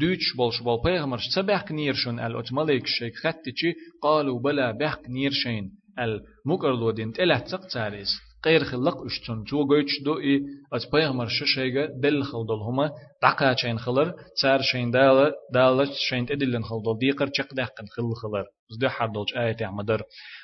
دوتش 0.00 0.36
بولش 0.36 0.60
بول 0.62 0.78
پیغمبر 0.84 1.18
سبح 1.34 1.70
نير 1.70 1.94
شن 1.94 2.18
ال 2.18 2.36
اتملك 2.36 2.86
شيك 2.86 3.14
خطتي 3.16 3.74
قالوا 4.02 4.40
بلا 4.40 4.72
بحق 4.72 5.08
نير 5.08 5.30
شين 5.30 5.70
ال 5.98 6.20
مقرلو 6.46 6.90
دين 6.90 7.12
تلات 7.12 7.48
تق 7.48 7.66
تاريس 7.66 8.08
غير 8.46 8.64
خلق 8.64 9.02
اشتون 9.06 9.44
تو 9.44 9.66
گوچ 9.66 9.90
دو 10.04 10.12
ای 10.12 10.40
از 10.72 10.90
پیغمبر 10.90 11.28
ششیگا 11.28 11.86
دل 12.02 12.22
خلدل 12.22 12.60
هما 12.68 12.90
دقا 13.22 13.54
چین 13.54 13.78
خلر 13.78 14.12
تار 14.40 14.62
شین 14.62 14.90
دال 14.90 15.32
دال 15.54 15.86
شین 16.08 16.26
ادلن 16.30 16.62
خلدل 16.62 16.98
ديقر 17.00 17.26
چق 17.26 17.54
دقن 17.54 17.86
خل 17.94 18.14
خلر 18.22 18.44
زده 18.68 18.88
حردلج 18.88 19.34
آية 19.36 19.66
عمدر 19.66 20.02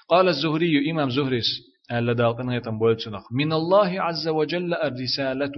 قال 0.09 0.29
الزهري 0.29 0.91
إمام 0.91 1.11
زهريس 1.11 1.74
ألا 1.93 2.13
دالقن 2.13 2.49
هيتم 2.49 2.79
بولتنخ 2.79 3.33
من 3.33 3.53
الله 3.53 4.03
عز 4.03 4.29
وجل 4.29 4.75
الرسالة. 4.75 5.53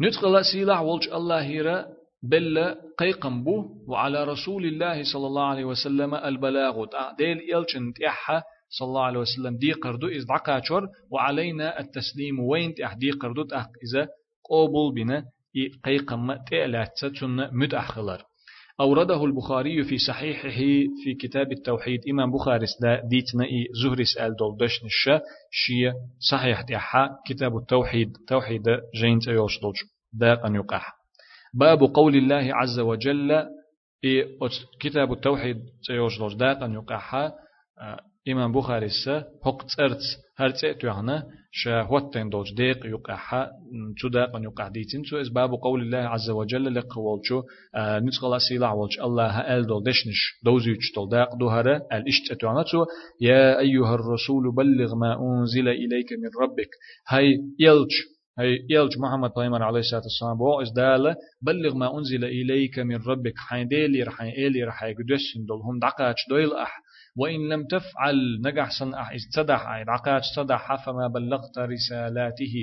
ندخل 0.00 0.44
سيلع 0.44 0.80
ولج 0.80 1.08
الله 1.08 1.42
هيرا 1.42 1.86
بل 2.22 2.74
قيقم 2.98 3.44
بو 3.44 3.84
وعلى 3.88 4.24
رسول 4.24 4.64
الله 4.66 5.02
صلى 5.12 5.26
الله 5.26 5.44
عليه 5.44 5.64
وسلم 5.64 6.14
البلاغ 6.14 6.84
ديل 7.18 7.38
يلچن 7.38 7.92
تيحا 7.96 8.42
صلى 8.68 8.86
الله 8.86 9.04
عليه 9.04 9.20
وسلم. 9.20 9.56
دي 9.56 9.72
قردو 9.72 10.08
إذ 10.08 10.26
دعكاتشور 10.26 10.88
وعلينا 11.10 11.80
التسليم 11.80 12.40
وين 12.40 12.74
تأح 12.74 12.94
دي 12.94 13.10
قردو 13.10 13.42
تأح 13.42 13.66
إذا 13.84 14.08
قوبل 14.50 14.94
بنا. 14.94 15.24
قيقم 15.84 16.34
تألات 16.50 17.04
تن 17.20 17.48
متأخلر 17.52 18.22
أورده 18.80 19.24
البخاري 19.24 19.84
في 19.84 19.98
صحيحه 19.98 20.48
في 21.04 21.14
كتاب 21.20 21.52
التوحيد 21.52 22.00
إمام 22.10 22.32
بخاري 22.32 22.66
ديتنا 23.04 23.44
إي 23.44 23.66
زهري 23.82 24.04
سأل 24.04 24.36
دول 24.36 24.56
دشن 24.56 24.86
الشا 24.86 25.20
شيا 25.50 25.94
صحيح 26.30 26.62
تأحا 26.62 27.08
كتاب 27.26 27.56
التوحيد 27.56 28.16
توحيد 28.28 28.62
جين 28.94 29.18
تيوش 29.18 29.60
دولج 29.60 29.76
داق 30.12 30.46
أن 30.46 30.54
يقح. 30.54 30.94
باب 31.54 31.78
قول 31.78 32.16
الله 32.16 32.54
عز 32.54 32.78
وجل 32.78 33.46
كتاب 34.80 35.12
التوحيد 35.12 35.56
تيوش 35.86 36.18
دولج 36.18 36.34
داق 36.34 36.62
أن 36.62 36.72
يقح. 36.72 37.32
إمام 38.28 38.52
بخاري 38.52 38.88
سا 39.04 39.24
حق 39.44 39.62
ترت 39.76 40.00
هر 40.36 40.50
تأتو 40.50 40.88
هوتين 41.66 42.28
دوج 42.28 42.54
ديق 42.56 42.86
يقع 42.86 43.50
تو 44.00 44.08
داق 44.08 44.30
يقع 44.42 44.68
ديتين 44.68 45.02
تو 45.02 45.20
إز 45.20 45.28
باب 45.28 45.50
قول 45.50 45.80
الله 45.82 45.98
عز 45.98 46.30
وجل 46.30 46.74
لقوال 46.74 47.20
شو 47.24 47.42
آه 47.74 47.98
نتقل 47.98 48.40
سيلا 48.40 48.70
والش 48.70 49.00
الله 49.00 49.26
هأل 49.26 49.66
دول 49.66 49.82
دشنش 49.82 50.20
دوزيوش 50.44 50.92
دول 50.96 51.08
داق 51.08 51.34
دوهرة 51.36 51.76
الاشت 51.92 52.32
أتو 52.32 52.48
عنا 52.48 52.62
تو 52.62 52.84
يا 53.20 53.58
أيها 53.58 53.94
الرسول 53.94 54.54
بلغ 54.54 54.94
ما 54.94 55.12
أنزل 55.22 55.68
إليك 55.68 56.12
من 56.12 56.30
ربك. 56.42 56.70
هاي 57.08 57.26
يلش 57.60 57.96
هاي 58.38 58.66
يلج 58.70 58.98
محمد 58.98 59.30
بيمر 59.36 59.62
عليه 59.62 59.78
الصلاة 59.78 60.02
والسلام 60.02 60.38
بو 60.38 60.62
إز 60.62 60.72
دالة 60.76 61.16
بلغ 61.42 61.74
ما 61.74 61.98
أنزل 61.98 62.24
إليك 62.24 62.78
من 62.78 62.96
ربك. 62.96 63.34
حين 63.36 63.68
ديلي 63.68 64.02
رحين 64.02 64.26
إيلي 64.26 64.64
رحين 64.64 64.94
قدسين 64.94 65.44
دول 65.48 65.60
هم 65.60 65.78
دويل 66.30 66.52
أح 66.52 66.83
وإن 67.16 67.48
لم 67.48 67.66
تفعل 67.66 68.40
نجح 68.44 68.70
صنع 68.78 69.14
استدح 69.14 69.66
عقاج 69.66 70.22
صدح 70.36 70.84
فما 70.86 71.08
بلغت 71.08 71.58
رسالاته. 71.58 72.54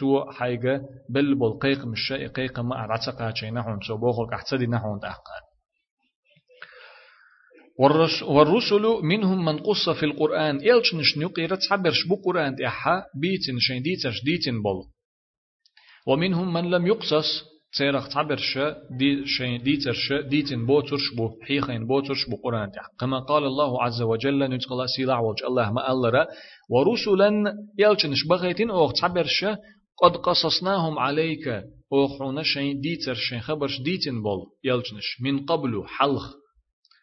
تو 0.00 0.30
حاجة 0.32 0.82
بل 1.10 1.34
بل 1.34 1.58
قيق 1.58 1.84
مش 1.86 2.12
قيق 2.12 2.60
ما 2.60 2.84
أرعتقا 2.84 3.34
شيء 3.34 3.52
نحون 3.52 3.80
سو 3.88 3.96
بوخل 3.96 4.30
كحتدي 4.30 4.66
نحون 4.66 5.00
والرسل 8.28 8.82
منهم 9.02 9.44
من 9.44 9.58
قص 9.58 9.88
في 9.88 10.06
القرآن. 10.06 10.56
إلش 10.56 10.94
نش 10.94 11.18
نقيرت 11.18 11.58
حبرش 11.70 12.06
بو 12.08 12.16
قرآن 12.16 12.64
إحا 12.64 13.02
بيتن 13.14 13.58
شين 13.58 13.82
ديتن 13.82 14.62
ومنهم 16.06 16.52
من 16.52 16.70
لم 16.70 16.86
يقصص 16.86 17.55
تيرخ 17.78 18.08
تعبر 18.08 18.36
ش 18.36 18.58
دي 18.90 19.26
شين 19.26 19.62
دي 19.62 19.76
ترش 19.76 20.12
دي 20.12 20.42
تن 20.42 20.66
بوترش 20.66 21.14
بو 21.16 21.30
حيخين 21.42 21.86
بوترش 21.86 22.28
بو 22.30 22.36
قرآن 22.36 22.70
كما 23.00 23.18
قال 23.18 23.44
الله 23.44 23.82
عز 23.82 24.02
وجل 24.02 24.44
نتقل 24.44 24.88
سيلا 24.88 25.18
وجه 25.18 25.46
الله 25.46 25.72
ما 25.72 25.92
ألرا 25.92 26.26
ورسلا 26.70 27.54
يلچنش 27.78 28.26
بغيتين 28.28 28.70
أوخ 28.70 28.92
تعبر 28.92 29.26
ش 29.26 29.44
قد 30.02 30.16
قصصناهم 30.16 30.98
عليك. 30.98 31.48
أوخونا 31.92 32.42
شين 32.42 32.80
دي 32.80 32.96
ترشين 32.96 33.40
خبرش 33.40 33.80
دي 33.80 33.98
تن 33.98 34.22
بول. 34.22 34.46
يلچنش 34.64 35.20
من 35.20 35.46
قبل 35.46 35.84
حلخ. 35.86 36.34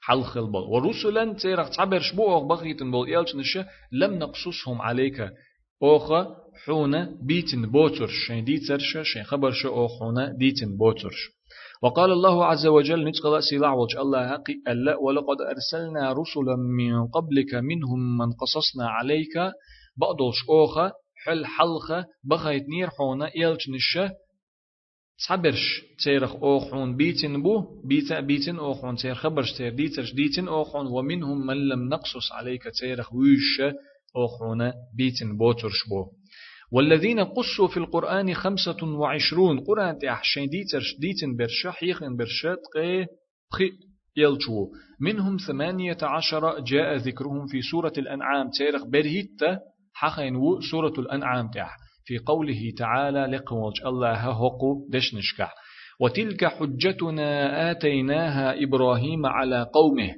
حلخ 0.04 0.38
البول. 0.38 0.64
ورسلا 0.64 1.34
تيرخ 1.34 1.70
تعبرش 1.70 2.14
بو؟ 2.14 2.34
أوخ 2.34 2.44
بغيتين 2.44 2.92
بول. 2.92 3.10
يلچنش 3.10 3.58
لم 3.92 4.14
نقصصهم 4.14 4.82
عليك. 4.82 5.30
أوخ 5.84 6.12
حونا 6.66 7.18
بيتن 7.22 7.72
بوترش 7.72 8.12
شين 8.28 8.44
ديترش 8.44 8.98
شين 9.04 9.24
خبرش 9.24 9.66
أو 9.66 9.88
حونا 9.88 10.34
ديتن 10.38 10.78
بوترش 10.78 11.30
وقال 11.84 12.12
الله 12.12 12.46
عز 12.46 12.66
وجل 12.66 13.08
نتقل 13.08 13.44
سيلاع 13.44 13.74
وجه 13.74 14.02
الله 14.02 14.28
حقي 14.28 14.54
ألا 14.68 14.96
ولقد 14.98 15.38
أرسلنا 15.42 16.12
رسلا 16.14 16.56
من 16.56 17.08
قبلك 17.08 17.54
منهم 17.54 18.18
من 18.18 18.32
قصصنا 18.32 18.88
عليك 18.90 19.38
بعضوش 19.98 20.36
أوخا 20.50 20.92
حل 21.26 21.46
حلخة 21.46 22.06
بغيت 22.24 22.70
نير 22.70 22.90
حونا 22.90 23.32
إيلج 23.36 23.70
نشة 23.70 24.12
صبرش 25.18 25.82
تيرخ 26.04 26.36
أوخون 26.36 26.96
بيتن 26.96 27.44
بو 27.44 27.82
بيتا 27.86 28.20
بيتن 28.20 28.56
أوخون 28.60 28.96
تير 28.96 29.16
خبرش 29.16 29.54
تير 29.58 29.74
ديترش 29.74 30.14
ديتن 30.14 30.48
أوخون 30.48 30.88
ومنهم 30.88 31.46
من 31.48 31.58
لم 31.68 31.90
نقصص 31.90 32.32
عليك 32.32 32.64
تيرخ 32.80 33.14
ويش 33.14 33.62
أوخون 34.16 34.72
بيتن 34.98 35.38
بوترش 35.38 35.88
بو. 35.90 36.23
والذين 36.74 37.20
قصوا 37.20 37.68
في 37.68 37.78
القرآن 37.78 38.34
خمسة 38.34 38.84
وعشرون. 38.84 39.60
قرآن 39.60 39.98
تحشين 39.98 40.50
ديترش 40.50 40.96
ديتن 41.00 41.36
برشا 41.36 41.72
حيخن 41.72 42.16
برشا 42.16 42.56
تقي 42.56 43.06
بخي 43.52 43.72
يلجو. 44.18 44.70
منهم 45.02 45.38
ثمانية 45.48 45.98
عشر 46.02 46.60
جاء 46.60 46.96
ذكرهم 46.96 47.48
في 47.48 47.62
سورة 47.62 47.94
الأنعام. 47.98 48.50
تاريخ 48.60 48.86
برهيت 48.86 49.40
حخين 49.94 50.36
و 50.36 50.62
سورة 50.72 50.94
الأنعام 50.98 51.50
تاح 51.54 51.78
في 52.06 52.18
قوله 52.18 52.74
تعالى 52.78 53.26
لقوج 53.26 53.74
الله 53.86 54.14
هقو 54.14 54.88
دشنشكا 54.90 55.50
وتلك 56.02 56.46
حجتنا 56.46 57.72
آتيناها 57.72 58.64
إبراهيم 58.64 59.26
على 59.26 59.70
قومه. 59.74 60.14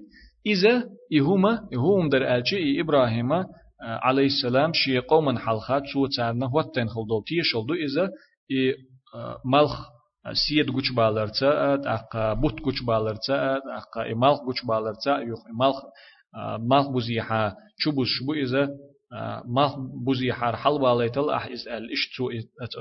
إذا 0.46 0.84
إهما 1.14 1.60
إهم 1.74 2.10
در 2.10 2.36
ألشي 2.36 2.82
إبراهيم 2.82 3.30
عليه 3.82 4.26
السلام 4.26 4.72
شي 4.74 5.00
قوما 5.00 5.40
حلخات 5.40 5.86
شو 5.86 6.08
تعرنا 6.08 6.46
هو 6.46 6.62
تن 6.62 6.88
خلدو. 6.88 7.22
تي 7.28 7.44
شلدو 7.44 7.74
إذا 7.74 8.10
إي 8.52 8.76
ملخ 9.46 9.90
سيد 10.34 10.70
گوچ 10.72 10.92
بالرتا 10.96 11.74
اق 11.96 12.34
بوت 12.34 12.60
گوچ 12.62 12.84
بالرتا 12.88 13.58
اق 13.78 13.98
ملخ 13.98 14.40
گوچ 14.48 14.66
بالرتا 14.66 15.20
يخ 15.20 15.40
ملخ 15.60 15.78
ملخ 16.60 16.88
بوزيحا 16.88 17.54
چوبوس 17.84 18.08
شبو 18.08 18.34
إذا 18.34 18.70
ملخ 19.46 19.76
بوزيحا 20.06 20.52
حل 20.56 20.80
باليتل 20.80 21.30
أح 21.30 21.46
إز 21.46 21.68
ال 21.68 21.92
إشتو 21.92 22.30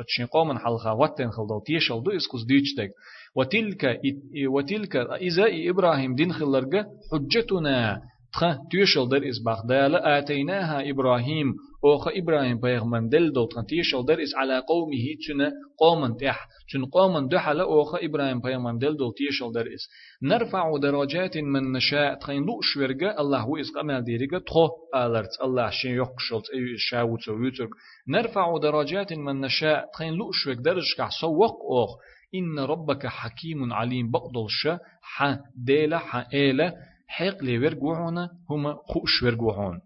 أتشين 0.00 0.26
قوما 0.26 0.58
حلخا 0.58 0.90
واتن 0.90 1.30
خلدو. 1.30 1.60
تي 1.66 1.80
شلدو 1.80 2.10
إز 2.10 2.26
قص 2.32 2.44
ديچتك 2.44 2.90
وتلك 3.36 4.00
وتلك 4.48 4.96
إذا 4.96 5.44
إبراهيم 5.70 6.14
دين 6.14 6.32
خلرجة 6.32 6.86
حجتنا 7.12 8.00
تخ 8.34 8.44
تيشل 8.70 9.08
در 9.08 9.28
إز 9.28 9.38
بغدال 9.46 9.94
آتيناها 9.96 10.90
إبراهيم 10.90 11.54
أوخ 11.84 12.08
إبراهيم 12.08 12.60
بيغمن 12.60 13.08
دل 13.08 13.32
دو 13.32 13.46
تخ 13.46 13.64
تيشل 13.66 14.04
در 14.04 14.22
إز 14.22 14.34
على 14.34 14.58
قومه 14.68 15.04
تنا 15.26 15.52
قومن 15.78 16.16
تح 16.16 16.48
تن 16.72 16.84
قومن 16.84 17.28
دحل 17.28 17.60
أوخ 17.60 17.94
إبراهيم 17.94 18.40
بيغمن 18.40 18.78
دل 18.78 18.96
دو 18.96 19.12
تيشل 19.12 19.52
در 19.52 19.66
إز. 19.74 19.88
نرفع 20.22 20.76
درجات 20.78 21.36
من 21.36 21.72
نشاء 21.72 22.14
تخين 22.14 22.42
لو 22.42 22.60
شورغا 22.60 23.20
الله 23.20 23.40
هو 23.40 23.56
إز 23.56 23.70
قمل 23.76 24.04
ديرغا 24.04 24.38
تخو 24.38 24.68
آلرت. 24.94 25.40
الله 25.42 25.70
شين 25.70 25.94
يقشلت 25.94 26.50
أي 26.54 26.78
شاوت 26.78 27.28
ويترك 27.28 27.70
نرفع 28.08 28.58
درجات 28.58 29.12
من 29.12 29.40
نشاء 29.40 29.90
تخين 29.94 30.14
لو 30.14 30.32
شورغ 30.32 30.60
درج 30.60 30.94
كحسوق 30.98 31.56
أوخ 31.70 31.90
إن 32.34 32.58
ربك 32.58 33.06
حكيم 33.06 33.72
عليم. 33.72 34.10
بقدلش 34.10 34.68
ح 35.02 35.38
ديلا 35.56 35.98
ح 35.98 36.26
إيلا 36.34 36.93
حق 37.06 37.42
لي 37.42 37.58
ورقوعون 37.58 38.28
هما 38.50 38.74
خوش 38.74 39.22
ورقوعون 39.22 39.80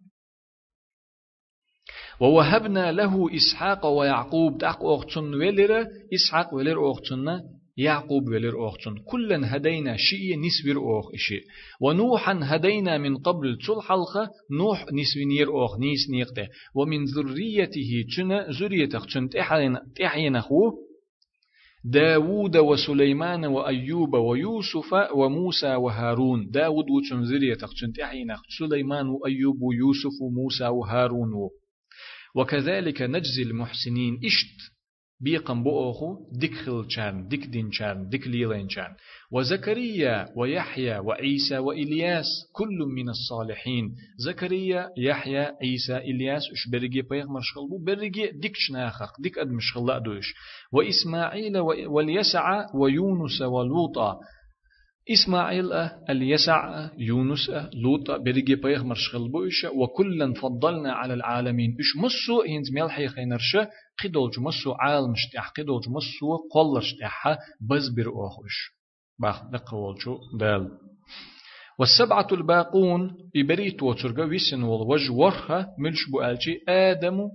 ووهبنا 2.21 2.93
له 2.93 3.37
إسحاق 3.37 3.87
ويعقوب 3.87 4.59
تاق 4.59 4.85
أختن 4.85 5.35
ولر 5.35 5.87
إسحاق 6.15 6.55
ولر 6.55 6.91
أختن 6.91 7.41
يعقوب 7.77 8.29
ولر 8.29 8.69
أختن 8.69 8.99
كلا 8.99 9.57
هدينا 9.57 9.97
شيء 9.97 10.39
نسبر 10.41 10.99
أخ 10.99 11.05
إشي. 11.15 11.41
ونوحا 11.81 12.41
هدينا 12.43 12.99
من 12.99 13.17
قبل 13.17 13.59
تل 13.67 13.83
حلقة 13.83 14.31
نوح 14.59 14.87
نسبنير 14.93 15.65
أخ 15.65 15.79
نيس 15.79 16.11
نيقته. 16.11 16.49
ومن 16.75 17.05
ذريته 17.05 18.05
تنا 18.17 18.47
ذريته 18.51 18.99
تن 18.99 19.29
تحين 19.97 20.41
خو 20.41 20.88
داود 21.85 22.57
وسليمان 22.57 23.45
وأيوب 23.45 24.15
ويوسف 24.15 24.93
وموسى 25.15 25.75
وهارون. 25.75 26.51
داود 26.51 26.85
وتنزرية 26.91 27.55
تخشنت 27.55 27.99
أحينا 27.99 28.37
سليمان 28.59 29.07
وأيوب 29.07 29.63
ويوسف 29.63 30.23
وموسى 30.23 30.69
وهارون. 30.69 31.31
وكذلك 32.35 33.03
نجزي 33.03 33.43
المحسنين. 33.43 34.21
إشت. 34.25 34.78
بيقم 35.21 35.63
بؤخو 35.63 36.17
ديك 36.33 36.55
خلچان 36.55 37.29
ديك 37.29 37.47
دينچان 37.47 38.09
ديك 38.09 38.27
ليلينچان 38.27 38.95
وزكريا 39.33 40.29
ويحيى 40.37 40.99
وعيسى 40.99 41.59
وإلياس 41.59 42.27
كل 42.53 42.79
من 42.97 43.09
الصالحين. 43.09 43.95
زكريا 44.17 44.91
يحيى 44.99 45.47
عيسى 45.63 45.97
إلياس 45.97 46.43
إش 46.53 46.71
برجي 46.73 47.03
بيغ 47.03 47.27
مرشغل 47.27 47.69
بو؟ 47.71 47.79
برجي 47.85 48.27
ديك 48.27 48.53
شناخق 48.55 49.21
ديك 49.21 49.39
أد 49.39 49.51
مشغل 49.51 50.03
دوش 50.03 50.35
وإسماعيل 50.73 51.59
واليسع 51.87 52.75
ويونس 52.75 53.43
ولوطا. 53.43 54.19
إسماعيل 55.13 55.73
اليسع 56.11 56.89
يونس 56.99 57.51
لوط 57.75 58.11
برجي 58.11 58.55
بيغ 58.55 58.85
مرشغل 58.85 59.29
بوش 59.29 59.65
وكلا 59.65 60.35
فضلنا 60.35 60.93
على 60.93 61.15
العالمين. 61.15 61.77
إش 61.81 61.97
مسو 61.97 62.43
هنز 62.43 62.73
ملحي 62.73 63.09
خينرشة 63.09 63.69
قدولج 64.05 64.41
مسو 64.41 64.73
عالم 64.73 65.15
شتاح 65.17 65.49
قدولج 65.51 65.89
مسو 65.89 66.81
شتاح 66.81 67.39
بزبر 67.71 68.09
أخوش 68.27 68.79
باخ 69.21 69.43
نقولجو 69.45 70.19
دال 70.41 70.71
والسبعة 71.79 72.27
الباقون 72.33 73.17
إبريت 73.37 73.83
وترجع 73.83 74.25
ويسن 74.25 74.63
والوج 74.63 75.11
ورها 75.11 75.75
ملش 75.79 76.11
بؤالجي 76.13 76.61
آدم 76.69 77.29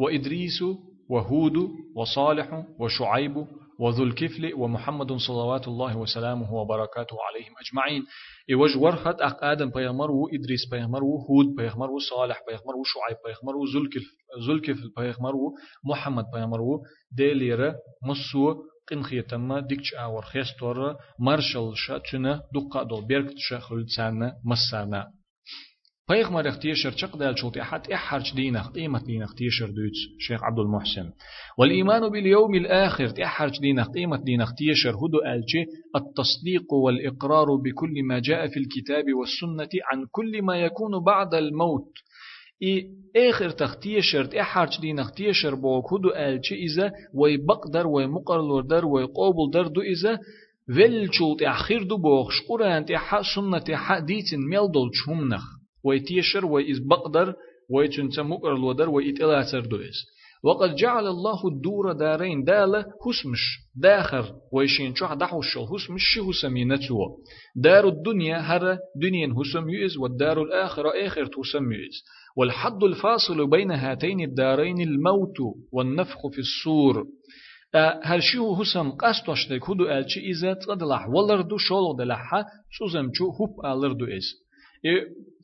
وإدريس 0.00 0.62
وهود 1.10 1.52
وصالح 1.96 2.64
وشعيب 2.78 3.46
وذو 3.80 4.04
الكفل 4.04 4.54
ومحمد 4.54 5.12
صلوات 5.12 5.68
الله 5.68 5.96
وسلامه 5.96 6.54
وبركاته 6.54 7.16
عليهم 7.28 7.52
أجمعين. 7.62 8.02
إيوج 8.50 8.76
ورخت 8.76 9.20
أق 9.20 9.44
آدم 9.44 9.70
بيغمر 9.70 10.10
و 10.10 10.28
إدريس 10.28 10.68
بيغمر 10.70 11.04
و 11.04 11.26
هود 11.30 11.54
بيغمر 11.56 11.90
و 11.90 11.98
صالح 11.98 12.40
بيغمر 12.48 12.76
و 12.76 12.82
شعيب 12.84 13.18
بيغمر 13.26 13.56
و 13.56 13.64
ذو 14.46 14.52
الكفل 14.52 14.90
بيغمر 14.96 15.36
و 15.36 15.54
محمد 15.84 16.24
بيغمر 16.34 16.60
و 16.60 16.82
ديلير 17.12 17.74
مسو 18.08 18.54
قنخية 18.90 19.20
تم 19.20 19.58
ديكش 19.58 19.94
آور 19.94 20.22
خيستور 20.22 20.96
مرشل 21.18 21.72
شا 21.74 21.98
تنا 21.98 22.42
دقا 22.54 22.82
دول 22.82 23.06
بيركت 23.06 23.34
شا 23.36 23.58
خلتسانا 23.58 24.32
مسانا. 24.44 25.23
بيغمر 26.10 26.48
اختيشر 26.48 26.90
چق 26.90 27.16
دال 27.16 27.38
شوتي 27.38 27.62
حت 27.62 27.90
احرج 27.90 28.34
دينخ 28.34 28.70
قيمة 28.70 29.04
دينخ 29.04 29.34
تيشر 29.34 29.66
دوتش 29.66 29.98
شيخ 30.18 30.44
عبد 30.44 30.58
المحسن 30.58 31.10
والإيمان 31.58 32.08
باليوم 32.08 32.54
الآخر 32.54 33.08
تحرج 33.08 33.60
دينخ 33.60 33.88
قيمة 33.88 34.16
دينخ 34.16 34.54
تيشر 34.54 34.90
هدو 34.90 35.18
ألشي 35.26 35.64
التصديق 35.96 36.72
والإقرار 36.72 37.56
بكل 37.56 38.02
ما 38.02 38.18
جاء 38.18 38.46
في 38.46 38.56
الكتاب 38.56 39.04
والسنة 39.14 39.68
عن 39.92 40.06
كل 40.10 40.42
ما 40.42 40.56
يكون 40.56 41.04
بعد 41.04 41.34
الموت 41.34 41.92
إي 42.62 42.90
آخر 43.16 43.50
تختيشر 43.50 44.24
تحرج 44.24 44.80
دينخ 44.80 45.10
تيشر 45.10 45.54
بوك 45.54 45.92
هدو 45.92 46.10
ألشي 46.10 46.54
إذا 46.54 46.92
ويبقدر 47.14 47.86
ويمقرلور 47.86 48.62
در 48.62 48.84
ويقوبل 48.86 49.50
در 49.52 49.66
دو 49.66 49.80
إذا 49.80 50.18
ولشوت 50.68 51.42
أخير 51.42 51.82
دو 51.82 51.96
بوخش 51.96 52.42
قرآن 52.48 52.84
تحا 52.84 53.22
سنة 53.34 53.58
تحا 53.58 53.98
ديتن 53.98 54.38
ميل 54.38 54.90
شمنخ 54.92 55.63
ويتيشر 55.84 56.46
ويز 56.46 56.78
بقدر 56.78 57.34
ويتنسى 57.70 58.22
مقر 58.22 58.54
الودر 58.54 58.88
ويتلاتر 58.90 59.60
دويس 59.60 60.14
وقد 60.44 60.74
جعل 60.74 61.06
الله 61.06 61.48
الدور 61.48 61.92
دارين 61.92 62.44
دالة 62.44 62.80
هسمش 63.06 63.40
داخر 63.74 64.34
ويشين 64.52 64.94
شو 64.94 65.14
دحوش 65.14 65.58
هسمش 65.58 66.02
شي 66.02 66.20
هسمينتو 66.20 66.96
دار 67.56 67.88
الدنيا 67.88 68.38
هر 68.38 68.78
دنيا 68.96 69.34
هسم 69.38 69.70
يئز 69.70 69.96
والدار 69.96 70.42
الآخرة 70.42 70.92
آخر 71.06 71.26
تسم 71.26 71.72
يئز 71.72 72.04
والحد 72.36 72.84
الفاصل 72.84 73.50
بين 73.50 73.70
هاتين 73.70 74.20
الدارين 74.20 74.80
الموت 74.80 75.36
والنفخ 75.72 76.26
في 76.32 76.38
الصور. 76.38 77.06
هل 78.02 78.22
شو 78.22 78.54
هسم 78.54 78.90
قاستوشتك 78.90 79.70
هدو 79.70 79.84
ألشي 79.84 80.20
إذا 80.20 80.54
تقدلح 80.54 81.08
ولردو 81.08 81.56
شولو 81.56 81.96
دلحا 81.98 82.44
سوزم 82.78 83.10
شو 83.12 83.30
هوب 83.30 83.66
ألردو 83.66 84.04
إز 84.04 84.44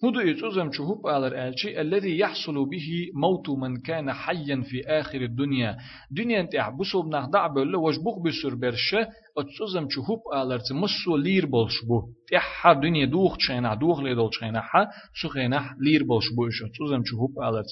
هدو 0.05 0.21
يتوزم 0.21 0.73
شهوب 0.73 1.07
على 1.07 1.27
الألشي 1.27 1.81
الذي 1.81 2.19
يحصل 2.19 2.55
به 2.55 2.89
موت 3.15 3.51
من 3.51 3.77
كان 3.77 4.13
حيا 4.13 4.63
في 4.65 4.83
آخر 4.87 5.21
الدنيا. 5.21 5.77
دنيا 6.11 6.41
انت 6.41 6.51
بسوب 6.81 7.15
نخدع 7.15 7.47
بل 7.47 7.77
وجبوخ 7.77 8.19
بسر 8.19 8.55
برشة 8.55 9.09
اتوزم 9.39 9.87
شهوب 9.91 10.21
على 10.35 10.59
مسو 10.71 11.17
لير 11.17 11.47
بولشبو 11.47 12.03
تحا 12.33 12.73
دنيا 12.73 13.07
دوخ 13.07 13.37
تشينا 13.37 13.75
دوخ 13.75 14.01
ليدول 14.01 14.31
تشينا 14.31 14.61
حا 14.61 14.87
سخينا 15.23 15.77
لير 15.81 16.05
بولشبو 16.05 16.47
إيش 16.47 16.63
اتوزم 16.63 17.03
شهوب 17.05 17.33
على 17.43 17.63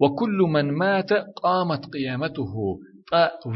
وكل 0.00 0.38
من 0.38 0.72
مات 0.72 1.12
قامت 1.12 1.86
قيامته. 1.94 2.54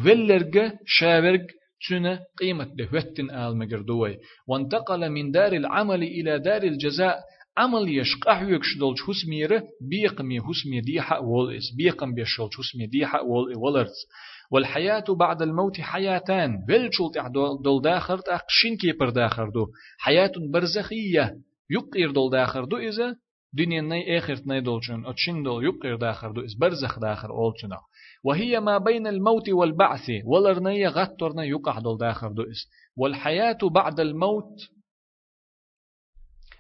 فلرج 0.05 0.73
شاورج 0.87 1.47
تنا 1.89 2.21
قيمة 2.39 2.69
دهوتن 2.79 3.31
آل 3.31 3.57
مجردوي 3.59 4.17
وانتقل 4.49 5.11
من 5.11 5.31
دار 5.31 5.53
العمل 5.53 6.03
إلى 6.03 6.39
دار 6.39 6.63
الجزاء. 6.63 7.19
عمل 7.57 7.99
يشقح 7.99 8.43
يكشدل 8.43 8.95
حسميره 9.07 9.63
بيقمي 9.81 10.41
حسمي 10.41 10.81
ديحا 10.81 11.19
وول 11.19 11.57
اس 11.57 11.75
بيقم 11.77 12.15
بيشل 12.15 12.49
حسمي 12.59 12.87
ديحا 12.87 13.21
وول 13.21 13.57
ولرز 13.57 14.07
والحياة 14.51 15.05
بعد 15.19 15.43
الموت 15.43 15.81
حياتان 15.81 16.65
بلشلت 16.69 17.19
دول 17.65 17.83
داخر 17.83 18.19
تقشين 18.19 18.77
كيبر 18.81 19.11
داخر 19.11 19.51
دو 19.51 19.67
حياة 19.99 20.33
برزخية 20.53 21.37
يقير 21.71 22.11
دول 22.11 22.31
داخر 22.31 22.65
دو 22.65 22.77
إذا 22.77 23.17
دنيا 23.53 23.81
ناي 23.81 24.19
آخرت 24.19 24.47
ناي 24.47 24.61
دولشن 24.61 25.07
أتشين 25.07 25.43
دول 25.43 25.65
يقير 25.65 25.97
داخر 25.97 26.33
دو 26.33 26.45
إز 26.45 26.55
برزخ 26.55 26.99
داخر 26.99 27.31
أولشنا 27.31 27.77
وهي 28.25 28.61
ما 28.61 28.79
بين 28.79 29.07
الموت 29.07 29.49
والبعث 29.49 30.11
ولرنية 30.25 30.89
غطرنا 30.89 31.45
يقع 31.45 31.79
دول 31.79 31.99
داخر 31.99 32.33
دو 32.33 32.43
إز 32.43 32.67
والحياة 32.97 33.59
بعد 33.75 34.01
الموت 34.01 34.55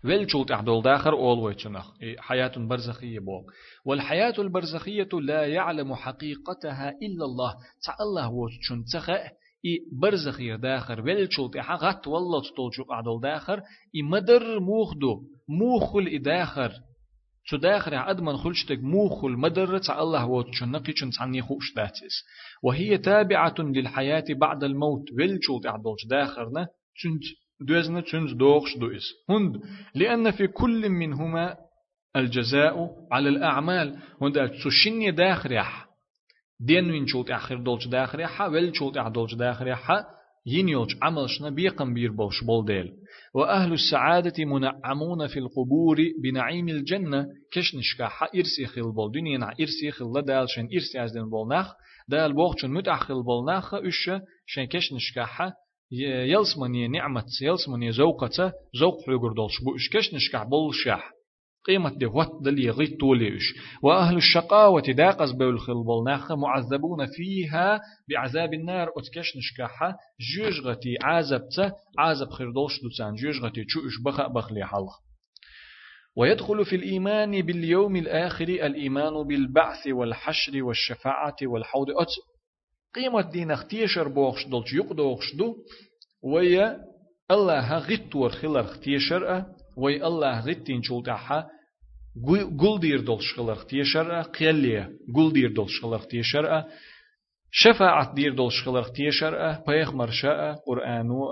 ولشوت 0.05 0.51
أحدول 0.51 0.82
داخر 0.82 1.12
أول 1.12 1.38
ويتشنخ 1.38 1.90
حياة 2.18 2.53
برزخية 2.57 3.18
بوك 3.18 3.53
والحياة 3.84 4.34
البرزخية 4.38 5.09
لا 5.12 5.46
يعلم 5.46 5.94
حقيقتها 5.94 6.90
إلا 6.90 7.24
الله. 7.24 7.57
تع 7.86 7.96
الله 8.01 8.30
وتشن 8.30 8.84
تخ 8.92 9.11
إي 9.11 9.78
برزخية 9.92 10.57
داخر. 10.57 11.01
ولشوت 11.01 11.57
غت 11.57 12.07
والله 12.09 12.42
تطولشوك 12.42 12.90
أحدول 12.90 13.20
داخر 13.20 13.62
إي 13.94 14.03
مدر 14.03 14.61
موخدو 14.61 15.22
موخل 15.48 16.09
إداخر 16.09 16.72
شو 17.44 17.57
داخل 17.57 17.94
أدمن 17.94 18.36
خلشتك 18.36 18.78
موخل 18.78 19.30
مدر 19.30 19.78
تع 19.78 20.03
الله 20.03 20.26
وتشن 20.26 20.70
نقي 20.70 20.92
شن 20.96 21.11
تعني 21.11 21.42
خوش 21.42 21.74
داتس 21.74 22.24
وهي 22.62 22.98
تابعة 22.98 23.55
للحياة 23.59 24.24
بعد 24.30 24.64
الموت. 24.64 25.12
ولشوت 25.12 25.66
أحدول 25.66 25.96
داخرنا 26.11 26.68
شنت 26.94 27.22
دوزنا 27.68 28.00
تشنز 28.00 28.32
دوغش 28.32 28.76
دوئس 28.78 29.02
هند 29.28 29.61
لأن 29.94 30.30
في 30.30 30.46
كل 30.46 30.88
منهما 30.88 31.56
الجزاء 32.16 32.90
على 33.12 33.28
الأعمال. 33.28 33.98
هند 34.22 34.50
تشني 34.64 35.11
داخر 35.11 35.52
يح 35.52 35.86
دين 36.61 36.90
وين 36.90 37.06
شوت 37.06 37.30
آخر 37.30 37.56
دولش 37.56 37.86
داخر 37.86 38.20
يح 38.20 38.40
ول 38.40 38.76
شوت 38.76 38.96
آخر 38.96 39.08
دولش 39.08 39.34
داخر 39.34 39.68
يح 39.68 40.04
ينيوش 40.46 40.96
عملشنا 41.02 41.50
بيقم 41.50 41.94
بير 41.94 42.12
بولش 42.12 42.44
بولديل. 42.44 42.92
وأهل 43.34 43.72
السعادة 43.72 44.44
منعمون 44.44 45.26
في 45.26 45.38
القبور 45.38 45.96
بنعيم 46.22 46.68
الجنة. 46.68 47.26
كشنشكا 47.52 48.08
حا 48.08 48.26
إرسي 48.26 48.66
خل 48.66 48.92
بول 48.92 49.12
دنيا 49.12 49.50
إرسي 49.61 49.90
خل 49.90 50.22
دالشن 50.26 50.68
إرسي 50.74 51.04
أزدن 51.04 51.30
بولناخ. 51.30 51.74
دال 52.08 52.32
بوغشن 52.32 52.70
متأخل 52.70 53.22
بولناخ. 53.22 53.74
إش 53.74 54.11
شن 54.46 54.64
كشنشكا 54.64 55.24
حا 55.24 55.52
يلسمني 55.93 56.88
نعمة 56.88 57.24
يلسمني 57.43 57.93
زوقة 57.93 58.53
زوق 58.80 59.07
حلقر 59.07 59.32
دولش 59.32 59.61
بو 59.64 59.76
إش 59.76 59.88
كشنشكا 59.93 60.45
بولشاح 60.45 61.11
قيمة 61.66 61.95
دي 61.99 62.07
وات 62.07 62.30
دلي 62.45 62.70
غيت 62.70 63.01
توليش 63.01 63.43
وأهل 63.82 64.16
الشقاوة 64.16 64.82
داقز 64.82 65.32
بول 65.32 65.61
خلبل 65.61 66.05
معذبون 66.30 67.07
فيها 67.07 67.80
بعذاب 68.11 68.55
النار 68.55 68.88
أتكش 68.88 69.36
نشكاحة 69.36 69.97
جوجغتي 70.36 70.95
عذبت 71.03 71.72
عذب 71.99 72.30
خردوش 72.30 72.80
دوتان. 72.82 73.14
جوجغتي 73.14 73.64
تشوش 73.64 74.03
بخ 74.05 74.26
بخلي 74.26 74.66
حلق. 74.66 74.93
ويدخل 76.16 76.64
في 76.64 76.76
الإيمان 76.76 77.43
باليوم 77.43 77.97
الآخر 77.97 78.49
الإيمان 78.49 79.26
بالبعث 79.26 79.86
والحشر 79.86 80.62
والشفاعة 80.62 81.36
والحوض. 81.43 81.91
أت 81.91 82.09
قيمة 82.95 83.30
دين 83.30 83.51
اختيشر 83.51 84.09
بوخش 84.09 84.47
دولش 84.47 84.72
يقدوخش 84.72 85.34
دو 85.34 85.57
ويا 86.22 86.78
الله 87.30 87.78
غيتور 87.78 88.28
خلر 88.30 88.61
اختيشر 88.61 89.45
وي 89.76 90.07
الله 90.07 90.41
غتين 90.41 90.82
شولتاحا 90.82 91.47
قول 92.59 92.80
دير 92.80 93.01
دول 93.01 93.22
شخلق 93.22 93.66
تيشرع 93.66 94.22
قيلية 94.22 94.91
قول 95.14 95.32
دير 95.32 95.53
دول 95.53 95.70
شخلق 95.70 96.05
تيشرع 96.05 96.66
شفاعة 97.53 98.14
دير 98.14 98.34
دول 98.34 98.53
شخلق 98.53 98.93
تيشرع 98.93 99.64
بيخمر 99.68 100.11
شاء 100.11 100.55
قرآنو 100.66 101.24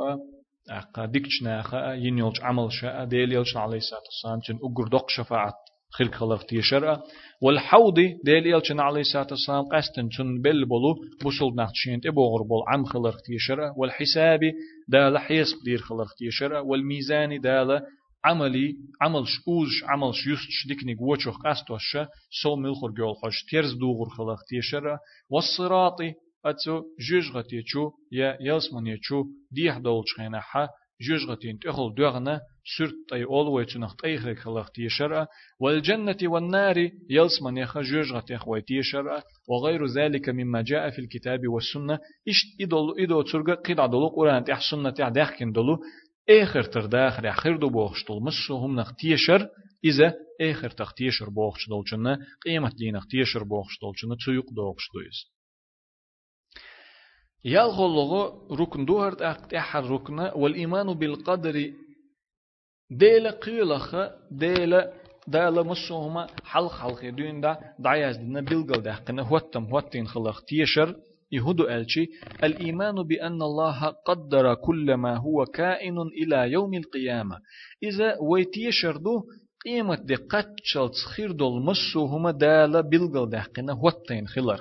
أقا 0.71 1.07
ديكشناخا 1.07 1.93
ينيولش 1.93 2.41
عمل 2.41 2.73
شاء 2.73 3.05
ديليلش 3.05 3.57
عليه 3.57 3.77
الصلاة 3.77 4.01
والسلام 4.01 4.59
تن 4.59 4.67
أقر 4.67 4.89
دق 4.89 5.11
شفاعة 5.11 5.53
خلق 5.91 6.15
خلق 6.15 6.43
والحوض 7.41 7.95
ديليلش 8.25 8.73
عليه 8.73 9.01
الصلاة 9.01 9.27
والسلام 9.31 9.65
قستن 9.65 10.09
تن 10.09 10.43
بل 10.43 10.65
بلو 10.65 10.95
بوصل 11.23 11.55
نحتشين 11.57 12.01
تبوغر 12.01 12.43
بول 12.43 12.63
عم 12.69 12.85
خلق 12.85 13.21
تيشرع 13.21 13.75
والحساب 13.77 14.41
دال 14.89 15.19
حيس 15.19 15.49
دير 15.65 15.79
خلق 15.79 16.15
تيشرع 16.19 16.61
والميزان 16.61 17.41
دال 17.41 17.83
عملي 18.25 18.75
عمل 19.01 19.27
شوز 19.27 19.69
عمل 19.85 20.15
شيوست 20.15 20.47
شديكنيك 20.51 20.99
وچوخ 21.01 21.43
قاستوش 21.43 21.97
سو 22.43 22.57
ملخور 22.57 22.91
جول 22.91 23.15
خوش 23.15 23.45
تيرز 23.51 23.73
دوغور 23.75 24.09
خلق 24.09 24.39
تيشرا 24.49 24.99
والصراطي 25.31 26.15
أتو 26.47 26.83
جوجغتي 27.01 27.63
چو 27.63 27.91
يا 28.13 28.39
يلسمني 28.41 28.97
چو 28.97 29.25
ديح 29.53 29.79
دولش 29.79 30.15
خينا 30.17 30.41
حا 30.41 30.69
جوجغتين 31.01 31.59
تخل 31.59 31.95
دوغنا 31.95 32.41
سرت 32.77 33.13
أي 33.13 33.25
أولوي 33.25 33.65
تنخ 33.65 33.97
تأيخ 33.97 34.29
خلق 34.39 34.69
تيشرا 34.69 35.27
والجنة 35.61 36.17
والنار 36.23 36.91
يلسمني 37.11 37.67
خا 37.67 37.81
جوجغتي 37.83 38.37
خوي 38.37 38.61
تيشرا 38.61 39.23
وغير 39.49 39.87
ذلك 39.87 40.29
مما 40.29 40.63
جاء 40.63 40.91
في 40.91 40.99
الكتاب 40.99 41.49
والسنة. 41.49 41.99
إشت 42.29 42.61
إدول 42.61 43.01
إدو 43.01 43.23
ترغ 43.23 43.55
قيد 43.55 43.81
عدلو 43.81 44.09
قرآن 44.09 44.45
تح 44.45 44.71
سنة 44.71 44.91
تح 44.91 45.09
داخكين 45.09 45.53
دلو. 45.53 45.79
آخر 46.31 46.63
تر 46.63 46.87
داخل 46.87 47.27
آخر 47.27 47.57
دو 47.57 47.69
بوخشتل 47.69 48.21
مسو 48.23 48.57
هم 48.57 48.81
نخ 48.81 48.95
تيشر. 48.95 49.49
إذا 49.85 50.15
آخر 50.41 50.71
تخ 50.71 50.95
تيشر 50.95 51.31
بوخشتل 51.31 51.83
جنة 51.93 52.19
قيمة 52.45 52.73
دي 52.79 52.91
نخ 52.91 53.07
تيشر 53.07 53.45
بوخشتل 53.45 53.93
جنة 54.03 54.17
تيوق 54.25 54.47
دوخشتل 54.53 55.01
يالغلغو 57.45 58.55
ركن 58.55 58.85
دوهرت 58.85 59.23
أقت 59.23 59.55
أحد 59.55 59.85
ركن 59.85 60.19
والإيمان 60.21 60.95
بالقدر 60.95 61.73
ديل 62.91 63.31
قيلخ 63.31 63.97
ديل 64.31 64.83
دالا 65.29 65.63
مسوهما 65.63 66.27
حلق 66.45 66.73
حلق 66.73 67.09
دين 67.09 67.41
دا 67.41 67.59
دعياز 67.79 68.17
دينا 68.17 68.41
بلغل 68.41 68.83
دا 68.83 68.95
قنا 68.95 69.23
هوتم 69.23 69.65
هوتين 69.65 70.07
خلق 70.07 70.41
تيشر 70.41 70.97
يهدو 71.33 71.65
ألشي. 71.65 72.07
الإيمان 72.45 73.03
بأن 73.03 73.43
الله 73.43 73.87
قدر 73.87 74.55
كل 74.55 74.95
ما 74.95 75.17
هو 75.17 75.45
كائن 75.45 75.99
إلى 75.99 76.53
يوم 76.53 76.75
القيامة. 76.75 77.39
إذا 77.83 78.17
ويتيشردو 78.21 79.23
قيمة 79.65 79.95
دي 79.95 80.15
قتشل 80.15 80.91
تخير 80.91 81.33
دول 81.33 81.63
مسو 81.63 82.05
هما 82.05 82.31
دالا 82.31 82.81
بلغل 82.81 83.31
دهقنا 83.31 83.73
هوتين 83.73 84.29
خلر 84.29 84.61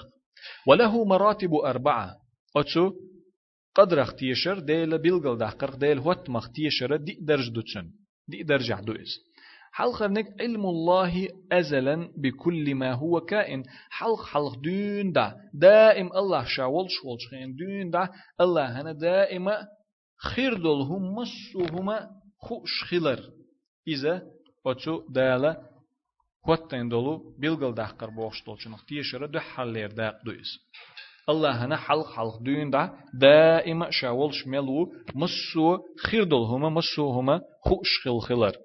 وله 0.67 1.05
مراتب 1.05 1.53
أربعة. 1.53 2.26
أتسو 2.55 2.93
قدر 3.75 4.01
اختيشر 4.01 4.59
ديلا 4.59 4.97
بلغل 4.97 5.37
دهقر 5.37 5.75
ديل 5.75 5.99
هوت 5.99 6.29
مختيشر 6.29 6.95
دي 6.95 7.17
درج 7.21 7.49
دوتسن 7.49 7.91
دي 8.27 8.43
درجع 8.43 8.79
دوئز 8.79 9.19
حلق 9.71 10.03
نك 10.03 10.41
علم 10.41 10.65
الله 10.65 11.27
أزلا 11.51 12.13
بكل 12.17 12.75
ما 12.75 12.93
هو 12.93 13.21
كائن 13.21 13.63
حلق 13.89 14.25
حلق 14.25 14.55
دون 14.55 15.11
دا 15.11 15.35
دائم 15.53 16.09
الله 16.15 16.43
شاول 16.45 16.87
شول 16.89 17.17
شخين 17.19 17.55
دون 17.55 17.89
دا 17.89 18.09
الله 18.41 18.81
هنا 18.81 18.91
دائما 18.91 19.67
خير 20.17 20.53
دول 20.53 20.81
هم 20.81 21.15
مسوهما 21.15 22.09
خوش 22.37 22.83
خلر 22.83 23.19
إذا 23.87 24.21
أتو 24.65 25.07
دالا 25.09 25.51
هوتين 26.49 26.89
دولو 26.89 27.35
بلغل 27.39 27.73
داقر 27.73 28.09
بوش 28.09 28.43
دولشنخ 28.45 28.85
تيشر 28.85 29.25
دو 29.25 29.39
حلير 29.39 29.91
داق 29.91 30.25
دويس 30.25 30.51
الله 31.29 31.51
هنا 31.51 31.75
حلق 31.75 32.07
حلق 32.07 32.37
دون 32.41 32.69
دا 32.69 32.89
دائما 33.21 33.91
شاول 33.91 34.33
شملو 34.33 34.91
مسو 35.15 35.77
خير 35.97 36.23
دول 36.23 36.45
هما 36.45 36.69
مسوهما 36.69 37.41
خوش 37.61 37.99
خل 38.03 38.19
خلر 38.19 38.55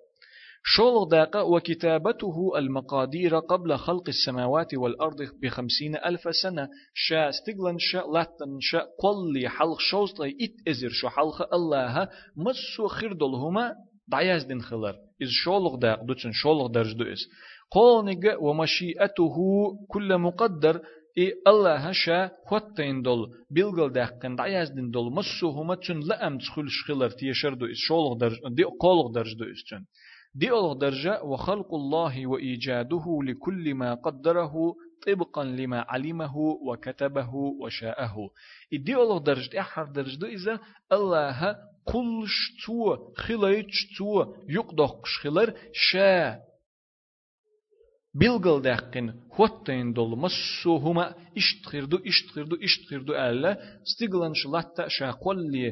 شول 0.64 1.08
داقة 1.08 1.44
وكتابته 1.44 2.52
المقادير 2.56 3.38
قبل 3.38 3.76
خلق 3.76 4.08
السماوات 4.08 4.74
والأرض 4.74 5.16
بخمسين 5.42 5.96
ألف 5.96 6.20
سنة 6.42 6.68
شا 6.94 7.28
استقلن 7.28 7.78
شا 7.78 7.98
لاتن 7.98 8.58
شا 8.60 8.78
قل 8.78 9.48
حلق 9.48 9.80
شوز 9.80 10.20
إت 10.20 10.68
إزر 10.68 10.88
شو 10.88 11.08
حلق 11.08 11.54
الله 11.54 12.08
مسو 12.36 12.88
خردلهما 12.88 13.74
دعياز 14.08 14.44
دين 14.44 14.62
خلر 14.62 14.94
إز 15.22 15.28
شولغ 15.44 15.76
داق 15.76 16.04
دوتن 16.04 16.32
شولغ 16.32 16.66
درج 16.66 16.94
دو 16.94 17.04
إز 17.04 17.26
قولنق 17.70 18.42
ومشيئته 18.42 19.36
كل 19.88 20.18
مقدر 20.18 20.80
إي 21.18 21.32
الله 21.46 21.92
شا 21.92 22.30
خوتين 22.46 23.02
دول 23.02 23.30
بيلغل 23.50 23.92
داقن 23.92 24.36
دعياز 24.36 24.70
دين 24.70 24.90
دول 24.90 25.12
مسو 25.12 25.50
هما 25.50 25.74
تن 25.74 26.00
لأم 26.00 26.38
تخل 26.38 26.66
شخلر 26.68 27.10
تيشر 27.10 27.54
دو 27.54 27.66
إز 27.66 27.76
شولغ 27.76 28.14
درج 28.14 28.38
دي 28.48 28.64
قولغ 28.64 29.12
درج 29.12 29.34
دو 29.38 29.44
إز 29.44 29.62
تن 29.70 29.84
دي 30.34 30.50
أول 30.50 30.78
درجة 30.78 31.22
وخلق 31.22 31.74
الله 31.74 32.26
وإيجاده 32.26 33.18
لكل 33.22 33.74
ما 33.74 33.94
قدره 33.94 34.74
طبقا 35.06 35.44
لما 35.44 35.84
علمه 35.88 36.36
وكتبه 36.38 37.34
وشاءه 37.34 38.16
دي 38.72 38.94
أول 38.94 39.22
درجة 39.22 39.60
أحر 39.60 39.84
درجة 39.84 40.26
إذا 40.26 40.60
الله 40.92 41.56
كل 41.84 42.24
شتو 42.26 43.12
خلايت 43.16 43.66
شتو 43.70 44.34
يقدق 44.48 45.06
خلر 45.22 45.54
شاء 45.72 46.51
Bilgıl 48.20 48.58
dəqqin 48.68 49.06
hotteyn 49.36 49.88
dolmas 49.98 50.34
şuhuma 50.58 51.06
iştkirdu 51.40 51.96
iştkirdu 52.10 52.56
iştkirdu 52.66 53.12
elle 53.26 53.52
stiglan 53.90 54.34
şlatta 54.40 54.84
şa 54.96 55.08
qolli 55.24 55.66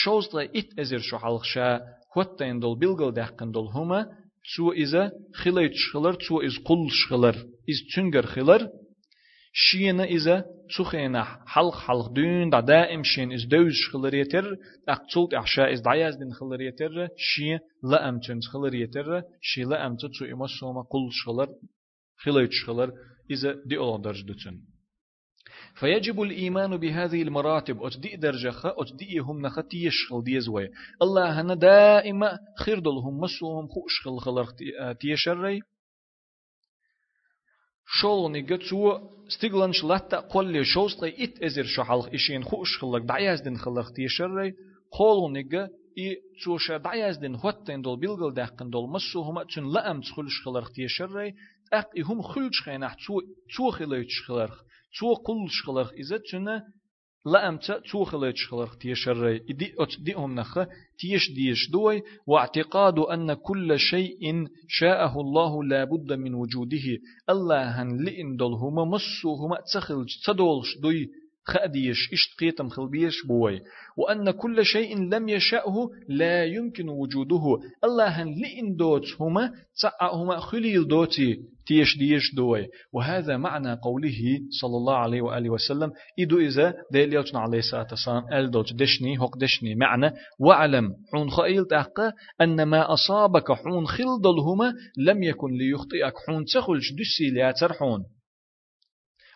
şozla 0.00 0.42
it 0.60 0.70
ezir 0.82 1.02
şu 1.08 1.16
halxşa 1.24 1.68
hotteyn 2.14 2.56
dol 2.62 2.74
bilgıl 2.82 3.12
dəqqin 3.20 3.50
dol 3.56 3.68
huma 3.74 4.00
çu 4.50 4.64
izə 4.84 5.04
xilay 5.40 5.68
çıxılır 5.78 6.14
شينا 9.56 10.04
إذا 10.04 10.44
تسخينا 10.68 11.24
حلق 11.46 11.78
حلق 11.78 12.08
دون 12.08 12.50
دا 12.50 12.60
دائم 12.60 13.02
شين 13.02 13.32
إز 13.32 13.44
دوز 13.44 13.72
شخلر 13.72 14.14
يتر 14.14 14.56
أقتلت 14.88 15.34
أحشاء 15.34 15.72
إز 15.72 15.80
دعياز 15.80 16.16
دين 16.16 16.32
خلر 16.32 16.60
يتر 16.60 17.08
شي 17.16 17.58
لا 17.82 18.08
أم 18.08 18.18
تنز 18.20 18.46
خلر 18.52 18.74
يتر 18.74 19.22
شي 19.40 19.62
لا 19.64 19.86
أم 19.86 19.96
تسو 19.96 20.24
إما 20.24 20.46
سوما 20.60 20.82
قل 20.82 21.08
شخلر 21.10 21.48
خليت 22.16 22.52
شخلر 22.52 22.92
إذا 23.30 23.54
دي 23.66 23.76
أولا 23.76 24.02
درج 24.02 24.22
دتن. 24.22 24.60
فيجب 25.74 26.22
الإيمان 26.22 26.76
بهذه 26.76 27.22
المراتب. 27.22 27.82
أتدي 27.82 28.16
درجة 28.16 28.54
أتدي 28.64 29.18
هم 29.18 29.46
نختي 29.46 29.84
يشغل 29.86 30.24
ديزوي 30.24 30.68
الله 31.02 31.40
هنا 31.40 31.54
دائما 31.54 32.38
خير 32.58 32.78
دلهم 32.78 33.20
مسوهم 33.20 33.66
خوش 33.68 34.00
خل 34.04 34.18
خلق 34.18 34.54
تيشري 35.00 35.60
شولني 37.85 38.41
جتسو 38.41 38.99
ستيغلانش 39.29 39.83
لاتا 39.83 40.19
قولي 40.19 40.63
شوستي 40.63 41.23
ات 41.23 41.43
ازر 41.43 41.63
شو 41.63 41.83
حلق 41.83 42.13
اشين 42.13 42.43
خوش 42.43 42.77
خلق 42.77 42.97
دعياز 42.97 43.41
دين 43.41 43.57
خلق 43.57 43.89
تيشري 43.91 44.53
قولني 44.91 45.43
جا 45.43 45.69
i 45.99 46.15
tsoša 46.39 46.77
dajazdin 46.85 47.35
hotten 47.43 47.81
dol 47.85 47.97
bilgel 48.03 48.31
dakken 48.39 48.69
dol 48.71 48.87
masso 48.93 49.19
huma 49.27 49.43
tsun 49.45 49.65
laam 49.75 49.99
tschulsch 50.01 50.39
gelerg 50.45 50.69
tiesherrei 50.75 51.29
aq 51.79 51.89
i 51.99 52.01
hum 52.07 52.19
khulsch 52.29 52.61
geinach 52.65 52.95
tsu 53.01 53.15
tsu 53.51 53.65
geleuch 53.77 54.19
gelerg 54.27 54.57
تشو 54.93 55.13
قل 55.25 55.49
شخلق 55.49 55.89
إذا 55.93 56.17
تشنا 56.17 56.55
لا 57.26 57.48
أمتا 57.48 57.78
توخلج 57.78 58.36
خلق 58.50 58.74
تيشر 58.74 59.36
دي 59.36 59.74
أت 59.78 60.00
ديهم 60.00 60.34
نخ 60.34 60.58
تيش 60.98 61.30
ديش 61.34 61.70
دوي. 61.70 62.02
واعتقاد 62.26 62.98
أن 62.98 63.34
كل 63.34 63.78
شيء 63.78 64.48
شاءه 64.68 65.20
الله 65.20 65.64
لا 65.64 65.84
بد 65.84 66.12
من 66.12 66.34
وجوده. 66.34 66.98
الله 67.30 67.82
هن 67.82 68.04
لئن 68.04 68.36
دلهما 68.36 68.84
مسوهما 68.84 69.60
تسخلج 69.60 70.08
تدولش 70.26 70.78
دوي. 70.82 71.10
خأديش 71.46 72.12
إشت 72.12 72.40
قيتم 72.40 72.68
خلبيش 72.68 73.26
بوي. 73.26 73.60
وأن 73.96 74.30
كل 74.30 74.64
شيء 74.64 74.98
لم 74.98 75.28
يشأه 75.28 75.90
لا 76.08 76.44
يمكن 76.44 76.88
وجوده. 76.88 77.42
الله 77.84 78.22
لئن 78.22 78.76
دوت 78.76 79.04
هما 79.20 79.52
هما 80.02 80.40
خليل 80.40 80.88
دوتي 80.88 81.36
تيش 81.66 81.98
ديش 81.98 82.34
دوي. 82.34 82.66
وهذا 82.92 83.36
معنى 83.36 83.74
قوله 83.74 84.40
صلى 84.60 84.76
الله 84.76 84.96
عليه 84.96 85.22
وآله 85.22 85.50
وسلم 85.50 85.92
إدو 86.20 86.38
إذا 86.38 86.74
ديل 86.92 87.12
يوتنا 87.12 87.40
عليه 87.40 87.58
الصلاة 87.58 87.86
والسلام 87.90 88.32
أل 88.32 88.50
دوت 88.50 88.72
دشني 88.72 89.18
هق 89.18 89.38
دشني. 89.38 89.74
معنى 89.74 90.12
واعلم 90.40 90.94
حون 91.12 91.30
خيل 91.30 91.64
تحقى 91.64 92.12
أن 92.40 92.62
ما 92.62 92.92
أصابك 92.92 93.52
حون 93.52 93.86
خلدل 93.86 94.40
هما 94.40 94.74
لم 94.98 95.22
يكن 95.22 95.48
ليخطئك 95.52 96.14
حون 96.26 96.44
تخلش 96.44 96.92
دسي 96.92 97.30
لياتر 97.30 97.72
حون. 97.72 98.04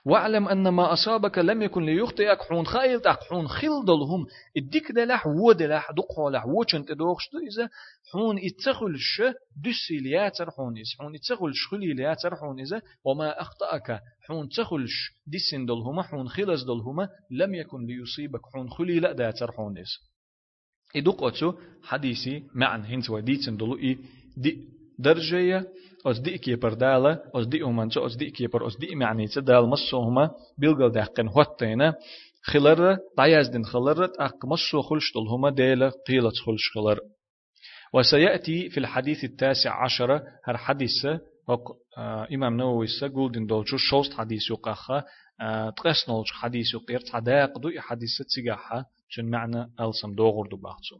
واعلم 0.08 0.48
أن 0.48 0.68
ما 0.68 0.92
أصابك 0.92 1.38
لم 1.38 1.62
يكن 1.62 1.84
ليخطئك. 1.84 2.42
حون 2.42 2.66
خايل 2.66 3.00
تاق 3.00 3.24
حون 3.24 3.48
خلدلهم 3.48 4.26
الديك 4.56 4.92
دلح 4.92 5.26
ودلح 5.26 5.90
دقولح 5.90 6.46
وچنت 6.46 6.92
دوغش 6.92 7.28
إذا 7.52 7.68
حون 8.12 8.38
اتخلش 8.38 9.22
دسي 9.56 9.98
لياتر 10.02 10.50
حون 10.50 10.76
إذا. 10.76 10.84
حون 10.98 11.14
اتخلش 11.14 11.66
خلي 11.70 11.92
لياتر 11.94 12.36
حون 12.36 12.60
إذا. 12.60 12.82
وما 13.04 13.40
أخطأك. 13.40 14.00
حون 14.26 14.48
تخلش 14.48 15.10
دسين 15.26 15.66
دلهما 15.66 16.02
حون 16.02 16.28
خلص 16.28 16.64
دلهما 16.64 17.08
لم 17.30 17.54
يكن 17.54 17.86
ليصيبك. 17.86 18.40
حون 18.54 18.70
خلي 18.70 19.00
لا 19.00 19.12
داتر 19.12 19.52
حون 19.52 19.78
إذا. 19.78 19.98
إدوق 20.96 21.24
أتو 21.24 21.52
حديثي 21.82 22.42
معن 22.54 22.84
هنت 22.84 23.10
وديتن 23.10 23.56
دلو 23.56 23.76
إي 23.76 23.98
دي 24.36 24.68
درجة 24.98 25.66
أز 26.06 26.18
دي 26.18 26.38
كي 26.38 26.54
بر 26.54 26.74
دالة 26.74 27.22
أز 27.34 27.46
دي 27.46 27.64
أمان 27.64 27.88
أز 27.96 28.16
دي 28.16 28.30
كي 28.30 28.46
بر 28.46 28.66
أز 28.66 28.76
دي 28.76 28.94
معني 28.94 29.28
تدال 29.28 29.66
مصوهما 29.66 30.30
بيلغل 30.58 30.92
دهقن 30.92 31.28
هوتينا 31.28 31.94
خلر 32.42 32.98
دين 33.52 33.64
خلر 33.64 34.04
أق 34.04 34.46
مصو 34.46 34.82
خلش 34.82 35.12
هما 35.16 35.50
ديلة 35.50 35.92
قيلة 36.08 36.30
خلش 36.30 36.70
خلر. 36.74 36.98
وسيأتي 37.94 38.70
في 38.70 38.80
الحديث 38.80 39.24
التاسع 39.24 39.84
عشر 39.84 40.22
هر 40.44 40.56
حديث 40.56 41.06
آه 41.98 42.28
إمام 42.34 42.56
نووي 42.56 42.86
سقول 42.86 43.32
دين 43.32 43.46
دولشو 43.46 43.76
شوست 43.76 44.14
حديث 44.14 44.50
يقاخا 44.50 45.04
آه 45.40 45.70
تقس 45.70 46.08
نولش 46.08 46.32
حديث 46.32 46.74
يقير 46.74 47.00
تعداق 47.00 47.58
دو 47.58 47.70
حديث 47.78 48.10
تسيقاحا 48.28 48.84
شن 49.08 49.24
معنى 49.24 49.72
ألسم 49.80 50.14
دوغر 50.14 50.46
دو 50.46 50.56
باحتو 50.56 50.96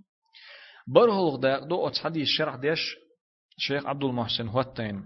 برهلغ 0.87 1.37
دو 1.67 1.87
أتس 1.87 1.99
حديث 1.99 2.29
شرح 2.29 2.57
ديش 2.57 2.97
شيخ 3.59 3.87
عبد 3.87 4.05
المحسن 4.05 4.49
هوتين 4.49 5.03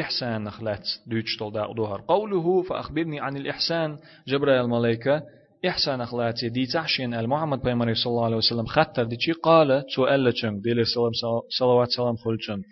إحسان 0.00 0.44
نخلات 0.44 0.88
دوتش 1.06 1.36
طول 1.38 1.52
دوهر 1.52 2.00
قوله 2.08 2.62
فأخبرني 2.62 3.20
عن 3.20 3.36
الإحسان 3.36 3.98
جبريل 4.28 4.60
الملائكة 4.60 5.22
إحسان 5.68 6.00
أخلاتي 6.00 6.48
دي 6.48 6.66
تحشين 6.66 7.14
المحمد 7.14 7.62
بيمري 7.62 7.94
صلى 7.94 8.10
الله 8.10 8.24
عليه 8.24 8.36
وسلم 8.36 8.66
خطر 8.66 9.04
دي 9.04 9.16
قال 9.42 9.84
سؤال 9.96 10.24
لچم 10.24 10.60
دي 10.60 10.84
صلوات 11.58 11.88
سلام 11.88 12.16
خلچم 12.16 12.62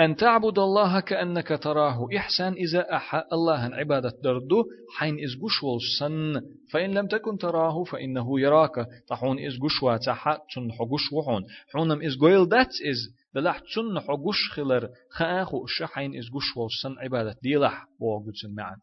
أن 0.00 0.16
تعبد 0.16 0.58
الله 0.58 1.00
كأنك 1.00 1.48
تراه 1.62 2.06
إحسان 2.16 2.52
إذا 2.52 2.96
أحى 2.96 3.22
الله 3.32 3.58
عبادة 3.74 4.12
دردو 4.24 4.64
حين 4.96 5.24
إزقش 5.24 5.62
والسن 5.62 6.40
فإن 6.72 6.90
لم 6.94 7.06
تكن 7.06 7.38
تراه 7.38 7.84
فإنه 7.84 8.40
يراك. 8.40 8.86
تحون 9.08 9.38
إزقش 9.46 9.82
واتحا 9.82 10.38
تنحقش 10.54 11.12
وحون 11.12 11.42
حونم 11.72 12.02
إزقويل 12.02 12.48
دات 12.48 12.68
إز 12.90 12.98
دلح 13.36 13.58
تن 13.58 14.00
حقوش 14.00 14.50
خلر 14.52 14.88
خاخو 15.10 15.66
شحين 15.66 16.18
إز 16.18 16.24
قش 16.34 16.56
والسن 16.56 16.98
عبادة 16.98 17.36
ديلح 17.42 17.84
وقدسن 18.00 18.54
معا 18.54 18.76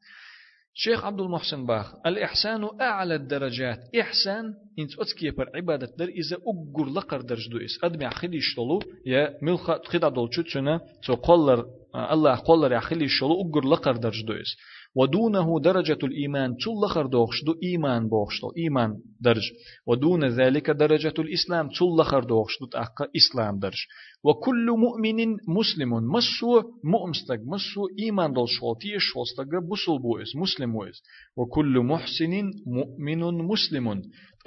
شيخ 0.75 1.05
عبد 1.05 1.19
المحسن 1.19 1.65
باخ 1.65 1.93
الإحسان 2.05 2.69
أعلى 2.81 3.15
الدرجات. 3.15 3.79
إحسان 4.01 4.53
إنت 4.79 4.99
أتكي 4.99 5.31
بر 5.31 5.49
عبادة 5.55 5.89
در 5.97 6.07
إذا 6.09 6.37
أقر 6.37 6.89
لقر 6.89 7.21
درج 7.21 7.63
إس 7.65 7.83
أدمع 7.83 8.09
خلي 8.09 8.41
شلو 8.41 8.79
يا 9.05 9.37
ملخ 9.41 9.71
خدا 9.85 10.09
دول 10.09 10.29
تشتنا 10.29 10.81
تو 11.05 11.13
قلر 11.13 11.65
الله 11.95 12.35
قلر 12.35 12.71
يا 12.71 12.79
خلي 12.79 13.07
شلو 13.07 13.41
أقر 13.41 13.65
لقر 13.67 13.97
درج 13.97 14.31
إس 14.31 14.57
ودونه 14.95 15.59
درجة 15.59 15.97
الإيمان 16.03 16.55
تل 16.57 16.87
خر 16.87 17.05
دوخش 17.05 17.43
دو 17.43 17.55
إيمان 17.63 18.09
بوخش 18.09 18.41
دو 18.41 18.51
إيمان 18.57 18.97
درج. 19.21 19.51
ودون 19.87 20.25
ذلك 20.25 20.69
درجة 20.69 21.13
الإسلام 21.19 21.69
تل 21.69 22.03
خر 22.03 22.23
دوخش 22.23 22.59
دو 22.59 22.65
تأقى 22.65 23.09
إسلام 23.15 23.59
درج. 23.59 23.79
وكل 24.23 24.65
مؤمن 24.65 25.37
مسلم. 25.47 25.89
مسو 25.89 26.61
مؤمستق 26.83 27.39
مسو 27.45 27.87
إيمان 27.99 28.33
دل 28.33 28.47
شوطي 28.47 28.99
شوستق 28.99 29.49
بسل 29.71 29.99
بوئس 30.01 30.35
مسلم 30.35 30.75
وئس 30.75 31.01
وكل 31.37 31.79
محسن 31.79 32.51
مؤمن 32.67 33.19
مسلم. 33.47 34.01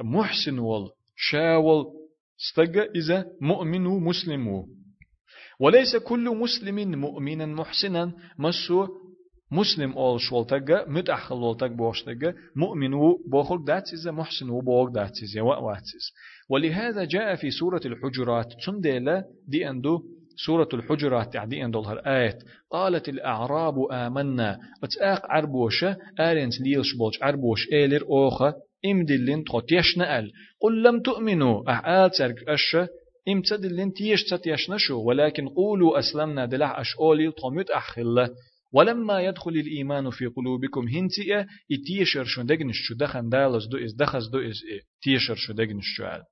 محسن 0.05 0.59
وال 0.59 0.91
شاول 1.17 1.85
استق 2.41 2.91
إذا 2.97 3.25
مؤمن 3.41 3.85
مسلم. 3.85 4.65
وليس 5.61 5.97
كل 5.97 6.25
مسلم 6.37 7.01
مؤمنا 7.01 7.47
محسنا 7.47 8.13
مسو 8.39 8.87
مسلم 9.53 9.93
أول 9.93 10.21
شولتجا 10.21 10.85
متأخل 10.89 11.35
ولتج 11.35 11.71
بوشتجا 11.73 12.35
مؤمن 12.57 12.91
بوخل 13.31 13.65
داتسيز 13.65 14.09
محسن 14.09 14.51
وبوغ 14.51 14.89
داتسيز 14.89 15.39
واتسيز 15.39 16.13
ولهذا 16.51 17.05
جاء 17.05 17.37
في 17.37 17.51
سورة 17.51 17.81
الحجرات 17.87 18.47
تندل 18.67 19.23
دي 19.49 19.71
أندو 19.71 20.03
سورة 20.47 20.69
الحجرات 20.75 21.33
تعدي 21.33 21.65
أندو 21.65 21.81
هر 21.81 21.99
آية 21.99 22.39
قالت 22.71 23.09
الأعراب 23.09 23.75
آمنا 23.93 24.59
أتأق 24.85 25.27
عربوشة 25.31 25.97
آرنس 26.21 26.61
ليلش 26.61 26.95
بولش 26.99 27.23
عربوش 27.23 27.69
إيلر 27.73 28.03
أوخة 28.03 28.55
إمدلين 28.87 29.45
تخطيش 29.45 29.99
نقل 29.99 30.33
قل 30.61 30.83
لم 30.83 31.01
تؤمنوا 31.01 31.71
أحآل 31.71 32.11
ترك 32.11 32.49
أشة 32.49 32.89
إمتدلين 33.29 33.93
تيش 33.93 34.25
تتيش 34.25 34.71
نشو 34.71 35.01
ولكن 35.03 35.49
قولوا 35.49 35.99
أسلمنا 35.99 36.47
دلع 36.47 36.81
أش 36.81 36.97
أولي 37.01 37.31
طمت 37.31 37.71
أحخلة 37.71 38.29
ولما 38.73 39.21
يدخل 39.21 39.51
الإيمان 39.51 40.11
في 40.11 40.27
قلوبكم 40.27 40.89
هنتئة 40.89 41.47
إتيشر 41.73 42.25
شو 42.25 42.43
دقنش 42.43 42.77
شو 42.77 42.95
دخن 42.95 43.29
دالس 43.29 43.67
دو 43.67 43.79
إز 43.79 43.95
دخز 43.95 44.29
دو 44.29 44.39
إز 44.39 44.63
إيه 44.71 44.81
تيشر 45.03 45.35
شو 45.35 45.53
دقنش 45.53 45.85
شو 45.97 46.05
عال 46.05 46.23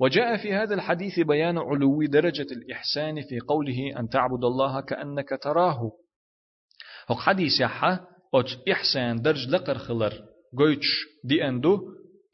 وجاء 0.00 0.36
في 0.36 0.54
هذا 0.54 0.74
الحديث 0.74 1.20
بيان 1.20 1.58
علو 1.58 2.02
درجة 2.06 2.46
الإحسان 2.52 3.22
في 3.22 3.40
قوله 3.40 4.00
أن 4.00 4.08
تعبد 4.08 4.44
الله 4.44 4.80
كأنك 4.80 5.28
تراه. 5.42 5.92
هق 7.08 7.18
حديث 7.18 7.60
يحا 7.60 8.00
أت 8.34 8.68
إحسان 8.70 9.22
درج 9.22 9.48
لقر 9.48 9.78
خلر 9.78 10.12
قويتش 10.58 10.86
دي 11.24 11.48
أندو 11.48 11.80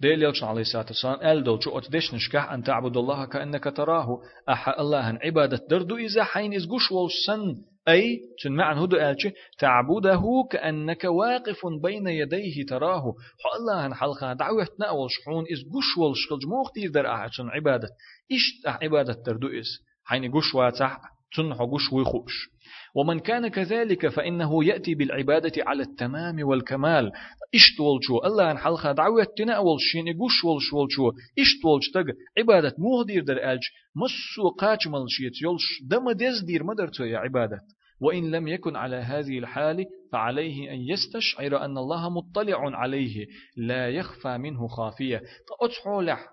ديل 0.01 0.23
يلش 0.23 0.43
عليه 0.43 0.61
الصلاة 0.61 0.87
والسلام 0.87 1.17
قال 1.17 1.45
دول 1.45 1.63
شو 1.63 1.79
أتدش 1.79 2.15
نشكح 2.15 2.51
أن 2.53 2.63
تعبد 2.63 2.97
الله 2.97 3.25
كأنك 3.27 3.65
تراه. 3.65 4.19
أحا 4.49 4.81
الله 4.81 5.19
عبادة 5.23 5.67
دردو 5.71 5.97
إذا 5.97 6.25
حين 6.25 6.55
إزقوش 6.55 6.93
والسن 6.93 7.55
أي 7.89 8.21
تنمعن 8.43 8.79
هدو 8.79 8.97
ألش 8.97 9.29
تعبده 9.59 10.23
كأنك 10.51 11.05
واقف 11.05 11.67
بين 11.83 12.07
يديه 12.07 12.67
تراه. 12.69 13.03
حو 13.43 13.61
الله 13.61 13.87
هن 13.87 13.95
حلقة 13.95 14.33
دعوة 14.33 14.69
نأول 14.81 15.09
شحون 15.11 15.45
إز 15.53 15.59
قش 15.59 15.99
والشقل 15.99 16.49
موخ 16.49 16.73
دير 16.75 16.91
در 16.91 17.07
أحسن 17.07 17.49
عبادة. 17.49 17.89
إشت 18.33 18.83
عبادة 18.83 19.13
تردو 19.27 19.49
إز 19.49 19.69
حين 20.05 20.33
قش 20.33 20.55
واتح 20.55 20.99
تنحو 21.37 21.77
قش 21.77 21.93
ويخوش. 21.93 22.51
ومن 22.95 23.19
كان 23.19 23.49
كذلك 23.49 24.09
فإنه 24.09 24.65
يأتي 24.65 24.95
بالعبادة 24.95 25.53
على 25.67 25.83
التمام 25.83 26.49
والكمال. 26.49 27.13
إشت 27.55 27.81
والشو؟ 27.81 28.19
الله 28.25 28.51
أن 28.51 28.59
حلقة 28.59 28.93
دعوة 28.93 29.27
تنأول 29.37 29.81
شين 29.81 30.09
إقوش 30.09 30.45
والش 30.45 30.73
والشو 30.73 31.13
إشت 31.39 31.65
والش 31.65 31.91
تق 31.95 32.05
عبادة 32.39 32.75
مهدير 32.79 33.25
در 33.25 33.53
ألج. 33.53 33.63
مسو 33.97 34.49
قاچ 34.49 34.87
ملشيت 34.87 35.43
يلش 35.43 35.83
دم 35.91 36.13
دز 36.13 36.45
دير 36.47 36.65
مدر 36.65 36.91
يا 37.01 37.19
عبادة. 37.19 37.61
وإن 38.01 38.31
لم 38.31 38.49
يكن 38.49 38.77
على 38.77 38.97
هذه 38.97 39.39
الحال 39.39 39.85
فعليه 40.13 40.71
أن 40.71 40.81
يستشعر 40.81 41.65
أن 41.65 41.79
الله 41.79 42.11
مطلع 42.11 42.77
عليه. 42.77 43.27
لا 43.57 43.91
يخفى 43.91 44.39
منه 44.39 44.67
خافية. 44.67 45.23
أتحولح 45.63 46.29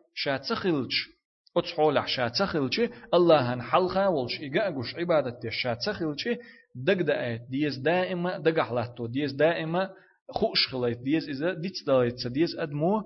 شاتخلج 1.56 1.72
أتحولح 1.72 2.08
شاتخلج 2.08 2.89
الله 3.14 3.54
هن 3.54 3.62
حلقة 3.62 4.10
والش 4.10 4.41
إقاقش 4.41 4.95
عبادة 4.95 5.39
شاتخلج 5.49 6.38
دق 6.76 7.02
دقات 7.02 7.41
ديز 7.49 7.78
دائما 7.78 8.38
دقح 8.38 8.72
لاتو 8.72 9.08
ديز 9.08 9.32
دائما 9.34 9.89
خوش 10.30 10.68
خليت 10.72 10.97
ديز 10.97 11.30
إذا 11.30 11.54
ديت 11.54 11.74
دايت 11.88 12.28
ديز 12.28 12.56
أدمو 12.60 13.04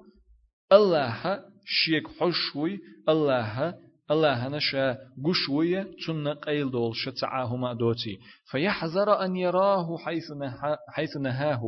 الله 0.71 1.43
شيك 1.65 2.07
حشوي 2.07 2.79
الله 3.09 3.75
الله 4.11 4.47
هنشا 4.47 4.97
قشوية 5.25 5.87
تن 6.07 6.27
قيل 6.27 6.71
دول 6.71 6.95
شتعاهما 6.95 7.73
دوتي. 7.73 8.19
فيحذر 8.51 9.25
أن 9.25 9.35
يراه 9.35 9.97
حيث, 9.97 10.31
نها 10.31 10.77
حيث 10.89 11.17
نهاه. 11.17 11.61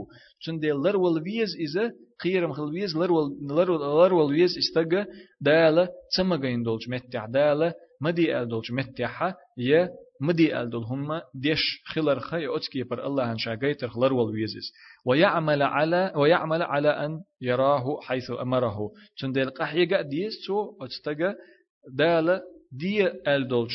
تن 0.45 0.59
دي 0.59 0.71
لرول 0.71 1.21
ويز 1.21 1.55
إذا 1.55 1.91
قيرم 2.23 2.53
خل 2.53 2.63
ويز 2.63 2.97
لرول, 2.97 3.37
لرول 3.49 4.31
ويز 4.31 4.57
إستقى 4.57 5.05
دالة 5.41 5.89
تمغين 6.17 6.63
دولج 6.63 6.89
متع 6.89 7.25
دالة 7.25 7.73
مدي 8.01 8.41
أل 8.41 8.47
دولج 8.47 8.71
متعها 8.71 9.35
يه 9.57 9.89
مدي 10.21 10.61
أل 10.61 10.69
دول 10.69 10.83
هم 10.83 11.21
ديش 11.35 11.83
خلر 11.85 12.19
خي 12.19 12.47
أتكي 12.55 12.83
بر 12.83 13.07
الله 13.07 13.31
هنشا 13.31 13.55
قيتر 13.55 13.89
لرول 13.97 14.31
ويزيز 14.31 14.73
ويعمل 15.05 15.63
على 15.63 16.13
ويعمل 16.15 16.63
على 16.63 16.89
أن 16.89 17.21
يراه 17.41 17.99
حيث 18.01 18.31
أمره. 18.31 18.91
تن 19.21 19.31
دي 19.31 19.43
القحيقة 19.43 20.01
ديس 20.01 20.45
تو 20.47 20.75
أتستقى 20.81 21.35
دالا 21.95 22.41
دي 22.71 23.07
ألدولج. 23.27 23.71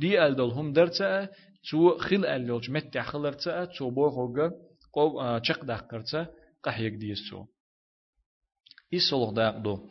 دي 0.00 0.26
ألدول 0.26 0.50
هم 0.50 0.72
درتا 0.72 1.28
تو 1.70 1.98
خل 1.98 2.24
ألدولج. 2.26 2.70
متع 2.70 3.02
خلرتا 3.02 3.64
تو 3.64 3.90
بوغوغا 3.90 4.50
قو 4.92 5.38
چق 5.38 5.64
داقرتا 5.64 6.26
قحيق 6.64 6.94
ديستو. 6.98 7.44
إيسولغ 8.94 9.30
داقدو 9.32 9.88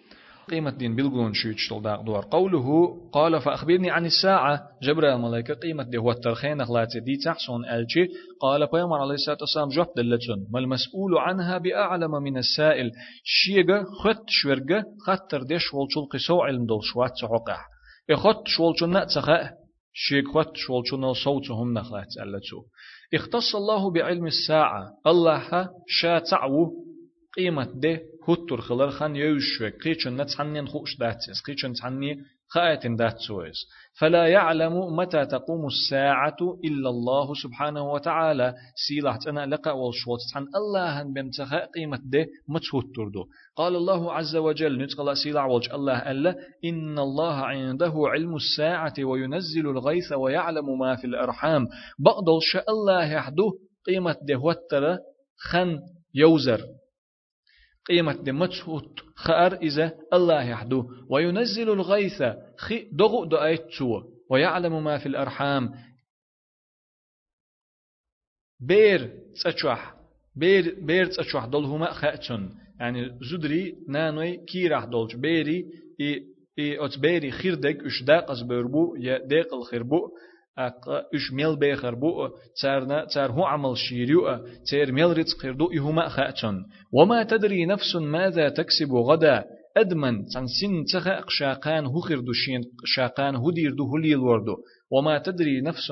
قيمة 0.49 0.69
دين 0.69 0.95
بلغون 0.95 1.33
شويتشتل 1.33 1.81
داقدور 1.81 2.25
قوله 2.31 2.97
قال 3.11 3.41
فأخبرني 3.41 3.89
عن 3.91 4.05
الساعة. 4.05 4.61
جبر 4.83 5.13
الملائكة 5.13 5.53
قيمة 5.53 5.83
دي 5.83 5.97
هو 5.97 6.11
الترخين 6.11 6.61
أخلاتي 6.61 6.99
دي 6.99 7.17
تحسون 7.17 7.65
ألشي 7.65 8.07
قال 8.41 8.67
بيامر 8.67 8.97
عليه 8.97 9.13
الصلاة 9.13 9.37
والسلام 9.41 9.69
جواب 9.69 9.87
دلتون 9.97 10.47
ما 10.53 10.59
المسؤول 10.59 11.17
عنها 11.17 11.57
بأعلم 11.57 12.11
من 12.11 12.37
السائل. 12.37 12.91
شيغا 13.23 13.83
خط 13.83 14.25
شورغا 14.27 14.83
خطر 15.05 15.43
ديش 15.43 15.73
والشول 15.73 16.05
قسو 16.11 16.41
علم 16.41 16.65
دول 16.65 16.83
شوات 16.83 17.11
سعقع 17.21 17.57
إخط 18.11 18.47
شولشون 18.47 18.89
نأتخاء 18.89 19.53
شيغ 19.93 20.23
خط 20.33 20.55
شولشون 20.55 21.13
صوتهم 21.13 21.73
نخلات 21.73 22.07
ألتو 22.21 22.61
اختص 23.13 23.55
الله 23.55 23.91
بعلم 23.91 24.25
الساعة. 24.25 24.85
الله 25.07 25.69
شا 25.87 26.19
تعو 26.19 26.84
قيمة 27.37 27.67
ده 27.75 28.01
هتر 28.27 28.61
خلال 28.61 28.91
خان 28.91 29.15
يوشوك 29.15 29.73
قيشن 29.83 30.21
نتحنين 30.21 30.67
خوش 30.67 30.97
داتس 30.97 31.41
قيشن 31.47 31.73
تحني 31.73 32.17
خايت 32.47 32.87
داتسويس. 32.87 33.55
فلا 33.99 34.27
يعلم 34.27 34.95
متى 34.95 35.25
تقوم 35.25 35.65
الساعة 35.67 36.37
إلا 36.65 36.89
الله 36.89 37.33
سبحانه 37.33 37.91
وتعالى. 37.93 38.53
سيلة 38.87 39.19
أنا 39.27 39.45
لقى 39.45 39.79
والشوط 39.79 40.19
عن 40.35 40.45
الله 40.55 41.03
بمتخاء 41.13 41.65
قيمة 41.75 41.99
ده 42.03 42.25
متهتر 42.49 43.07
دو. 43.13 43.25
قال 43.55 43.75
الله 43.75 44.13
عز 44.13 44.35
وجل 44.35 44.83
نتقل 44.83 45.17
سيلة 45.17 45.45
وجه 45.47 45.75
الله 45.75 46.11
ألا 46.11 46.35
إن 46.65 46.99
الله 46.99 47.35
عنده 47.35 47.93
علم 47.95 48.35
الساعة 48.35 48.93
وينزل 48.99 49.69
الغيث 49.69 50.11
ويعلم 50.11 50.79
ما 50.79 50.95
في 50.95 51.07
الأرحام. 51.07 51.67
بقدل 51.99 52.39
الله 52.69 53.11
يحدو 53.13 53.51
قيمة 53.87 54.15
ده 54.21 54.37
وتر 54.37 54.97
خن 55.37 55.79
يوزر. 56.13 56.61
قيمة 57.87 58.13
دمتشوت 58.13 58.99
خأر 59.15 59.53
إذا 59.53 59.91
الله 60.13 60.43
يحدو. 60.43 60.89
وينزل 61.09 61.69
الغيث 61.69 62.23
خي 62.57 62.89
دغو 62.91 63.25
دعيت 63.25 63.65
سوى 63.79 64.03
ويعلم 64.29 64.83
ما 64.83 64.97
في 64.97 65.05
الأرحام. 65.05 65.71
بير 68.59 69.11
تشوح 69.43 69.95
بير 70.35 70.75
بير 70.81 71.05
تشوح 71.05 71.45
دلهما 71.45 71.93
خاتشن 71.93 72.49
يعني 72.79 73.19
زدري 73.31 73.75
نانوي 73.87 74.37
كي 74.37 74.67
راح 74.67 74.85
دولج 74.85 75.15
بيري 75.15 75.65
إي 76.01 76.23
إي 76.59 76.85
أتبيري 76.85 77.19
بيري 77.19 77.31
خير 77.31 77.55
دك 77.55 77.83
إش 77.85 78.03
داقز 78.03 78.41
بربو 78.41 78.95
يا 78.95 79.17
داق 79.17 79.53
الخربو 79.53 80.09
إش 80.57 81.33
ميل 81.33 81.59
بيخر 81.59 81.95
بو 81.95 82.29
تارنا 82.61 83.05
تار 83.05 83.31
هو 83.31 83.43
عمل 83.43 83.77
شيريو 83.77 84.39
تار 84.71 84.91
ميل 84.91 85.13
ريتس 85.13 85.33
قردو 85.33 85.71
يهما 85.71 86.07
خاتشن 86.09 86.63
وما 86.93 87.23
تدري 87.23 87.65
نفس 87.65 87.95
ماذا 87.95 88.49
تكسب 88.49 88.91
غدا 88.93 89.43
أدمن 89.77 90.25
تن 90.25 90.47
سن 90.47 90.83
تخا 90.93 91.23
شاقان 91.27 91.85
هو 91.85 91.99
خردو 91.99 92.33
شين 92.33 92.61
شاقان 92.85 93.35
هو 93.35 93.51
ديردو 93.51 93.83
هو 93.83 93.97
ليل 93.97 94.17
وردو. 94.17 94.55
وما 94.91 95.17
تدري 95.17 95.61
نفس 95.61 95.91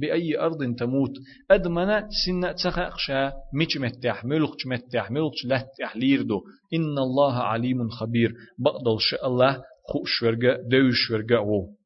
بأي 0.00 0.38
أرض 0.40 0.74
تموت 0.78 1.14
أدمن 1.50 2.10
سن 2.10 2.54
تخا 2.54 2.90
شا 2.96 3.32
ميش 3.54 3.76
متح 3.76 4.24
ملقش 4.24 4.66
متح 4.66 5.10
ملقش 5.10 5.44
لهتح 5.44 5.96
ليردو. 5.96 6.40
إن 6.74 6.98
الله 6.98 7.34
عليم 7.34 7.88
خبير. 7.88 8.34
بقدل 8.58 8.96
شاء 8.98 9.26
الله 9.26 9.62
خوش 9.92 10.22
ورقا 10.22 10.56
دوش 10.70 11.10
ورقا 11.10 11.38
وو. 11.38 11.77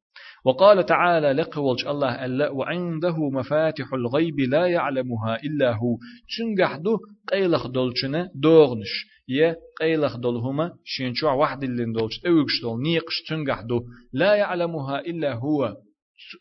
وقال 0.45 0.87
تعالى 0.87 1.33
لقولج 1.33 1.87
الله 1.87 2.25
ألا 2.25 2.51
وعنده 2.51 3.31
مفاتح 3.31 3.93
الغيب 3.93 4.41
لا 4.41 4.67
يعلمها 4.67 5.37
إلا 5.45 5.73
هو. 5.73 5.99
تنجح 6.39 6.77
دو 6.77 6.99
قيلخ 7.33 7.67
دولشنا 7.67 8.31
دوغنش 8.35 9.07
يا 9.29 9.57
قيلخ 9.81 10.17
دولهما 10.17 10.73
شينشوع 10.85 11.33
واحد 11.33 11.65
اللي 11.65 11.93
دولش 11.93 12.21
اوكش 12.27 12.63
دول 12.63 12.83
نيقش 12.83 13.23
تنجح 13.29 13.61
دو 13.61 13.81
لا 14.13 14.35
يعلمها 14.35 15.01
إلا 15.01 15.35
هو. 15.35 15.77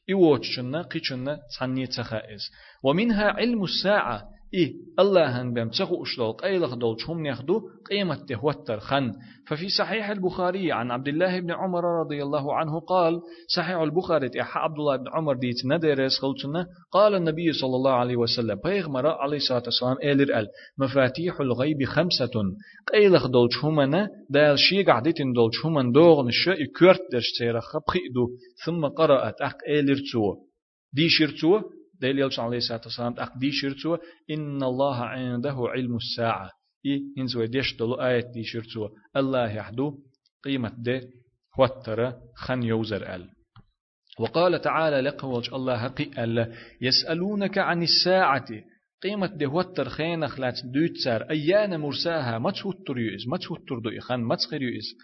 إيوتشنا 0.09 0.81
قيشنا 0.81 1.39
تصني 1.49 1.87
تخائز 1.87 2.41
ومنها 2.83 3.31
علم 3.31 3.63
الساعة. 3.63 4.23
إيه 4.53 4.73
الله 4.99 5.41
هن 5.41 5.53
بهم. 5.53 5.69
تسخو 5.69 6.03
أشدول 6.03 6.33
قيلخ 6.33 6.73
دول 6.73 7.01
شهم 7.01 7.25
ياخدو؟ 7.25 7.61
قيمة 7.89 8.15
تهوتر 8.15 8.79
خن. 8.79 9.11
ففي 9.47 9.69
صحيح 9.69 10.09
البخاري 10.09 10.71
عن 10.71 10.91
عبد 10.91 11.07
الله 11.07 11.39
بن 11.39 11.51
عمر 11.51 11.83
رضي 12.01 12.23
الله 12.23 12.55
عنه 12.55 12.79
قال 12.79 13.19
صحيح 13.55 13.77
البخاري 13.77 14.41
إحا 14.41 14.59
عبد 14.59 14.77
الله 14.77 14.95
بن 14.95 15.05
عمر 15.13 15.35
ديت 15.35 15.65
ندرس 15.65 16.19
خلتنا 16.19 16.67
قال 16.91 17.15
النبي 17.15 17.51
صلى 17.53 17.75
الله 17.75 17.91
عليه 17.91 18.15
وسلم 18.15 18.59
بيغمر 18.63 19.07
عليه 19.07 19.37
الصلاة 19.37 19.63
والسلام 19.65 19.97
إلر 20.03 20.39
ال 20.39 20.47
مفاتيح 20.79 21.41
الغيب 21.41 21.83
خمسة. 21.83 22.31
قيلخ 22.93 23.27
دول 23.27 23.49
شهمنا 23.51 24.09
دال 24.29 24.59
شيق 24.59 24.89
عدتن 24.89 25.33
دول 25.33 25.49
شهمن 25.53 25.91
دوغن 25.91 26.27
الشيء 26.27 26.65
كورت 26.79 27.01
درش 27.11 27.31
تيرخ 27.39 27.77
بخيدو 27.87 28.27
ثم 28.65 28.85
قرأت 28.85 29.41
أق 29.41 29.57
إلر 29.69 29.99
تو 30.11 30.35
دي 30.93 31.09
شرتو 31.09 31.61
ديل 32.01 32.19
يلش 32.19 32.39
عليه 32.39 32.57
الصلاة 32.57 32.81
والسلام 32.85 33.13
أقدي 33.19 33.51
شرتوا 33.51 33.97
إن 34.31 34.63
الله 34.63 34.95
عنده 34.95 35.55
علم 35.59 35.95
الساعة. 35.95 36.49
إي 36.85 37.01
إنزو 37.17 37.45
ديش 37.45 37.75
دلو 37.75 37.93
آية 37.93 38.31
دي 38.31 38.43
شرتوا 38.43 38.89
الله 39.17 39.51
يحدو 39.51 39.97
قيمة 40.45 40.71
دي 40.77 41.01
خوتر 41.51 42.13
خن 42.35 42.63
يوزر 42.63 43.15
أل. 43.15 43.29
وقال 44.19 44.61
تعالى 44.61 45.01
لقوج 45.01 45.53
الله 45.53 45.87
قي 45.87 46.23
أل 46.23 46.55
يسألونك 46.81 47.57
عن 47.57 47.83
الساعة. 47.83 48.47
قيمة 49.03 49.27
ده 49.27 49.47
وتر 49.47 49.89
خين 49.89 50.27
خلات 50.27 50.59
دوتسار 50.65 51.21
أيان 51.29 51.79
مرساها؟ 51.79 52.39
ما 52.39 52.51
تهتر 52.51 52.97
يؤز 52.97 53.27
ما 53.27 53.37
تهتر 53.37 53.79
دو 53.83 53.89
إخان 53.97 54.19
ما 54.19 54.35
تخير 54.35 54.61
يؤز 54.61 54.95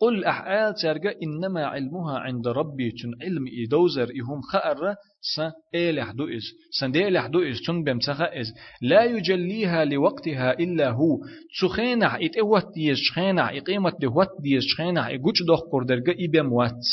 قل 0.00 0.24
أحآل 0.24 0.74
ترجع 0.74 1.12
إنما 1.22 1.64
علمها 1.66 2.18
عند 2.18 2.48
ربي 2.48 2.90
تن 2.90 3.10
علم 3.22 3.44
إدوزر 3.66 4.04
إهم 4.04 4.40
خأر 4.40 4.94
س 5.20 5.40
إله 5.74 6.12
دوئز 6.12 6.42
سنديله 6.80 7.26
دوئز 7.26 7.60
تن 7.66 7.84
بمتخئز 7.84 8.46
لا 8.82 9.04
يجليها 9.04 9.84
لوقتها 9.84 10.52
إلا 10.52 10.90
هو 10.90 11.18
تخينع 11.60 12.16
إتوت 12.16 12.64
ديز 12.74 12.96
شخينع 12.96 13.56
إقيمة 13.56 13.92
دوت 14.00 14.28
ديز 14.42 14.62
شخينع 14.62 15.14
إقوش 15.14 15.42
دوخ 15.46 15.60
قردرجا 15.72 16.14
إبم 16.20 16.52
وات 16.52 16.84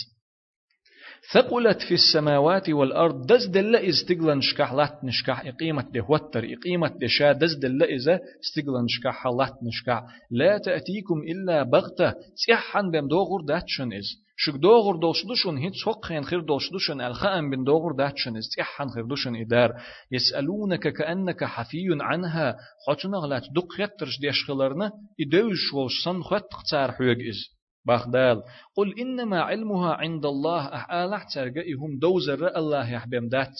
ثقلت 1.31 1.81
في 1.81 1.93
السماوات 1.93 2.69
والأرض 2.69 3.25
دز 3.25 3.45
دل 3.45 3.75
استقلن 3.75 4.41
شكح 4.41 4.73
لات 4.73 5.03
نشكح 5.03 5.45
إقيمة 5.45 5.85
ده 5.93 6.05
وتر 6.09 6.45
إقيمة 6.53 6.87
ده 6.87 7.07
شا 7.07 7.31
دز 7.31 7.53
دل 7.53 7.83
إذا 7.83 8.19
استقلن 8.45 8.87
شكح 8.87 9.27
لات 9.27 9.53
نشكح 9.63 10.03
لا 10.31 10.57
تأتيكم 10.57 11.21
إلا 11.21 11.63
بغتة. 11.63 12.13
تيحن 12.45 12.91
بم 12.91 13.07
دوغر 13.07 13.41
داتشن 13.47 13.93
إز. 13.93 14.23
شك 14.37 14.53
دوغر 14.53 14.95
دوشدوشن 14.95 15.57
هيت 15.57 15.73
سوق 15.73 16.05
خين 16.05 16.23
خير 16.23 16.39
دوشدوشن 16.39 17.01
الخام 17.01 17.49
بن 17.49 17.63
دوغر 17.63 17.91
داتشن 17.91 18.37
إز. 18.37 18.49
تيحن 18.55 18.89
خير 18.89 19.05
دوشن 19.05 19.35
إدار. 19.35 19.73
يسألونك 20.11 20.87
كأنك 20.87 21.43
حفي 21.43 21.87
عنها. 22.01 22.57
حتنا 22.87 23.17
غلات 23.17 23.43
دق 23.55 23.73
يترش 23.79 24.19
ديشخلرنا 24.19 24.91
إدوش 25.21 25.73
وشسن 25.73 26.21
خط 26.21 26.53
قتار 26.53 26.91
حيوغ 26.91 27.15
إز. 27.29 27.62
بخدال 27.85 28.43
قل 28.75 28.99
إنما 28.99 29.41
علمها 29.41 29.93
عند 29.93 30.25
الله 30.25 30.75
أحالح 30.75 31.23
ترجئهم 31.35 31.99
دوزر 31.99 32.57
الله 32.57 32.91
يحبم 32.91 33.29
دات. 33.29 33.55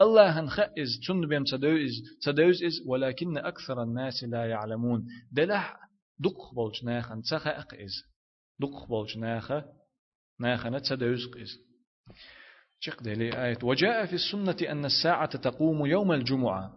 الله 0.00 0.40
هنخئز 0.40 1.00
تن 1.08 1.20
بهم 1.28 1.44
تدوز 1.44 1.90
تدوز 2.22 2.62
إز 2.64 2.82
ولكن 2.86 3.38
أكثر 3.38 3.82
الناس 3.82 4.24
لا 4.24 4.44
يعلمون. 4.44 5.06
دلح 5.32 5.76
دق 6.18 6.54
بولج 6.54 6.84
ناخن 6.84 7.22
تخأق 7.22 7.74
إز 7.74 7.94
دق 8.60 8.86
بولج 8.88 9.18
ناخ 9.18 9.52
ناخن 10.40 10.82
تدوز 10.82 11.28
إز 11.36 11.58
شق 12.80 13.02
دلي 13.02 13.44
آية. 13.44 13.58
وجاء 13.62 14.06
في 14.06 14.12
السنة 14.12 14.70
أن 14.70 14.84
الساعة 14.84 15.36
تقوم 15.36 15.86
يوم 15.86 16.12
الجمعة. 16.12 16.72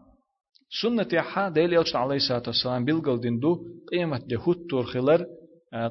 سنة 0.82 1.08
يحا 1.14 1.50
دلي 1.50 1.84
عليه 1.96 2.16
الصلاة 2.16 2.44
والسلام. 2.48 2.86
بلغل 2.86 3.22
دندو 3.22 3.66
قيمة 3.92 4.18
دهوت 4.18 4.70
تور 4.70 4.84
خلر 4.84 5.26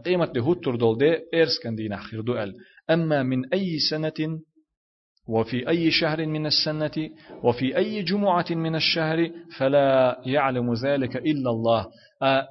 قيمة 0.05 0.33
لهوتر 0.37 0.77
دول 0.77 0.99
دي 0.99 1.41
إرس 1.41 1.59
كان 1.63 1.75
دي 1.75 1.89
نحخر 1.89 2.21
دو 2.21 2.35
أل. 2.35 2.55
أما 2.91 3.23
من 3.23 3.53
أي 3.55 3.79
سنة 3.91 4.41
وفي 5.29 5.69
أي 5.69 5.91
شهر 5.91 6.27
من 6.27 6.47
السنة 6.47 7.11
وفي 7.43 7.77
أي 7.77 8.03
جمعة 8.03 8.47
من 8.51 8.75
الشهر 8.75 9.31
فلا 9.59 10.21
يعلم 10.27 10.75
ذلك 10.75 11.17
إلا 11.17 11.51
الله. 11.51 11.87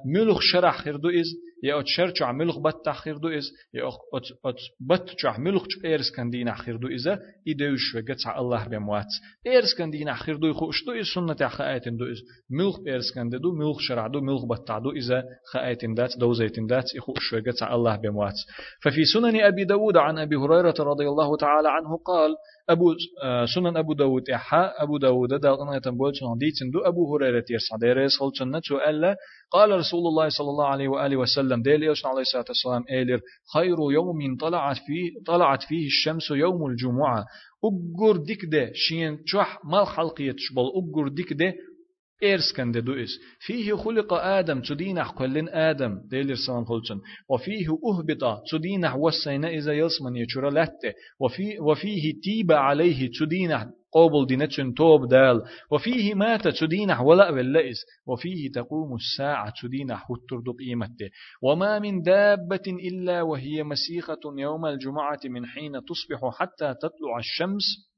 ملخ 0.06 0.38
شرح 0.40 0.78
خردو 0.78 1.08
إز 1.08 1.26
يا 1.64 1.80
أت 1.80 1.86
شرچع 1.86 2.32
ملخ 2.32 2.58
بت 2.58 2.84
تخير 2.84 3.16
دو 3.16 3.28
إز 3.28 3.52
يا 3.74 3.88
أت 3.88 4.22
أت 4.44 4.60
بت 4.80 5.10
چع 5.10 5.38
ملخ 5.38 5.64
إيرس 5.84 6.10
كان 6.16 6.30
دين 6.30 6.48
أخير 6.48 6.76
دو 6.76 6.88
إذا 6.88 7.20
إدوش 7.48 7.94
وجتع 7.94 8.38
الله 8.38 8.68
بموات 8.68 9.12
إيرس 9.46 9.74
كان 9.78 9.90
دين 9.90 10.08
أخير 10.08 10.36
دو 10.36 10.46
يخوش 10.46 10.84
دو 10.86 10.92
إز 10.92 11.06
سنة 11.14 11.36
أخايت 11.46 11.88
دو 11.88 12.04
إز. 12.04 12.22
ملخ 12.50 12.78
إيرس 12.86 13.14
كان 13.14 13.28
دو 13.28 13.52
ملخ 13.52 13.80
شرع 13.80 14.06
دو 14.06 14.20
ملخ 14.20 14.44
بت 14.44 14.72
دو 14.82 14.90
إذا 14.90 15.24
خايت 15.52 15.84
دات 15.84 16.18
دو 16.18 16.32
زيت 16.32 16.60
دات 16.60 16.94
يخوش 16.94 17.32
وجتع 17.32 17.74
الله 17.74 17.96
بموات 17.96 18.38
ففي 18.82 19.04
سنن 19.04 19.40
أبي 19.40 19.64
داود 19.64 19.96
عن 19.96 20.18
أبي 20.18 20.36
هريرة 20.36 20.74
رضي 20.80 21.08
الله 21.08 21.36
تعالى 21.36 21.68
عنه 21.68 21.96
قال 22.06 22.30
أبو 22.70 22.94
سنن 23.54 23.76
أبو 23.76 23.92
داود 23.92 24.30
إحا 24.30 24.72
أبو 24.82 24.98
داود 24.98 25.28
دال 25.28 25.60
أنا 25.60 25.76
يتنبول 25.76 26.12
ديتن 26.38 26.70
دو 26.72 26.78
أبو 26.78 27.16
هريرة 27.16 27.44
يرسع 27.50 27.76
ديرس 27.80 28.18
خلصنا 28.20 28.60
ألا 28.88 29.16
قال 29.50 29.70
رسول 29.70 30.00
الله 30.00 30.28
صلى 30.28 30.50
الله 30.50 30.66
عليه 30.66 30.88
وآله 30.88 31.16
وسلم 31.16 31.49
ديل 31.56 31.82
يوسن 31.82 32.08
عليه 32.08 32.20
الصلاة 32.20 32.44
والسلام 32.48 32.84
إيلر 32.90 33.20
خير 33.54 33.76
يوم 33.92 34.36
طلعت 34.40 34.76
فيه 34.76 35.10
طلعت 35.26 35.62
فيه 35.62 35.86
الشمس 35.86 36.30
يوم 36.30 36.66
الجمعة. 36.66 37.24
أجر 37.64 38.16
ديك 38.16 38.44
ده 38.44 38.70
شين 38.74 39.24
تشح 39.24 39.58
مال 39.64 39.86
خلقية 39.86 40.34
شبل 40.38 40.62
أجر 40.76 41.08
ديك 41.08 41.32
ده 41.32 41.54
إيرسكن 42.22 42.72
دوئس. 42.72 43.10
فيه 43.40 43.72
خلق 43.74 44.12
آدم 44.12 44.60
تدينح 44.60 45.10
كلن 45.10 45.48
آدم. 45.48 46.00
ديلر 46.10 46.34
سلام 46.46 46.64
خلصن 46.64 47.00
وفيه 47.30 47.66
أهبط 47.68 48.42
تدينح 48.52 48.96
وسينا 48.96 49.48
إذا 49.48 49.72
يلسمن 49.72 50.16
يشور 50.16 50.50
لته. 50.50 50.92
وفي 51.20 51.58
وفيه 51.60 52.20
تيب 52.22 52.52
عليه 52.52 53.10
تدينح 53.20 53.66
قابل 53.92 54.26
دينتشن 54.26 54.74
توب 54.74 55.08
دال. 55.08 55.42
وفيه 55.70 56.14
مات 56.14 56.48
تدينح 56.48 57.00
ولا 57.00 57.30
باللئس 57.30 57.76
وفيه 58.06 58.50
تقوم 58.52 58.94
الساعة 58.94 59.52
تدينح 59.62 60.10
وتردق 60.10 60.56
قيمته 60.58 61.10
وما 61.42 61.78
من 61.78 62.02
دابة 62.02 62.66
إلا 62.68 63.22
وهي 63.22 63.62
مسيخة 63.62 64.20
يوم 64.38 64.66
الجمعة 64.66 65.20
من 65.24 65.46
حين 65.46 65.72
تصبح 65.72 66.20
حتى 66.38 66.74
تطلع 66.74 67.18
الشمس 67.18 67.90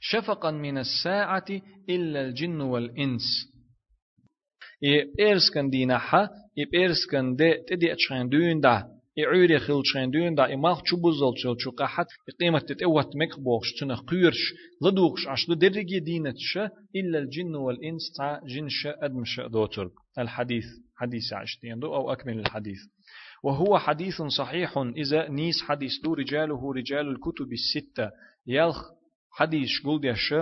شفقا 0.00 0.50
من 0.50 0.78
الساعة 0.78 1.44
إلا 1.88 2.20
الجن 2.26 2.60
والإنس. 2.60 3.22
إيرسكن 5.20 5.70
دينها 5.70 6.30
إيرسكن 6.74 7.34
دي 7.36 7.54
تدي 7.68 7.92
أتشخين 7.92 8.28
دون 8.28 8.60
دا 8.60 8.97
إعوري 9.18 9.58
خيل 9.58 9.82
شخين 9.84 10.10
دون 10.10 10.34
دا 10.34 10.54
إماخ 10.54 10.82
چوبوزل 10.82 11.34
چل 11.42 11.56
چو 11.62 11.70
قحت 11.70 12.06
إقيمة 12.28 12.58
تتوت 12.58 13.16
مكبوخش 13.16 13.72
تنخ 13.80 14.00
قيرش 14.02 14.54
لدوخش 14.82 15.26
عشلو 15.26 15.54
درجي 15.54 16.00
دينتش 16.00 16.58
إلا 16.96 17.18
الجن 17.18 17.54
والإنس 17.54 18.12
تا 18.16 18.40
جنش 18.46 18.86
أدمش 18.86 19.40
دوتر. 19.40 19.90
الحديث 20.18 20.64
حديث 20.96 21.32
عشتين 21.32 21.78
دو 21.78 21.94
أو 21.94 22.12
أكمل 22.12 22.38
الحديث. 22.38 22.78
وهو 23.42 23.78
حديث 23.78 24.22
صحيح. 24.22 24.78
إذا 24.78 25.28
نيس 25.28 25.62
حديث 25.62 25.92
دو 26.04 26.14
رجاله 26.14 26.72
رجال 26.72 27.08
الكتب 27.08 27.52
الستة. 27.52 28.10
يلخ 28.46 28.78
حديث 29.30 29.68
قول 29.84 30.00
ديش 30.00 30.34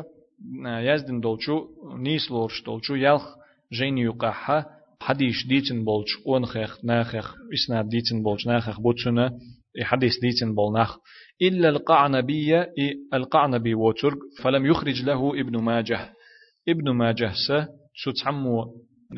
يزدن 0.65 1.21
دولچو 1.21 1.57
نيس 1.99 2.31
لورش 2.31 2.63
دولچو 2.63 2.95
يلخ 2.95 3.37
جين 3.73 3.99
يقاحا 3.99 4.76
حديث 5.01 5.47
ديتن 5.49 5.85
بولش 5.85 6.09
أونخخ 6.27 6.85
ناخخ 6.85 7.35
إسناد 7.55 7.89
ديتن 7.89 8.23
بولش 8.23 8.47
ناخخ 8.47 8.81
بوتشنا 8.81 9.39
حديث 9.83 10.13
ديتن 10.21 10.55
بول 10.55 10.73
ناخ. 10.73 10.99
إلا 11.43 11.69
القعنبية 11.69 12.73
القعنبي 13.15 13.75
وترك 13.75 14.19
فلم 14.43 14.67
يخرج 14.67 15.03
له 15.03 15.41
ابن 15.41 15.57
ماجه. 15.57 16.13
ابن 16.69 16.91
ماجه 16.91 17.33
س 17.33 17.53
ستحمو 18.05 18.65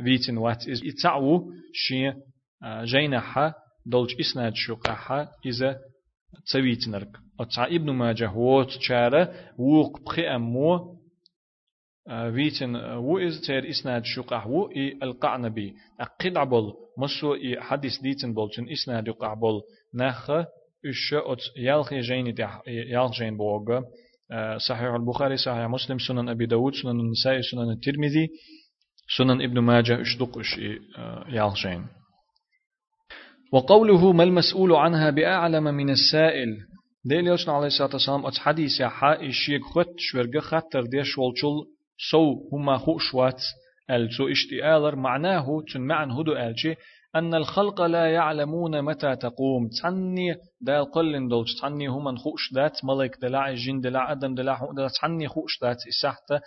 فيتن 0.04 0.38
وات 0.38 0.68
إز 0.68 0.82
إتعو 0.86 1.50
شي 1.72 2.12
جينحا 2.84 3.52
دولش 3.86 4.16
إسناد 4.20 4.52
شقاحا 4.54 5.28
إذا 5.46 5.78
تسويتنرك 6.46 7.08
أتسع 7.40 7.66
ابن 7.66 7.90
ماجه 7.90 8.32
ووت 8.32 8.70
شارة 8.70 9.34
ووق 9.58 10.00
بخي 10.02 10.22
أمو 10.22 10.97
ويتن 12.08 12.76
و 12.76 13.18
إز 13.18 13.40
تير 13.40 13.70
إسناد 13.70 14.04
شقح 14.04 14.46
و 14.46 14.70
إي 14.76 14.98
القعنبي 15.02 15.74
أقيد 16.00 16.36
عبل 16.36 16.72
مسو 16.98 17.34
إي 17.34 17.60
حديث 17.60 18.00
ديتن 18.02 18.34
بولتن 18.34 18.68
إسناد 18.68 19.08
يقع 19.08 19.34
بول. 19.34 19.60
نخ 19.94 20.30
إش 20.30 21.14
أت 21.14 21.38
يالخي 21.56 22.00
جين 22.00 22.34
يالخ 22.66 23.12
جين 23.12 23.36
بوغ 23.36 23.80
صحيح 24.68 24.94
البخاري 24.94 25.36
صحيح 25.36 25.66
مسلم 25.66 25.98
سنن 25.98 26.28
أبي 26.28 26.46
داود 26.46 26.74
سنن 26.74 27.00
النسائي 27.00 27.42
سنن 27.42 27.70
الترمذي 27.70 28.28
سنن 29.16 29.42
ابن 29.42 29.58
ماجه 29.58 30.00
اشدق 30.00 30.38
إش 30.38 30.58
يالخ 31.28 31.54
جين 31.54 31.86
وقوله 33.52 34.12
ما 34.12 34.24
المسؤول 34.24 34.72
عنها 34.72 35.10
بأعلم 35.10 35.64
من 35.64 35.90
السائل. 35.90 36.48
ديل 37.04 37.26
يوسن 37.26 37.50
عليه 37.50 37.66
الصلاة 37.66 37.90
والسلام 37.92 38.26
أتس 38.26 38.38
حديث 38.38 38.80
يا 38.80 38.88
حا 38.88 39.28
إشيك 39.28 39.62
خط 39.62 39.94
شورغ 39.98 40.40
خطر 40.40 40.82
ديش 40.82 41.18
والشل 41.18 41.64
سو 42.10 42.48
هما 42.52 42.78
خو 42.78 42.98
شوات 42.98 43.42
السو 43.90 44.28
اشتئالر 44.28 44.96
معناه 44.96 45.62
تن 45.72 45.80
معن 45.80 46.10
هدو 46.10 46.32
ألشي 46.32 46.74
أن 47.16 47.34
الخلق 47.34 47.82
لا 47.82 48.12
يعلمون 48.12 48.82
متى 48.82 49.16
تقوم. 49.16 49.68
تعني 49.82 50.34
دا 50.60 50.82
قلن 50.82 51.28
دول 51.28 51.44
تعني 51.60 51.88
هم 51.88 52.16
خوش 52.16 52.52
دات. 52.54 52.84
ملك 52.84 53.16
دلع 53.22 53.54
جن 53.54 53.80
دلع 53.80 54.12
أدم 54.12 54.34
دلع 54.34 54.70
دا 54.76 54.88
تعني 55.00 55.28
خوش 55.28 55.58
دات. 55.62 55.76
إسحت 55.88 56.42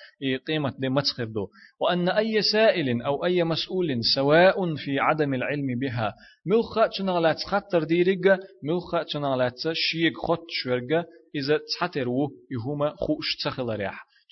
قيمة 0.48 0.74
دي 0.80 0.90
متخر 0.90 1.24
دو. 1.24 1.48
وأن 1.80 2.10
أي 2.10 2.42
سائل 2.42 3.02
أو 3.02 3.26
أي 3.26 3.44
مسؤول 3.44 4.00
سواء 4.16 4.76
في 4.76 5.00
عدم 5.00 5.34
العلم 5.34 5.80
بها. 5.80 6.14
ملخا 6.46 6.88
تنغلات 6.88 7.40
خطر 7.48 7.84
ديرق 7.84 8.40
ملخا 8.64 9.04
تنغلات 9.04 9.60
شيق 9.74 10.14
خط 10.28 10.46
شورغ. 10.50 11.04
إذا 11.36 11.60
تحترو 11.80 12.30
يهما 12.52 12.90
خوش 12.90 13.36
تخل 13.46 13.72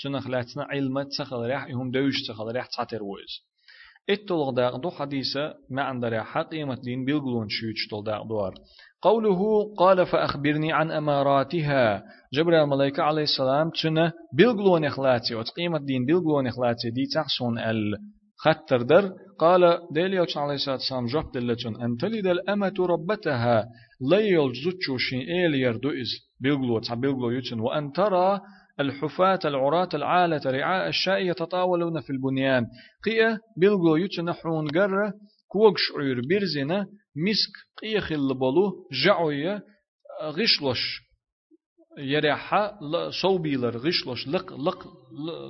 ريح 0.05 0.21
تنغلاتنا 0.21 0.63
علم 0.63 1.01
تخل 1.17 1.37
ريح 1.37 1.67
يهم 1.67 1.91
دوش 1.91 2.27
تخل 2.27 2.51
ريح 2.51 2.65
تحتروز 2.65 3.49
اتلغ 4.09 4.51
داغ 4.51 4.77
دو 4.77 4.89
حديثة 4.89 5.53
ما 5.69 5.81
عندنا 5.81 6.23
حقيمة 6.23 6.75
دين 6.75 7.05
بيلغلون 7.05 7.47
شوش 7.49 7.87
تل 7.91 8.03
داغ 8.03 8.23
دوار. 8.23 8.53
قوله 9.01 9.73
قال 9.77 10.05
فأخبرني 10.05 10.73
عن 10.73 10.91
أماراتها. 10.91 12.03
جبريل 12.33 12.59
الملائكة 12.59 13.03
عليه 13.03 13.23
السلام 13.23 13.71
تنا 13.83 14.13
بيلغلون 14.33 14.85
إخلاتي 14.85 15.35
وتقيمة 15.35 15.79
دين 15.79 16.05
بيلغلون 16.05 16.47
إخلاتي 16.47 16.89
دي 16.89 17.05
تحسون 17.05 17.59
ال 17.59 17.97
خطر 18.37 18.81
در. 18.81 19.13
قال 19.39 19.79
ديلي 19.91 20.17
عليه 20.35 20.55
الصلاة 20.55 20.75
والسلام 20.75 21.05
جب 21.05 21.31
دلتون 21.33 21.81
أن 21.81 21.97
تلد 21.97 22.27
الأمة 22.27 22.73
ربتها 22.79 23.65
لا 24.11 24.19
يلجزتشو 24.19 24.97
شين 24.97 25.19
إيل 25.19 25.55
يردو 25.55 25.89
إز 25.89 26.11
بيلغلو 26.39 26.79
تبيلغلو 26.79 27.31
يتن 27.31 27.59
وأن 27.59 27.91
ترى 27.91 28.41
الحفاة 28.79 29.39
العراة 29.45 29.89
العالة 29.93 30.41
رعاء 30.45 30.87
الشاء 30.87 31.19
يتطاولون 31.19 32.01
في 32.01 32.09
البنيان. 32.09 32.65
قيا 33.05 33.39
بلغو 33.57 33.95
يتنحون 33.95 34.67
قرة 34.67 35.13
كوغش 35.47 35.81
عير 35.99 36.21
بيرزنا 36.27 36.85
مسك 37.15 37.81
قيا 37.81 37.99
خل 37.99 38.33
بلو 38.33 38.87
جعوية 39.05 39.61
غشلش 40.23 41.01
يريحا 41.97 42.79
صوبيلر 43.21 43.77
غشلش 43.77 44.27
لق 44.27 44.53
لق 44.53 44.87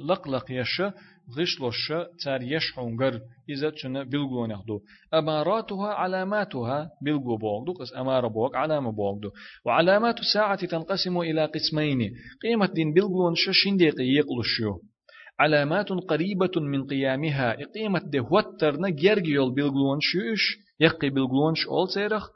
لق 0.08 0.28
لق 0.28 0.46
يشا 0.52 0.94
غشلوش 1.38 1.94
تار 2.24 2.42
يشحونغر 2.42 3.20
إذا 3.50 3.70
تشنا 3.70 4.04
بلغو 4.04 4.46
نخدو 4.46 4.80
أماراتها 5.14 5.88
علاماتها 5.94 6.90
بلغو 7.06 7.38
بوغدو 7.38 7.74
قس 7.74 7.94
أمارة 7.98 8.28
بوغ 8.28 8.56
علامة 8.56 8.92
بوغدو. 8.92 9.30
وعلامات 9.66 10.20
الساعة 10.20 10.66
تنقسم 10.66 11.18
إلى 11.18 11.46
قسمين 11.46 12.12
قيمة 12.44 12.70
دين 12.74 12.94
بلغو 12.94 13.34
ششين 13.36 13.78
دقيق 13.78 14.02
يقلشيو 14.02 14.82
علامات 15.40 15.90
قريبة 15.90 16.56
من 16.62 16.86
قيامها 16.86 17.58
قيمة 17.76 18.02
ده 18.06 18.28
وترنا 18.32 18.90
جرجيول 18.90 19.56
بلغلون 19.56 20.00
شوش 20.02 20.58
يقي 20.80 21.10
بلغلون 21.10 21.56
شول 21.56 21.90
سيرخ. 21.90 22.30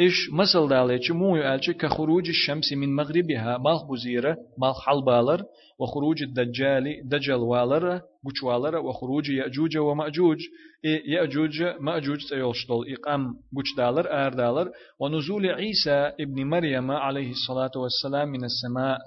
إيش 0.00 0.30
مثل 0.32 0.68
داليتش 0.68 1.10
مو 1.10 1.36
يالش 1.36 1.70
كخروج 1.70 2.28
الشمس 2.28 2.72
من 2.72 2.96
مغربها 2.96 3.58
مال 3.58 3.78
بزيرة 3.90 4.36
مال 4.58 4.74
حلبالر 4.86 5.42
وخروج 5.78 6.22
الدجال 6.22 6.84
دجل 7.04 7.34
والر 7.34 8.00
بوش 8.24 8.42
والر 8.42 8.76
وخروج 8.76 9.28
يأجوج 9.28 9.76
ومأجوج 9.76 10.38
يأجوج 10.84 11.62
مأجوج 11.80 12.18
سيوشتل 12.28 12.74
إقام 12.94 13.34
بوش 13.52 13.76
دالر 13.76 14.06
آر 14.26 14.34
دالر 14.34 14.70
ونزول 15.00 15.46
عيسى 15.46 16.12
ابن 16.20 16.44
مريم 16.44 16.90
عليه 16.90 17.30
الصلاة 17.30 17.70
والسلام 17.76 18.28
من 18.28 18.44
السماء. 18.44 18.98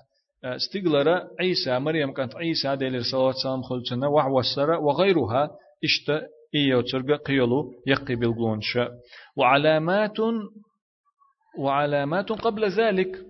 استقلر 0.44 1.22
عيسى 1.40 1.80
مريم 1.80 2.14
كانت 2.14 2.36
عيسى 2.36 2.76
ديل 2.76 3.06
صلى 3.06 3.20
الله 3.20 3.28
عليه 3.30 3.40
وسلم 3.40 3.62
خلتنا 3.62 4.08
وحوسر 4.08 4.72
وغيرها 4.72 5.50
اشت 5.84 6.22
إيو 6.56 6.82
ترقى 6.82 7.16
قيلو 7.16 7.74
يقي 7.88 8.16
بالقونش 8.16 8.78
وعلامات 9.38 10.18
وعلامات 11.58 12.32
قبل 12.32 12.70
ذلك. 12.70 13.26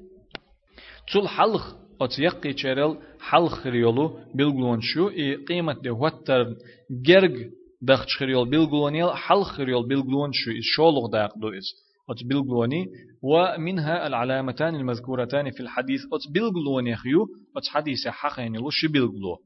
تول 1.14 1.28
حلخ 1.28 1.76
أت 2.02 2.20
يقي 2.20 2.54
تشرل 2.54 2.98
حلخ 3.20 3.68
ريولو 3.68 4.20
بلغلون 4.36 4.82
شو 4.82 5.10
إي 5.10 5.36
قيمة 5.36 5.74
دي 5.74 5.90
وتر 5.90 6.56
جرج 6.92 7.50
دخ 7.82 8.06
خريول 8.20 8.50
بلغلون 8.50 8.96
يل 8.96 9.12
حلخ 9.18 9.60
ريول 9.60 9.88
بلغلون 9.88 10.32
شو 10.34 10.52
إز 10.52 10.64
شولغ 10.76 11.12
داق 11.12 11.38
دو 11.38 11.50
إز 11.50 11.66
أت 12.10 12.24
بلغلوني 12.30 12.88
ومنها 13.22 14.08
العلامتان 14.08 14.76
المذكورتان 14.76 15.52
في 15.52 15.60
الحديث 15.60 16.02
أت 16.14 16.34
بلغلوني 16.34 16.96
خيو 16.96 17.28
أت 17.58 17.68
حديث 17.68 18.08
حقين 18.08 18.56
لو 18.56 18.70
شو 18.70 18.88
بلغلو 18.92 19.38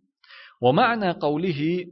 ومعنى 0.61 1.11
قوله 1.11 1.85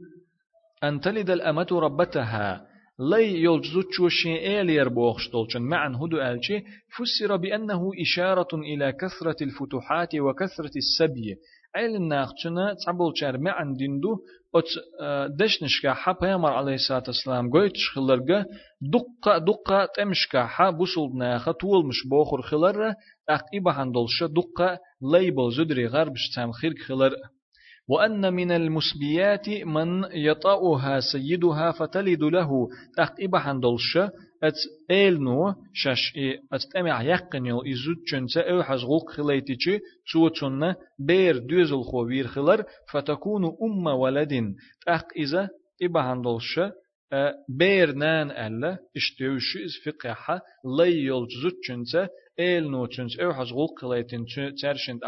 أن 0.84 1.00
تلد 1.00 1.30
الأمة 1.30 1.66
ربتها 1.72 2.66
لي 2.99 3.43
يلجزوتشو 3.43 4.07
شيء 4.09 4.61
إلير 4.61 4.89
بوخشتولشن 4.89 5.61
معا 5.61 5.89
هدو 5.89 6.17
ألشي 6.21 6.63
فسر 6.97 7.35
بأنه 7.37 7.91
إشارة 8.01 8.47
إلى 8.53 8.91
كثرة 8.91 9.35
الفتوحات 9.41 10.15
وكثرة 10.15 10.71
السبي 10.75 11.35
عيل 11.75 11.95
الناخشنا 11.95 12.75
تعبول 12.85 13.11
شار 13.15 13.37
معا 13.37 13.73
ديندو 13.77 14.17
أت 14.55 14.69
دشنشكا 15.39 15.93
حا 15.93 16.15
يامر 16.23 16.51
عليه 16.53 16.73
الصلاة 16.73 17.03
والسلام 17.07 17.49
قويتش 17.49 17.89
خلرقا 17.95 18.45
دقة 18.81 19.37
دقة 19.37 19.87
تمشكا 19.95 20.45
حا 20.45 20.69
بوصل 20.69 21.17
ناخا 21.17 21.51
طول 21.51 21.85
مش 21.85 22.07
بوخر 22.09 22.41
خلر 22.41 22.93
أق 23.29 23.43
إبا 23.55 23.71
هندولش 23.71 24.23
دقة 24.23 24.79
ليبل 25.13 25.51
زدري 25.57 25.85
غربش 25.87 26.29
تام 26.35 26.51
خيرك 26.51 26.79
خلر 26.79 27.11
وأن 27.88 28.32
من 28.32 28.50
المسبيات 28.50 29.48
من 29.48 30.04
يطأها 30.12 31.00
سيدها 31.00 31.72
فتلد 31.72 32.22
له. 32.22 32.68
تقيب 32.96 33.36
حندلش 33.36 33.98
أت 34.42 34.54
إلنو 34.90 35.54
شش 35.72 36.16
إي 36.16 36.38
أت 36.52 36.62
تمع 36.74 37.02
يقنيو 37.02 37.62
إزود 37.62 37.96
جنسة 38.12 38.40
أو 38.40 38.62
حزغوك 38.62 39.10
خليتيجي 39.10 39.80
تسوتشن 40.06 40.74
بير 40.98 41.38
دوزل 41.38 41.82
خوير 41.82 42.26
خلر 42.26 42.64
فتكون 42.92 43.44
أم 43.44 43.86
ولد 43.86 44.54
تق 44.86 45.06
إذا 45.16 45.48
إبا 45.82 46.02
حندلش 46.02 46.60
بير 47.48 47.92
نان 47.92 48.30
ألا 48.30 48.78
اشتوش 48.96 49.56
إز 49.56 49.72
فقحة 49.84 50.40
لي 50.78 51.06
يلجزود 51.06 51.52
جنسة 51.68 52.08
ال 52.38 52.70
نو 52.70 52.86
تشنس 52.86 53.18
أو 53.20 53.32
حز 53.34 53.52
غول 53.52 53.68
قليتن 53.68 54.24
ترشند 54.62 55.00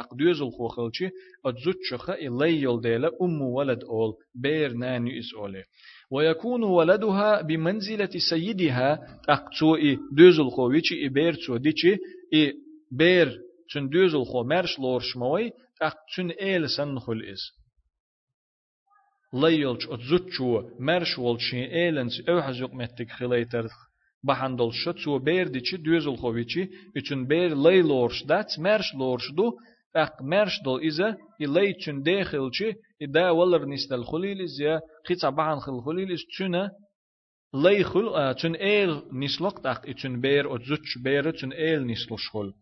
ادزوت 1.44 1.76
شخه 1.90 2.14
الي 2.14 2.60
يول 2.60 2.80
ديلا 2.80 3.10
ام 3.22 3.42
ولد 3.42 3.84
اول 3.84 4.14
بير 4.34 4.72
ناني 4.72 5.18
اس 5.18 5.34
اولي 5.34 5.64
ويكون 6.10 6.62
ولدها 6.62 7.42
بمنزلة 7.42 8.10
سيدها 8.30 9.20
اقتو 9.28 9.76
اي 9.76 9.98
دوزل 10.12 10.50
خو 10.50 10.68
ويچي 10.68 10.94
اي 11.02 11.08
بير 11.08 11.34
تسو 11.34 11.56
ديچي 11.56 11.98
اي 12.34 12.52
بير 12.92 13.38
تشن 13.68 13.88
دوزل 13.88 14.24
خو 14.24 14.44
مرش 14.44 14.78
لورش 14.78 15.16
موي 15.16 15.52
اق 15.82 15.96
تشن 16.08 16.30
ال 16.30 16.70
سن 16.70 16.98
خل 16.98 17.22
اس 17.22 17.42
ليلش 19.32 19.86
ادزوت 19.88 20.28
شو 20.30 20.62
مرش 20.80 21.18
ولشي 21.18 21.88
النس 21.88 22.20
أو 22.28 22.42
حز 22.42 22.60
يقمتك 22.60 23.10
خليتر 23.10 23.66
بحندل 24.24 24.70
شت 24.72 24.98
سو 24.98 25.18
بير 25.18 25.48
دي 25.48 25.60
چي 25.60 25.76
دوزل 25.76 26.16
خويچي 26.16 26.68
üçün 26.98 27.26
بير 27.28 27.54
لي 27.54 27.82
لورش 27.82 28.24
دات 28.24 28.58
مرش 28.58 28.94
لورش 28.94 29.32
دو 29.36 29.52
اق 29.96 30.22
مرش 30.22 30.62
دول 30.64 30.80
إذا 30.80 31.16
إلي 31.40 31.72
چون 31.72 32.02
داخل 32.02 32.50
چي 32.50 32.72
إدا 33.02 33.30
ولر 33.30 33.64
نستل 33.64 34.04
خليل 34.04 34.42
إزيا 34.42 34.80
خيطا 35.08 35.30
بحن 35.30 35.58
خل 35.58 35.80
خليل 35.84 36.12
إز 36.12 36.24
چونه 36.38 36.70
لي 37.54 37.84
خل 37.84 38.34
چون 38.34 38.54
إيل 38.56 39.02
نسلق 39.12 39.58
تاق 39.60 39.90
چون 39.90 40.20
بير 40.20 40.54
أتزوش 40.54 40.98
بير 41.04 41.32
چون 41.32 41.52
إيل 41.52 41.86
نسلش 41.86 42.28
خل. 42.32 42.52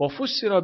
وفسر 0.00 0.60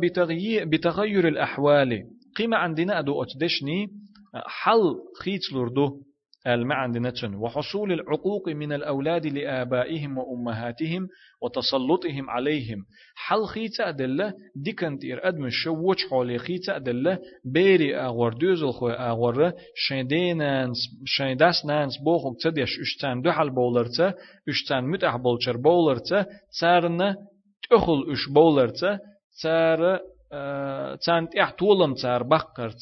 بتغير 0.64 1.28
الأحوال. 1.28 2.02
قيمة 2.36 2.56
عندنا 2.56 2.98
أدو 2.98 3.22
أتدشني 3.22 3.88
حل 4.34 4.94
خيط 5.22 5.52
لردو 5.52 6.02
المعندنة 6.46 7.40
وحصول 7.42 7.92
العقوق 7.92 8.48
من 8.48 8.72
الأولاد 8.72 9.26
لآبائهم 9.26 10.18
وأمهاتهم 10.18 11.08
وتسلطهم 11.42 12.30
عليهم. 12.30 12.84
حل 13.16 13.44
خيتا 13.44 13.88
أدلة 13.88 14.34
ديكنت 14.56 15.04
إر 15.04 15.28
أدم 15.28 15.44
الشوش 15.44 16.06
حولي 16.10 16.38
خيتا 16.38 16.76
أدلة 16.76 17.18
بيري 17.44 17.96
أغور 17.96 18.34
دوزل 18.34 18.72
خوي 18.72 18.92
أغور 18.92 19.52
شيدينانس 19.74 20.76
شيداس 21.04 21.66
نانس 21.66 21.98
بوخوك 22.04 22.42
تديش 22.42 22.80
إشتان 22.80 23.22
دوحل 23.22 23.50
بولرتا 23.50 24.14
إشتان 24.48 24.84
متح 24.84 25.16
بولشر 25.16 25.56
بولرتا 25.56 26.26
تارنا 26.60 27.16
تأخل 27.70 28.12
إش 28.12 28.28
بولرتا 28.34 28.98
تار 29.42 29.98
تان 31.06 31.28
تيح 31.28 31.50
طولم 31.50 31.94
تار 31.94 32.22
بقرت 32.22 32.80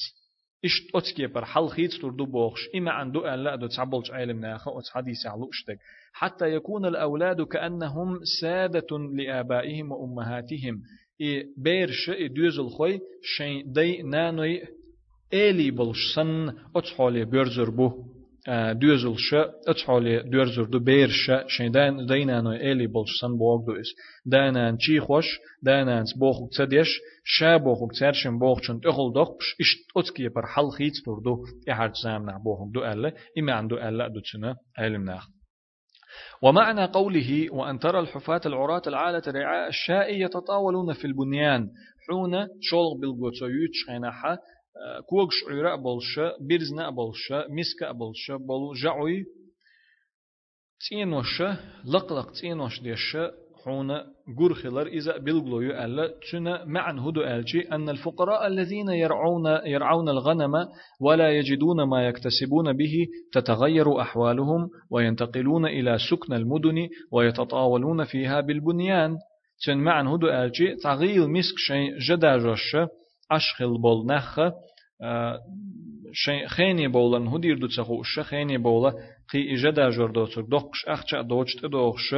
إش 0.64 0.82
أتكي 0.94 1.26
بر 1.26 1.44
حل 1.44 1.68
خيت 1.68 1.94
تردو 1.94 2.24
بوخش 2.26 2.68
إما 2.76 2.90
عندو 2.90 3.20
أن 3.20 3.39
لا 3.39 3.56
دو 3.56 3.68
علم 4.10 4.40
ناخا 4.40 4.78
أتس 4.78 4.90
حديث 4.90 5.26
على 5.26 5.48
أشتك 5.51 5.78
حتى 6.12 6.55
يكون 6.55 6.86
الأولاد 6.86 7.43
كأنهم 7.43 8.18
سادة 8.40 8.98
لآبائهم 8.98 9.93
وأمهاتهم 9.93 10.82
إي 11.20 11.47
بيرش 11.56 12.10
إي 12.10 12.28
دوزل 12.28 12.68
خوي 12.68 13.01
شين 13.22 13.72
دي 13.72 14.02
نانوي 14.02 14.62
إلي 15.32 15.70
بلش 15.70 16.14
سن 16.14 16.52
أتحولي 16.76 17.24
بيرزر 17.24 17.70
بو 17.70 18.05
دوزل 18.73 19.16
شا 19.16 19.51
اتحولي 19.69 20.23
دورزر 20.23 20.65
دو 20.65 20.79
بير 20.79 21.09
شا 21.09 21.45
شين 21.49 21.73
دان 21.73 22.07
دينانو 22.07 22.53
إلي 22.53 22.87
بولش 22.87 23.20
سن 23.20 23.39
بوغ 23.39 23.66
دو 23.66 23.73
إس 23.81 23.89
دانان 24.27 24.79
چي 24.79 25.01
خوش 25.01 25.39
دانان 25.62 26.05
بوخ 26.16 26.37
تسديش 26.51 26.89
شا 27.25 27.57
بوخ 27.57 27.79
تسرشن 27.93 28.39
بوخ 28.39 28.61
چون 28.61 28.81
تخل 28.81 29.12
دوخ 29.15 29.29
إش 29.61 29.77
أتكي 29.97 30.29
بر 30.29 30.47
حل 30.47 30.70
خيت 30.70 30.93
تور 31.05 31.19
دو 31.25 31.45
إحارج 31.70 31.93
زامنا 32.05 32.39
بوخ 32.45 32.59
دو 32.75 32.85
ألا 32.85 33.12
إما 33.39 33.53
عندو 33.53 33.77
ألا 33.77 34.09
دو 34.09 34.20
تسنا 34.20 34.57
علم 34.79 35.05
ناخ 35.05 35.29
ومعنى 36.43 36.85
قوله 36.85 37.47
وأن 37.53 37.79
ترى 37.79 38.01
الحفاة 38.01 38.41
العراة 38.47 38.83
العالة 38.87 39.23
رعاء 39.29 39.69
الشاء 39.69 40.15
يتطاولون 40.15 40.93
في 40.93 41.05
البنيان 41.05 41.69
حون 42.09 42.47
شولغ 42.61 43.01
بالغوتويوت 43.01 43.70
شيناحا 43.73 44.39
كوغ 45.09 45.28
شعيرة 45.30 45.74
بولشا 45.76 46.32
بيرزنا 46.40 46.90
بولشا 46.90 47.46
مسكا 47.48 47.92
بولشا 47.92 48.36
بول 48.36 48.76
جعوي 48.76 49.24
تينوشا 50.88 51.56
لقلق 51.84 52.30
تينوش 52.30 52.80
ديشا 52.80 53.30
حون 53.64 54.00
جرخلر 54.38 54.86
إذا 54.86 55.16
بلغلو 55.16 55.60
ألا 55.60 56.14
تنا 56.32 56.64
معن 56.64 56.98
هدو 56.98 57.20
ألجي 57.20 57.72
أن 57.72 57.88
الفقراء 57.88 58.46
الذين 58.46 58.88
يرعون 58.88 59.46
يرعون 59.66 60.09
الغنم 60.09 60.52
ولا 61.00 61.30
يجدون 61.30 61.82
ما 61.82 62.09
يكتسبون 62.09 62.72
به 62.72 63.06
تتغير 63.32 64.00
أحوالهم 64.00 64.68
وينتقلون 64.90 65.66
إلى 65.66 65.98
سكن 66.10 66.32
المدن 66.32 66.88
ويتطاولون 67.12 68.05
فيها 68.05 68.40
بالبنيان 68.40 69.16
تن 69.66 69.78
معن 69.78 70.06
هدو 70.06 70.28
ألجي 70.28 70.74
تغيير 70.74 71.28
مسك 71.28 71.55
شيء 71.56 71.98
جدا 71.98 72.38
جوش 72.38 72.76
أشخل 73.30 73.78
بول 73.82 74.06
نخ 74.06 74.40
خيني 76.47 76.89
بولن 76.89 77.27
هدير 77.29 77.59
دو 77.59 77.66
تسخوش 77.66 78.20
خيني 78.20 78.59
بولا 78.59 78.93
قي 79.33 79.55
إجدا 79.55 79.91
جور 79.91 80.11
دوتر 80.11 80.43
دوخش 80.43 80.85
أخشا 80.89 81.23
دوچت 81.23 81.66
دوخش 81.66 82.15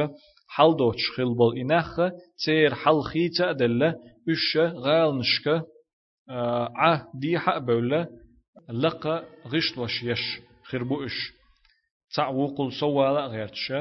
حل 0.55 0.75
دوچ 0.77 1.01
خل 1.15 1.35
بول 1.35 1.57
إنخ 1.57 1.99
تير 2.45 2.75
حل 2.75 3.01
خيتا 3.01 3.51
دلة 3.51 3.95
إش 4.29 4.57
غال 4.57 5.17
نشك 5.17 5.63
ع 6.75 7.03
دي 7.15 7.39
حق 7.39 7.57
بولا 7.57 8.07
لقى 8.69 9.25
غشلوش 9.47 10.03
يش 10.03 10.39
خربو 10.63 11.05
إش. 11.05 11.33
تعوقل 12.15 12.71
سوالا 12.71 13.25
غيرتش 13.25 13.71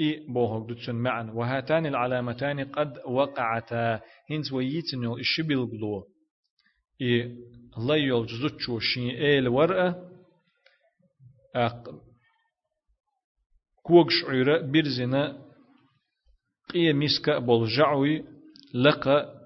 إي 0.00 0.26
بوهك 0.28 0.68
دوتسن 0.68 0.94
معا 0.94 1.30
وهاتان 1.34 1.86
العلامتان 1.86 2.64
قد 2.64 2.98
وقعتا 3.06 4.00
هنز 4.30 4.52
ويتنو 4.52 5.18
إش 5.18 5.40
بالغلو 5.40 6.04
إي 7.02 7.36
الله 7.77 7.95
يلجزوتشو 7.95 8.79
شين 8.79 9.09
إيل 9.09 9.47
ورقة 9.47 9.95
أق 11.55 11.89
كوغش 13.83 14.25
عيرة 14.29 14.61
برزنا 14.71 15.37
قية 16.73 16.93
مسكة 16.93 17.39
بولجعوي 17.39 18.23
لقى 18.73 19.37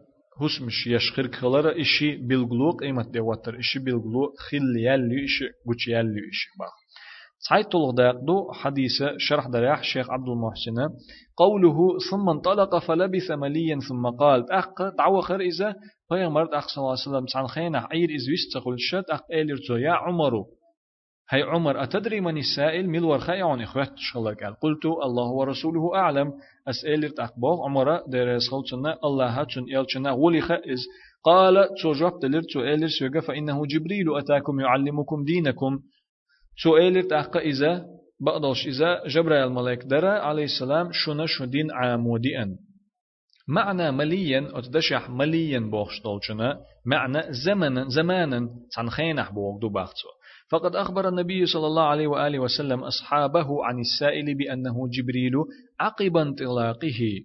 هسمش 0.41 0.87
يشخر 0.87 1.31
خلرا 1.31 1.81
إشي 1.81 2.17
بالغلوق 2.17 2.83
إيمت 2.83 3.07
دواتر 3.07 3.59
إشي 3.59 3.79
بالغلوق 3.79 4.39
خل 4.39 4.77
يالي 4.77 5.25
إشي 5.25 5.45
قوش 5.65 5.87
يالي 5.87 6.19
إشي 6.29 6.49
باخ 6.59 6.73
سعيد 7.49 7.65
دو 8.25 8.51
حديث 8.51 9.03
شرح 9.17 9.47
دريح 9.47 9.83
شيخ 9.83 10.09
عبد 10.09 10.27
المحسن 10.29 10.95
قوله 11.37 11.77
ثم 12.11 12.29
انطلق 12.29 12.77
فلبث 12.77 13.31
مليا 13.31 13.79
ثم 13.89 14.07
قال 14.09 14.51
أق 14.51 14.95
دعوة 14.97 15.21
خير 15.21 15.39
إذا 15.41 15.75
پیغمبر 16.08 16.42
اخ 16.54 16.66
صلی 16.68 16.82
الله 16.82 16.96
علیه 16.96 17.08
وسلم 17.08 17.26
سان 17.26 17.46
خینا 17.46 17.88
عیر 17.90 18.10
از 18.14 18.28
ویست 18.28 18.52
تقول 18.54 18.76
شد 18.78 19.04
اخ 19.10 19.20
ایلر 19.30 19.56
تو 19.66 19.78
یا 19.78 19.94
عمر 19.94 20.44
هي 21.30 21.42
عمر 21.42 21.82
أتدري 21.82 22.20
من 22.20 22.36
السائل 22.38 22.88
ميل 22.88 23.04
ورخاء 23.04 23.36
يعني 23.36 23.64
إخوات 23.64 23.92
شغلة 23.96 24.34
قال 24.34 24.54
قلت 24.54 24.86
الله 24.86 25.30
ورسوله 25.30 25.94
أعلم 25.94 26.32
أسئلة 26.68 27.12
أخبار 27.18 27.56
عمر 27.64 28.00
در 28.08 28.38
خلصنا 28.38 28.98
الله 29.04 29.26
هاتشن 29.26 29.64
إلشنا 29.76 30.12
ولي 30.12 30.40
خائز 30.40 30.86
قال 31.24 31.68
تو 31.82 31.92
جواب 31.92 32.20
دلر 32.20 32.42
تو 32.52 32.60
إلر 32.60 32.88
سوغا 32.98 33.20
فإنه 33.20 33.66
جبريل 33.66 34.18
أتاكم 34.18 34.60
يعلمكم 34.60 35.24
دينكم 35.24 35.78
تو 36.62 36.76
إلر 36.76 37.02
تحقق 37.02 37.36
إذا 37.36 37.86
بقدرش 38.20 38.66
إذا 38.66 39.02
جبريل 39.08 39.38
الملك 39.38 39.84
درى 39.84 40.08
عليه 40.08 40.44
السلام 40.44 40.88
شنا 40.92 41.26
شو 41.26 41.44
دين 41.44 41.70
عامودي 41.70 42.42
أن 42.42 42.56
معنى 43.48 43.90
مليا 43.90 44.58
أتدشح 44.58 45.10
مليا 45.10 45.58
بوخش 45.58 46.02
دولشنا 46.02 46.60
معنى 46.86 47.22
زمنا 47.44 47.88
زمانا 47.88 48.48
تنخينح 48.76 49.32
بوغ 49.32 49.58
دو 49.60 49.68
باختو 49.68 50.08
فقد 50.50 50.76
أخبر 50.76 51.08
النبي 51.08 51.46
صلى 51.46 51.66
الله 51.66 51.82
عليه 51.82 52.06
وآله 52.06 52.38
وسلم 52.38 52.84
أصحابه 52.84 53.64
عن 53.64 53.78
السائل 53.78 54.34
بأنه 54.34 54.88
جبريل 54.88 55.32
عقب 55.80 56.16
انطلاقه. 56.16 57.22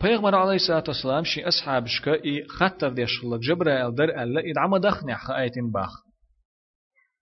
پیغمبر 0.00 0.34
علیه 0.34 0.54
الصلاة 0.54 0.84
والسلام 0.88 1.24
شي 1.24 1.48
أصحاب 1.48 1.86
شكا 1.86 2.24
إي 2.24 2.44
خطر 2.44 2.88
ديش 2.88 3.20
خلق 3.22 3.40
جبرائيل 3.40 3.94
در 3.94 4.22
ألا 4.22 4.50
إدعم 4.50 4.76
دخنع 4.76 5.16
خآية 5.16 5.52
باخ 5.74 5.90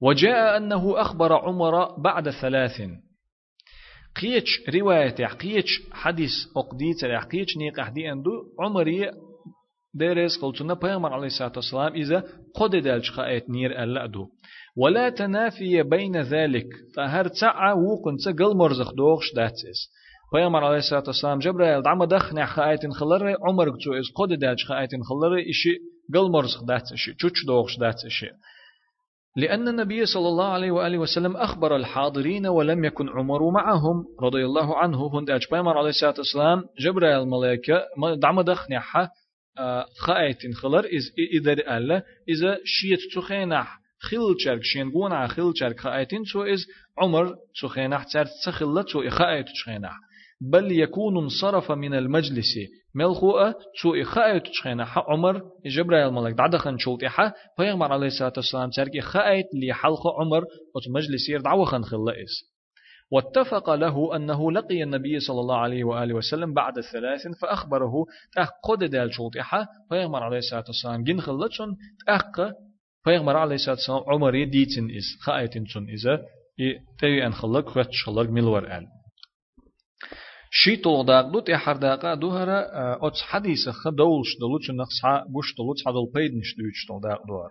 وجاء 0.01 0.56
أنه 0.56 1.01
أخبر 1.01 1.32
عمر 1.32 2.01
بعد 2.01 2.30
ثلاث. 2.30 2.80
قيتش 4.16 4.60
رواية 4.74 5.26
قيتش 5.26 5.82
حديث 5.92 6.30
أقديت 6.56 7.04
قيتش 7.04 7.56
نيق 7.56 7.80
أحدي 7.80 8.12
أندو 8.12 8.30
عمري 8.60 9.10
ديريس 9.94 10.38
قلتنا 10.42 10.74
بيغمر 10.74 11.12
عليه 11.12 11.26
الصلاة 11.26 11.52
والسلام 11.56 11.92
إذا 11.92 12.24
قد 12.54 12.70
دالش 12.76 13.10
خايت 13.10 13.50
نير 13.50 13.82
ألا 13.82 14.04
أدو. 14.04 14.26
ولا 14.76 15.08
تنافي 15.08 15.82
بين 15.82 16.16
ذلك 16.16 16.66
فهر 16.96 17.28
تسعى 17.28 17.72
وقن 17.72 18.16
تقل 18.24 18.56
مرزخ 18.56 18.94
دوغش 18.94 19.34
داتس. 19.36 19.90
بيغمر 20.34 20.64
عليه 20.64 20.78
الصلاة 20.78 21.04
والسلام 21.06 21.38
جبرائيل 21.38 21.82
دعم 21.82 22.04
دخنع 22.04 22.46
خايت 22.46 22.80
خلر 22.86 23.36
عمر 23.48 23.70
قتو 23.70 23.94
إز 23.94 24.04
قد 24.16 24.38
دالش 24.38 24.64
خايت 24.64 24.90
خلر 24.90 25.38
إشي 25.50 25.78
قل 26.14 26.30
مرزخ 26.30 26.64
داتس 26.64 26.92
إشي 26.92 27.14
تشوش 27.14 27.46
دوغش 27.46 27.78
داتس 27.78 28.04
إشي. 28.04 28.26
لأن 29.36 29.69
النبي 29.69 30.07
صلى 30.07 30.28
الله 30.28 30.48
عليه 30.48 30.70
وآله 30.70 30.98
وسلم 30.98 31.36
أخبر 31.36 31.77
الحاضرين 31.77 32.47
ولم 32.47 32.85
يكن 32.85 33.09
عمر 33.09 33.51
معهم. 33.51 34.05
رضي 34.20 34.44
الله 34.44 34.78
عنه 34.78 35.19
هند 35.19 35.31
أجبامر 35.31 35.78
عليه 35.78 35.89
الصلاة 35.89 36.15
والسلام 36.19 36.65
جبرائيل 36.81 37.23
الملائكة 37.23 37.82
دعم 38.16 38.40
دخنعها 38.40 39.11
خايتين 39.98 40.55
خلر 40.55 40.85
إذا 41.35 41.52
ألا 41.52 42.02
إذا 42.28 42.59
شيت 42.65 42.98
تخينح 43.15 43.81
خيل 44.11 44.35
شرك 44.39 44.61
شين 44.62 44.90
قونا 44.90 45.27
خيل 45.27 45.52
شرك 45.55 45.81
خايتين 45.81 46.24
سو 46.24 46.43
إز 46.43 46.66
عمر 46.98 47.35
تخينح 47.62 48.05
تار 48.12 48.27
تخلت 48.44 48.89
سو 48.89 49.11
خايت 49.11 49.47
تخينح 49.47 49.93
بل 50.40 50.72
يكون 50.72 51.18
انصرف 51.18 51.72
من 51.72 51.94
المجلس. 51.94 52.54
ملخوء 52.94 53.52
تو 53.82 53.94
إخاء 53.94 54.38
تشخينا 54.38 54.86
عمر 54.96 55.42
جبرائيل 55.66 56.10
ملك 56.12 56.34
دعدا 56.34 56.58
خن 56.58 56.78
شولت 56.78 57.04
إحا 57.04 57.32
فيغمر 57.56 57.92
عليه 57.92 58.06
الصلاة 58.06 58.32
والسلام 58.36 58.70
ترك 58.70 58.96
إخاء 58.96 59.42
لي 59.54 59.72
حلق 59.72 60.06
عمر 60.20 60.44
وت 60.74 60.88
مجلس 60.88 61.28
يردعو 61.28 61.64
خن 61.64 61.82
خلائس 61.82 62.50
واتفق 63.12 63.74
له 63.74 64.16
أنه 64.16 64.52
لقي 64.52 64.82
النبي 64.82 65.20
صلى 65.20 65.40
الله 65.40 65.56
عليه 65.56 65.84
وآله 65.84 66.14
وسلم 66.14 66.54
بعد 66.54 66.78
الثلاث 66.78 67.38
فأخبره 67.42 67.92
تأقد 68.32 68.84
دال 68.84 69.10
إحا 69.40 69.66
فيغمر 69.88 70.22
عليه 70.22 70.38
الصلاة 70.38 70.64
والسلام 70.66 71.04
جن 71.04 71.20
خلتشن 71.20 71.76
تأق 72.06 72.52
فيغمر 73.04 73.36
عليه 73.36 73.54
الصلاة 73.54 73.74
والسلام 73.74 74.02
عمر 74.06 74.34
يديتن 74.34 74.84
إز 74.84 75.22
خايتن 75.22 75.64
سن 75.66 75.86
إذا 75.88 76.22
تيوي 76.98 77.26
أن 77.26 77.32
خلق 77.32 77.68
خلق 78.06 78.30
ملور 78.30 78.66
آل. 78.66 78.86
شي 80.52 80.77
تولداق 80.77 81.32
دوت 81.32 81.51
احر 81.51 81.77
داقا 81.77 82.14
دوهرا 82.14 82.60
اتس 83.06 83.20
حديث 83.22 83.68
خ 83.68 83.89
دولش 83.89 84.39
دولش 84.40 84.70
نقص 84.70 85.01
بوش 85.32 85.55
دولش 85.56 85.85
حدل 85.86 86.06
بيد 86.14 86.35
نش 86.35 86.55
دوش 86.59 86.86
تولداق 86.89 87.27
دوهر 87.27 87.51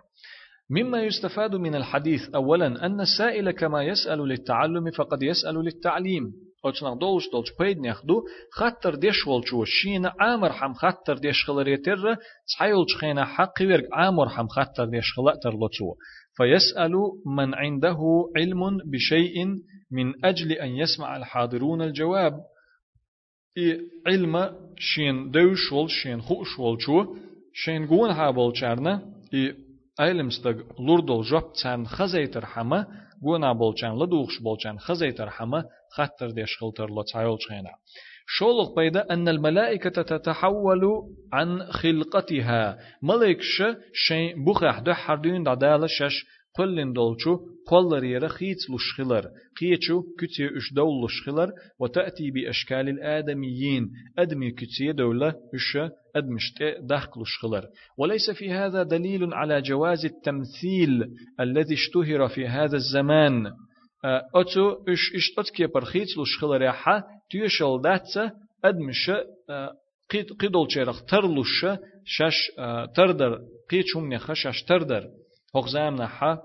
مما 0.70 1.04
يستفاد 1.04 1.56
من 1.56 1.76
الحديث 1.76 2.30
أولا 2.36 2.86
أن 2.86 3.02
السائل 3.02 3.52
كما 3.52 3.84
يسأل 3.84 4.20
للتعلم 4.20 4.92
فقد 4.92 5.24
يسأل 5.24 5.56
للتعليم. 5.56 6.24
أوتشنق 6.66 6.94
دولش 6.94 7.30
دولش 7.34 7.50
بيد 7.60 7.80
نخدو 7.80 8.22
خطر 8.52 8.96
ديش 8.96 9.28
والشو 9.28 9.64
شين 9.64 10.06
عامر 10.06 10.52
حم 10.52 10.74
خطر 10.74 11.18
ديش 11.18 11.46
خلريتر 11.46 11.98
تحيول 12.54 12.86
شخينا 12.90 13.26
حق 13.26 13.62
ورق 13.62 13.88
عامر 13.94 14.30
حم 14.30 14.48
خطر 14.48 14.86
ديش 14.86 15.14
خلأتر 15.16 15.50
لتو 15.50 15.96
فيسأل 16.38 16.94
من 17.38 17.54
عنده 17.54 17.98
علم 18.38 18.78
بشيء 18.92 19.46
من 19.92 20.26
أجل 20.26 20.52
أن 20.52 20.70
يسمع 20.70 21.18
الحاضرون 21.18 21.82
الجواب. 21.82 22.34
إي 23.60 23.80
علم 24.08 24.56
شين 24.78 25.32
دوش 25.32 25.72
ول 25.72 25.90
شين 25.90 26.22
خوش 26.22 26.60
ول 26.60 26.78
شو 26.82 27.16
شين 27.54 27.88
جون 27.88 28.10
هابل 28.12 28.52
چرنا 28.60 29.02
إي 29.34 29.56
علم 30.00 30.30
ستغ 30.30 30.56
لوردول 30.80 31.24
جوب 31.24 31.54
تان 31.64 31.86
خزيتر 31.88 32.46
حما 32.46 32.86
جون 33.24 33.54
بولچان 33.54 33.94
لدوخش 34.00 34.40
بولچان 34.40 34.80
خزيتر 34.80 35.30
حما 35.30 35.64
خطر 35.96 36.30
ديش 36.32 36.58
خلتر 36.58 36.88
لتايول 36.90 37.38
چينا 37.48 37.70
شولق 38.28 38.76
بيدا 38.76 39.14
أن 39.14 39.28
الملائكة 39.28 40.02
تتحول 40.02 40.82
عن 41.34 41.64
خلقتها 41.64 42.78
ملائكش 43.04 43.64
شين 43.94 44.46
بخح 44.46 44.80
ده 44.80 44.94
حردين 44.94 45.44
دعدالة 45.44 45.88
شش 45.88 46.26
قلن 46.58 46.94
دولچو 46.94 47.40
قلر 47.68 48.04
يرى 48.04 48.28
خيت 48.28 48.58
لشخلر 48.70 49.24
قيتشو 49.60 50.04
كتي 50.20 50.58
اش 50.58 50.74
دول 50.74 51.06
لشخلر 51.06 51.52
وتأتي 51.80 52.32
بأشكال 52.32 52.90
الآدميين 52.90 53.90
أدمي 54.20 54.52
كتي 54.52 54.92
دولة 54.92 55.30
اش 55.30 55.92
أدمشت 56.16 56.64
دخك 56.82 57.18
لشخلر 57.18 57.66
وليس 57.98 58.32
في 58.32 58.52
هذا 58.52 58.84
دليل 58.84 59.34
على 59.34 59.62
جواز 59.62 60.06
التمثيل 60.06 61.04
الذي 61.40 61.74
اشتهر 61.74 62.28
في 62.28 62.48
هذا 62.48 62.76
الزمان 62.76 63.52
أتو 64.36 64.72
اش 64.88 65.12
اش 65.16 65.40
أتكي 65.40 65.68
برخيت 65.68 66.08
لشخلر 66.18 66.62
يحا 66.62 67.04
تيشل 67.32 67.82
داتسا 67.84 68.32
أدمش 68.66 69.12
قيد 70.10 70.34
قيدول 70.40 70.72
شيرخ 70.72 71.06
ترلوش 71.06 71.66
شاش 72.06 72.52
تردر 72.96 73.40
قيتشم 73.70 74.14
نخ 74.14 74.34
شاش 74.34 74.64
تردر 74.64 75.04
هغزام 75.56 75.96
نحا 75.96 76.42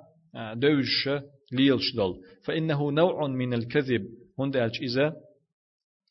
دوش 0.55 1.09
ليلش 1.53 1.97
دول 1.97 2.21
فإنه 2.45 2.91
نوع 2.91 3.27
من 3.27 3.55
الكذب. 3.55 4.07
هند 4.39 4.57
ألش 4.57 4.81
إذا 4.81 5.17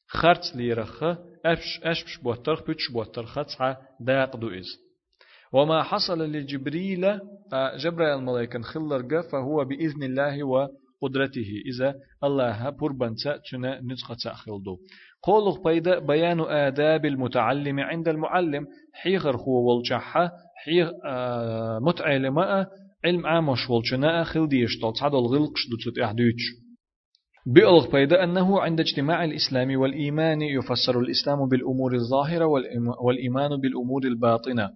خرط 0.07 0.56
ليرخ 0.56 1.03
أفش 1.45 1.80
أشبش 1.84 2.18
بوترخ 2.18 2.64
بتش 2.64 2.91
بوترخ 2.94 3.36
تسعى 3.36 3.76
داق 3.99 4.36
دو 4.36 4.49
إز 4.49 4.65
وما 5.53 5.84
حصل 5.84 6.22
لجبريل 6.22 7.20
جبريل 7.76 8.07
الملائكة 8.07 8.61
خلرق 8.61 9.32
فهو 9.32 9.65
بإذن 9.65 10.03
الله 10.03 10.44
وقدرته. 10.44 11.61
إذا 11.65 11.95
الله 12.24 12.70
بربن 12.70 13.15
تنا 13.52 13.82
نزقة 13.82 14.15
تأخلدو 14.24 14.78
قوله 15.24 15.64
بيدا 15.64 15.99
بيان 15.99 16.40
آداب 16.40 17.06
المتعلم 17.06 17.80
عند 17.80 18.07
المعلم. 18.07 18.68
حيغر 18.94 19.38
هو 19.38 19.70
والجحة 19.70 20.32
حيغ 20.65 20.91
متعلمة 21.80 22.68
علم 23.05 23.25
عامش 23.25 23.69
والجناء 23.69 24.23
خل 24.23 24.47
ديشتال 24.47 24.93
تعدل 24.99 25.17
غلقش 25.17 25.61
دوتت 25.69 25.99
احدوش 25.99 26.43
بألغ 27.45 27.91
بيدا 27.91 28.23
أنه 28.23 28.61
عند 28.61 28.80
اجتماع 28.80 29.23
الإسلام 29.23 29.80
والإيمان 29.80 30.41
يفسر 30.41 30.99
الإسلام 30.99 31.49
بالأمور 31.49 31.95
الظاهرة 31.95 32.45
والإيمان 33.05 33.61
بالأمور 33.61 34.03
الباطنة. 34.03 34.69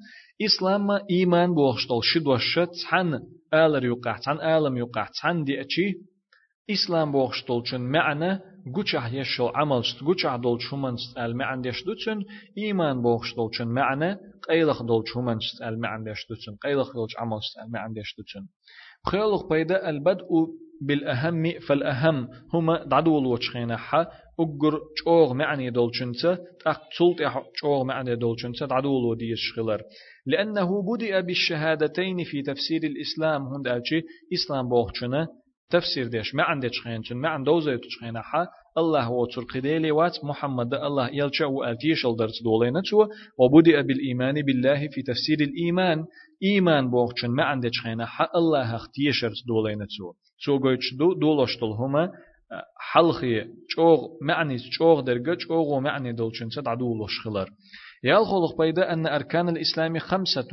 إسلام 0.46 0.92
إيمان 1.12 1.54
بوغشتال 1.54 2.00
شد 2.04 2.28
وشت 2.28 2.86
عن 2.92 3.20
آلر 3.54 3.86
يقع 3.86 4.20
عن 4.28 4.40
آلم 4.58 4.78
يقع 4.78 5.08
عن 5.24 5.44
دي 5.44 5.62
أتشي 5.62 5.94
إسلام 6.72 7.12
بوغشتال 7.12 7.64
چن 7.64 7.82
معنى 7.82 8.40
قوچه 8.76 9.16
يشل 9.16 9.52
عمل 9.56 9.84
قوچه 10.08 10.38
دول 10.38 10.62
شمن 10.62 10.96
المعنى 11.18 11.62
ديشدوتن 11.62 12.20
إيمان 12.58 13.02
بوغشتال 13.02 13.50
چن 13.58 13.68
معنى 13.68 14.18
قيلخ 14.50 14.84
دول 14.84 15.04
شومن 15.08 15.40
المعنى 15.62 16.04
ديشدوتن 16.04 16.56
قيلخ 16.64 16.94
دول 16.94 17.08
عمل 17.20 17.40
المعنى 17.66 17.94
ديشدوتن 17.94 18.48
خيلخ 19.12 19.50
بيدا 19.50 19.90
البدء 19.90 20.28
بالأهم 20.82 21.60
فالأهم 21.68 22.30
هما 22.54 22.84
دعدو 22.84 23.20
الوچخينا 23.20 23.78
حا 23.78 24.08
أجر 24.40 24.80
چوغ 25.04 25.34
معني 25.34 25.70
دولچنتا 25.72 26.38
تاق 26.64 26.82
تلت 26.98 27.20
چوغ 27.62 27.84
معني 27.84 28.16
دولچنتا 28.16 28.66
دعدو 28.66 29.00
الوديش 29.00 29.54
خلر 29.56 29.82
لأنه 30.26 30.70
بدأ 30.82 31.22
بالشهادتين 31.22 32.24
في 32.24 32.42
تفسير 32.42 32.84
الإسلام 32.84 33.42
هند 33.42 33.68
إسلام 34.34 34.70
بوغچنا 34.70 35.28
تفسير 35.70 36.08
ديش 36.08 36.36
ما 36.36 36.44
عندك 36.44 36.72
خينشن 36.84 37.18
ما 37.18 37.30
عنده 37.30 37.60
زي 37.60 37.78
تشخينا 37.78 38.22
حا 38.22 38.48
الله 38.78 39.10
وتر 39.10 39.44
قديلي 39.44 39.92
وات 39.92 40.26
محمد 40.26 40.74
الله 40.74 41.10
يلشا 41.14 41.46
وألتيش 41.46 42.06
الدرس 42.06 42.44
دولينا 42.44 42.82
تو 42.90 43.08
وبدأ 43.40 43.82
بالإيمان 43.82 44.42
بالله 44.42 44.88
في 44.88 45.02
تفسير 45.02 45.40
الإيمان. 45.42 46.06
إيمان 46.44 46.92
بوغشن 46.92 47.32
ما 47.32 47.44
عندك 47.44 47.72
خينا 47.84 48.06
حا 48.06 48.28
الله 48.36 48.76
اختيشر 48.76 49.32
دولينا 49.48 49.86
تو 49.98 50.14
تو 50.46 50.58
قويتش 50.58 50.94
دو 51.00 51.14
دولشتل 51.14 51.66
هما 51.66 52.12
حلخي 52.92 53.46
چوغ 53.76 54.08
معني 54.22 54.58
چوغ 54.78 55.02
درجة 55.02 55.38
چوغ 55.48 55.80
معني 55.80 56.14
دولشن 56.14 56.50
سد 56.50 56.68
عدولش 56.68 57.20
خلر. 57.24 57.50
يالخلق 58.04 58.58
بيدا 58.58 58.94
أن 58.94 59.08
أركان 59.08 59.50
الإسلام 59.50 60.00
خمسة 60.00 60.48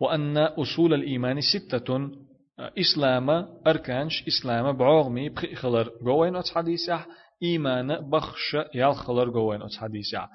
وأن 0.00 0.36
أصول 0.36 0.94
الإيمان 0.94 1.40
ستة. 1.40 2.10
إسلام 2.58 3.30
أركانش 3.66 4.24
إسلام 4.28 4.76
بعوغمي 4.76 5.28
بخيخلر 5.28 5.88
قوين 5.88 6.36
أتس 6.36 6.50
حديثة 6.50 7.06
إيمان 7.42 8.10
بخش 8.10 8.56
يالخلر 8.74 9.30
قوين 9.30 9.62
أتس 9.62 9.76
حديثة. 9.76 10.28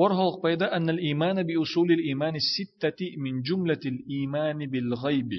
ورهلق 0.00 0.42
بيدا 0.42 0.76
أن 0.76 0.90
الإيمان 0.90 1.42
بأصول 1.42 1.92
الإيمان 1.92 2.34
الستة 2.36 3.16
من 3.18 3.42
جملة 3.42 3.80
الإيمان 3.86 4.70
بالغيب. 4.70 5.30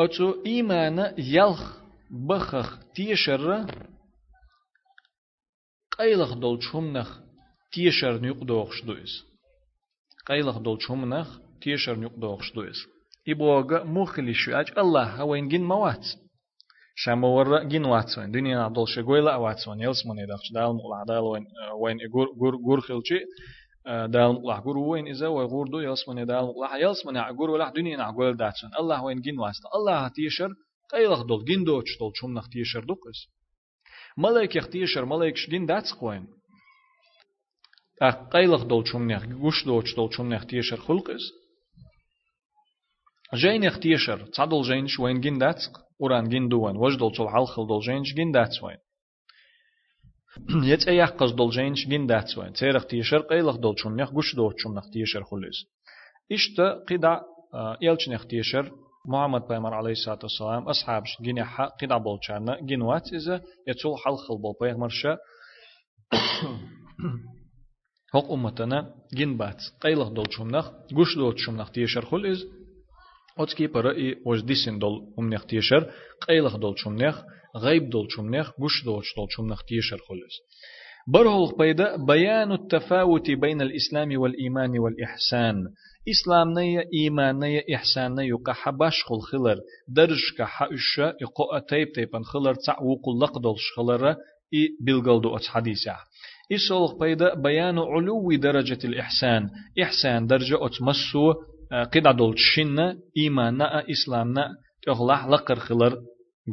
أتو 0.00 0.44
إيمان 0.46 1.14
يلخ 1.18 1.84
بخخ 2.10 2.78
تيشر 2.94 3.66
قيلخ 5.98 6.34
دول 6.34 6.62
شمنخ 6.62 7.20
تيشر 7.72 8.20
نيقدوخش 8.20 8.84
دويس 8.84 9.24
قيلخ 10.26 10.58
دول 10.58 10.82
شمنخ 10.82 11.38
تيشر 11.60 11.96
نيقدوخش 11.96 12.52
دويس 12.52 12.76
إبوغا 13.28 13.84
مخلي 13.84 14.34
شو 14.34 14.52
أج 14.52 14.78
الله 14.78 15.06
هوين 15.20 15.48
جن 15.48 15.62
موات 15.62 16.06
شام 16.96 17.24
ورا 17.24 17.62
جن 17.62 17.84
واتسون 17.84 18.30
دنيا 18.30 18.58
عبدال 18.58 18.88
شغويلا 18.88 19.36
واتسون 19.36 19.80
يلسمون 19.80 20.18
يدخش 20.18 20.52
دال 20.52 20.76
مقلع 20.76 21.04
دال 21.08 21.18
وين 21.18 21.46
وين 21.80 21.98
غور 22.14 22.28
غور 22.40 22.56
غور 22.56 22.80
خلشي. 22.80 23.20
دال 23.86 24.32
مقلع 24.32 24.58
غور 24.58 24.78
وين 24.78 25.06
إذا 25.08 25.28
وغور 25.28 25.68
دو. 25.68 25.80
يلسمون 25.80 26.26
دال 26.26 26.44
مقلع 26.44 26.76
يلسمون 26.76 27.18
غور 27.18 27.50
ولا 27.50 27.70
دنيا 27.70 27.96
نعقول 27.96 28.36
داتسون 28.36 28.70
الله 28.80 29.04
وين 29.04 29.20
جن 29.20 29.38
واسط 29.38 29.66
الله 29.74 30.08
تيشر 30.08 30.50
قيلخ 30.92 31.22
دول. 31.22 31.44
جن 31.44 31.64
دوتش 31.64 31.98
دول. 32.00 32.12
شمنخ 32.14 32.48
تيشر 32.48 32.84
دوكس 32.84 33.18
ملاك 34.18 34.56
يختيشر 34.56 35.04
ملاك 35.04 35.36
شجن 35.36 35.66
داتس 35.66 35.92
قوين 35.92 36.26
قيلخ 38.32 38.62
دول. 38.64 38.88
شمنخ 38.88 39.22
غوش 39.42 39.64
دوتش 39.64 39.94
دول. 39.94 40.14
شمنخ 40.14 40.46
تيشر 40.46 40.76
خلقس 40.76 41.43
جين 43.34 43.64
اختيشر 43.64 44.26
تصدل 44.26 44.62
جينش 44.62 45.00
وين 45.00 45.20
جين 45.20 45.38
داتسق 45.38 45.80
وران 45.98 46.28
جين 46.28 46.48
دوان. 46.48 46.76
وجدل 46.76 47.12
تول 47.12 47.28
حلخل 47.28 47.66
دول 47.66 47.80
جينش 47.80 48.14
جين 48.14 48.32
داتس 48.32 48.62
وين. 48.62 48.76
يت 50.70 50.88
ايح 50.88 51.08
قص 51.08 51.32
دول 51.32 51.50
جينش 51.50 51.88
جين 51.88 52.06
داتس 52.06 52.38
وين. 52.38 52.52
تير 52.52 52.76
اختيشر 52.76 53.18
قيلخ 53.18 53.56
دول 53.56 53.74
شون 53.78 53.96
نخ 53.96 54.14
غش 54.14 54.34
دول 54.34 54.54
شون 54.56 54.78
اختيشر 54.78 55.24
خلص 55.24 55.64
اشتا 56.32 56.84
قدا 56.88 57.20
يلچن 57.82 58.12
اختيشر 58.12 58.72
محمد 59.08 59.48
پیغمبر 59.48 59.74
علیه 59.74 59.92
الصلاة 59.92 60.18
والسلام 60.22 60.68
أصحابش 60.68 61.22
جين 61.22 61.44
حق 61.44 61.82
قدا 61.82 61.98
بولچانا 61.98 62.66
جين 62.66 62.82
وات 62.82 63.12
إذا 63.12 63.42
يتول 63.68 63.98
حلخل 63.98 64.38
بول 64.38 64.54
پیغمبر 64.60 64.88
شا 64.88 65.16
حق 68.14 68.32
أمتنا 68.32 68.94
جين 69.14 69.36
بات 69.36 69.62
قيلخ 69.80 70.08
دول 70.08 70.26
شمنخ 70.30 70.70
غش 70.94 71.16
دول 71.16 71.40
شمنخ 71.40 71.70
تيشر 71.70 72.04
خلص 72.04 72.44
أتكي 73.38 73.66
برأي 73.66 74.16
وجديسن 74.26 74.78
دول 74.78 75.12
أمنيخ 75.18 75.46
تيشر 75.46 75.90
قيلخ 76.28 76.56
دول 76.56 76.78
شمنيخ 76.78 77.22
غيب 77.56 77.90
دول 77.90 78.06
شمنيخ 78.10 78.50
قش 78.50 78.84
دول 78.84 79.02
دول 79.16 79.26
شمنيخ 79.30 79.64
تيشر 79.64 79.96
خلص 79.98 80.40
برهو 81.08 81.46
بيدا 81.46 81.96
بيان 81.96 82.52
التفاوت 82.52 83.30
بين 83.30 83.62
الإسلام 83.62 84.20
والإيمان 84.20 84.78
والإحسان 84.78 85.56
إسلام 86.10 86.58
نية 86.58 86.84
إيمان 86.94 87.38
نية 87.38 87.64
إحسان 87.74 88.14
نية 88.14 88.34
قحا 88.46 88.70
باشخل 88.70 89.20
خلر 89.20 89.56
درج 89.88 90.20
كحا 90.38 90.66
إشا 90.74 91.08
إقوء 91.22 91.58
تيب 91.68 91.92
تيبان 91.92 92.24
خلر 92.24 92.54
تع 92.54 92.78
وقل 92.82 93.20
لقدولش 93.20 93.72
خلر 93.76 94.08
إي 94.54 94.68
بلغلدو 94.80 95.36
أتس 95.36 95.48
حديثة 95.48 95.96
إسولغ 96.52 96.98
بيدا 96.98 97.34
بيان 97.34 97.78
علو 97.78 98.32
درجة 98.32 98.78
الإحسان 98.84 99.50
إحسان 99.82 100.26
درجة 100.26 100.66
أتمسو 100.66 101.34
قد 101.73 102.07
عدول 102.07 102.33
شنة 102.37 102.95
إيماننا 103.17 103.83
إسلامنا 103.91 104.49
تغلح 104.85 105.25
لقر 105.27 105.55
خلر 105.55 105.97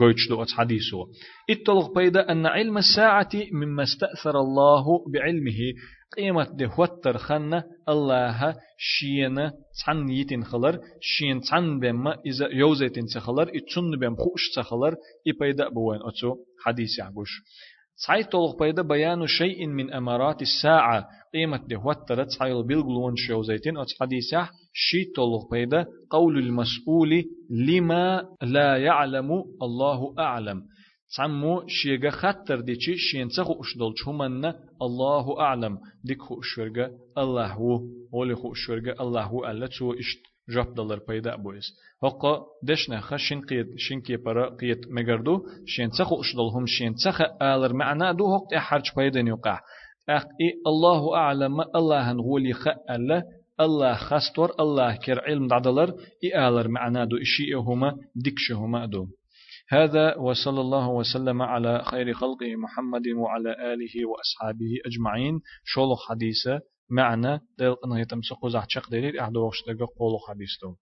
قويتش 0.00 0.28
دو 0.28 0.44
حديثه 0.44 1.06
اتلغ 1.50 1.92
بيدا 1.94 2.32
أن 2.32 2.46
علم 2.46 2.78
الساعة 2.78 3.30
مما 3.52 3.82
استأثر 3.82 4.40
الله 4.40 4.84
بعلمه 5.12 5.58
قيمة 6.16 6.44
ده 6.54 6.70
وتر 6.78 7.18
خنة 7.18 7.64
الله 7.88 8.56
شين 8.78 9.50
تن 9.86 10.08
يتن 10.08 10.42
خلر 10.44 10.78
شين 11.00 11.40
تن 11.40 11.80
بما 11.80 12.16
إذا 12.26 12.48
يوزيتن 12.52 13.06
تخلر 13.14 13.42
اتن 13.42 13.90
بم 14.00 14.16
خوش 14.16 14.50
تخلر 14.56 14.94
إبيدا 15.28 15.68
بوين 15.68 16.00
أتو 16.02 16.36
حديث 16.64 16.98
يعقوش 16.98 17.30
سعيد 18.07 18.25
طلق 18.25 18.59
بيدا 18.63 18.81
بيان 18.81 19.27
شيء 19.27 19.67
من 19.67 19.93
أمارات 19.93 20.41
الساعة 20.41 21.07
قيمة 21.33 21.57
ده 21.67 21.77
وترت 21.85 22.27
سعيل 22.39 22.63
بلغلون 22.67 23.13
شو 23.15 23.41
زيتين 23.41 23.77
أتس 23.77 23.99
حديثة 23.99 24.49
شي 24.73 25.05
طلق 25.15 25.51
بيدا 25.51 25.85
قول 26.09 26.37
المسؤول 26.37 27.23
لما 27.49 28.23
لا 28.41 28.77
يعلم 28.77 29.31
الله 29.61 30.13
أعلم 30.19 30.61
سمو 31.17 31.63
شيغا 31.67 32.09
خطر 32.09 32.61
ديشي 32.61 32.95
شين 32.97 33.27
تخو 33.29 33.53
اشدل 33.61 33.93
چومن 34.05 34.45
الله 34.81 35.39
أعلم 35.39 35.77
ديك 36.03 36.21
خو 36.21 36.39
اشورغا 36.39 36.89
الله 37.17 37.53
هو 37.53 37.81
ولي 38.13 38.35
خو 38.35 38.51
اشورغا 38.51 39.01
الله 39.03 39.23
هو 39.23 39.45
ألا 39.45 39.67
تو 39.67 39.93
اشت 39.93 40.30
جاب 40.49 40.73
دلار 40.73 40.99
پیدا 40.99 41.35
بويس 41.35 41.65
هقا 42.03 42.45
دشنا 42.63 43.01
خشين 43.01 43.41
قيد 43.41 43.65
شين 43.77 44.01
كي 44.01 44.17
برا 44.17 44.49
قيد 44.49 44.77
مگردو 44.89 45.45
شين 45.67 45.89
تخو 45.89 46.19
اشدل 46.21 46.49
هم 46.55 46.65
شين 46.65 46.95
تخ 46.95 47.21
آلر 47.41 47.73
معنا 47.73 48.11
دو 48.11 48.35
هقت 48.35 48.53
احرج 48.53 48.91
پیدا 48.95 49.21
نيوقع 49.21 49.59
اخ 50.09 50.23
اي 50.23 50.53
الله 50.67 51.15
اعلم 51.15 51.61
الله 51.61 52.11
هنغولي 52.11 52.53
خ 52.53 52.67
الله 52.89 53.23
الله 53.59 53.93
خستور 53.93 54.51
الله 54.59 54.95
كر 54.95 55.19
علم 55.19 55.47
دعدلر 55.47 55.93
اي 56.23 56.47
آلر 56.47 56.67
معنا 56.67 57.05
دو 57.05 57.17
اشي 57.17 57.53
هما 57.53 57.97
دكشهما 58.15 58.85
دو. 58.85 59.07
هذا 59.69 60.15
وصلى 60.17 60.61
الله 60.61 60.89
وسلم 60.89 61.41
على 61.41 61.83
خير 61.83 62.13
خلقه 62.13 62.55
محمد 62.55 63.07
وعلى 63.07 63.51
آله 63.73 64.05
وأصحابه 64.05 64.71
أجمعين 64.85 65.39
شولو 65.63 65.95
حديثة 65.95 66.61
معنى 66.90 67.40
دل 67.58 67.74
قنه 67.74 68.00
يتم 68.00 68.22
سقوز 68.22 68.56
عشق 68.56 68.90
دليل 68.90 69.18
أحدو 69.18 69.46
وشتغ 69.48 69.84
قولو 69.84 70.18
حديث 70.18 70.50
دو 70.62 70.76